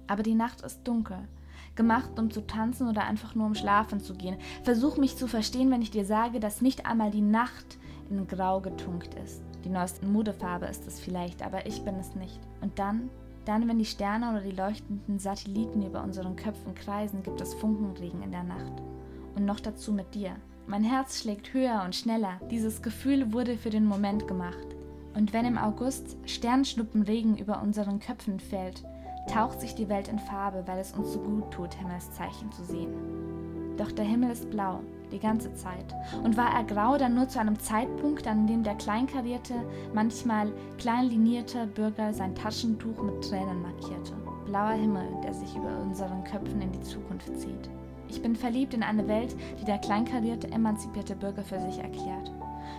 Aber 0.08 0.22
die 0.22 0.36
Nacht 0.36 0.62
ist 0.62 0.88
dunkel, 0.88 1.28
gemacht, 1.76 2.18
um 2.18 2.32
zu 2.32 2.46
tanzen 2.46 2.88
oder 2.88 3.06
einfach 3.06 3.36
nur 3.36 3.46
um 3.46 3.56
schlafen 3.56 4.00
zu 4.00 4.14
gehen. 4.14 4.38
Versuch 4.64 4.98
mich 4.98 5.18
zu 5.18 5.28
verstehen, 5.28 5.72
wenn 5.72 5.82
ich 5.82 5.92
dir 5.92 6.06
sage, 6.06 6.40
dass 6.40 6.62
nicht 6.62 6.86
einmal 6.86 7.12
die 7.12 7.22
Nacht 7.22 7.78
in 8.10 8.28
Grau 8.28 8.62
getunkt 8.62 9.16
ist. 9.24 9.42
Die 9.64 9.70
neueste 9.70 10.06
Modefarbe 10.06 10.68
ist 10.68 10.88
es 10.88 11.00
vielleicht, 11.00 11.42
aber 11.42 11.66
ich 11.66 11.84
bin 11.84 11.96
es 11.96 12.16
nicht. 12.16 12.40
Und 12.62 12.78
dann, 12.78 13.10
dann, 13.46 13.68
wenn 13.68 13.80
die 13.80 13.86
Sterne 13.86 14.30
oder 14.32 14.42
die 14.42 14.56
leuchtenden 14.56 15.20
Satelliten 15.20 15.86
über 15.86 16.04
unseren 16.04 16.36
Köpfen 16.36 16.76
kreisen, 16.76 17.24
gibt 17.24 17.42
es 17.42 17.54
Funkenregen 17.56 18.22
in 18.22 18.32
der 18.32 18.44
Nacht 18.44 18.74
und 19.36 19.46
noch 19.46 19.60
dazu 19.60 19.92
mit 19.92 20.14
dir. 20.14 20.36
Mein 20.68 20.84
Herz 20.84 21.22
schlägt 21.22 21.54
höher 21.54 21.84
und 21.86 21.96
schneller. 21.96 22.40
Dieses 22.50 22.82
Gefühl 22.82 23.34
wurde 23.34 23.58
für 23.58 23.70
den 23.70 23.86
Moment 23.86 24.28
gemacht. 24.28 24.68
Und 25.14 25.32
wenn 25.32 25.46
im 25.46 25.58
August 25.58 26.18
Sternschnuppenregen 26.26 27.38
über 27.38 27.62
unseren 27.62 28.00
Köpfen 28.00 28.40
fällt, 28.40 28.84
taucht 29.32 29.62
sich 29.62 29.76
die 29.76 29.90
Welt 29.90 30.08
in 30.08 30.20
Farbe, 30.20 30.64
weil 30.66 30.80
es 30.80 30.94
uns 30.94 31.14
so 31.14 31.20
gut 31.20 31.52
tut, 31.52 31.74
Himmelszeichen 31.74 32.52
zu 32.52 32.64
sehen. 32.64 32.94
Doch 33.78 33.92
der 33.92 34.06
Himmel 34.06 34.32
ist 34.32 34.50
blau, 34.50 34.80
die 35.12 35.20
ganze 35.20 35.54
Zeit. 35.56 35.94
Und 36.24 36.38
war 36.38 36.54
er 36.54 36.64
grau 36.64 36.98
dann 36.98 37.16
nur 37.16 37.28
zu 37.28 37.40
einem 37.40 37.60
Zeitpunkt, 37.60 38.28
an 38.28 38.48
dem 38.48 38.64
der 38.64 38.76
kleinkarierte, 38.76 39.56
manchmal 39.94 40.52
kleinlinierte 40.78 41.68
Bürger 41.68 42.14
sein 42.14 42.36
Taschentuch 42.36 43.02
mit 43.04 43.28
Tränen 43.28 43.62
markierte. 43.62 44.14
Blauer 44.46 44.74
Himmel, 44.74 45.08
der 45.24 45.34
sich 45.34 45.56
über 45.56 45.82
unseren 45.82 46.24
Köpfen 46.24 46.62
in 46.62 46.72
die 46.72 46.82
Zukunft 46.82 47.38
zieht. 47.40 47.70
Ich 48.08 48.22
bin 48.22 48.36
verliebt 48.36 48.74
in 48.74 48.84
eine 48.84 49.08
Welt, 49.08 49.36
die 49.60 49.66
der 49.66 49.80
kleinkarierte, 49.80 50.52
emanzipierte 50.52 51.16
Bürger 51.16 51.42
für 51.42 51.60
sich 51.60 51.80
erklärt. 51.80 52.32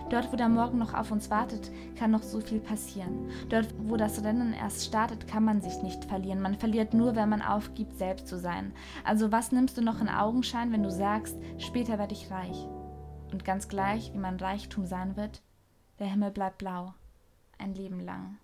Dort, 0.09 0.31
wo 0.31 0.37
der 0.37 0.47
Morgen 0.47 0.77
noch 0.77 0.93
auf 0.93 1.11
uns 1.11 1.29
wartet, 1.29 1.69
kann 1.97 2.11
noch 2.11 2.23
so 2.23 2.39
viel 2.39 2.59
passieren. 2.59 3.29
Dort, 3.49 3.67
wo 3.77 3.97
das 3.97 4.23
Rennen 4.23 4.53
erst 4.53 4.85
startet, 4.85 5.27
kann 5.27 5.43
man 5.43 5.61
sich 5.61 5.81
nicht 5.83 6.05
verlieren. 6.05 6.41
Man 6.41 6.55
verliert 6.55 6.93
nur, 6.93 7.15
wenn 7.15 7.27
man 7.27 7.41
aufgibt, 7.41 7.97
selbst 7.97 8.27
zu 8.27 8.37
sein. 8.37 8.71
Also 9.03 9.31
was 9.33 9.51
nimmst 9.51 9.77
du 9.77 9.81
noch 9.81 9.99
in 9.99 10.07
Augenschein, 10.07 10.71
wenn 10.71 10.83
du 10.83 10.91
sagst, 10.91 11.35
später 11.57 11.99
werde 11.99 12.13
ich 12.13 12.31
reich? 12.31 12.67
Und 13.33 13.43
ganz 13.43 13.67
gleich, 13.67 14.13
wie 14.13 14.19
mein 14.19 14.37
Reichtum 14.37 14.85
sein 14.85 15.17
wird, 15.17 15.41
der 15.99 16.07
Himmel 16.07 16.31
bleibt 16.31 16.59
blau. 16.59 16.93
Ein 17.57 17.73
Leben 17.73 17.99
lang. 17.99 18.37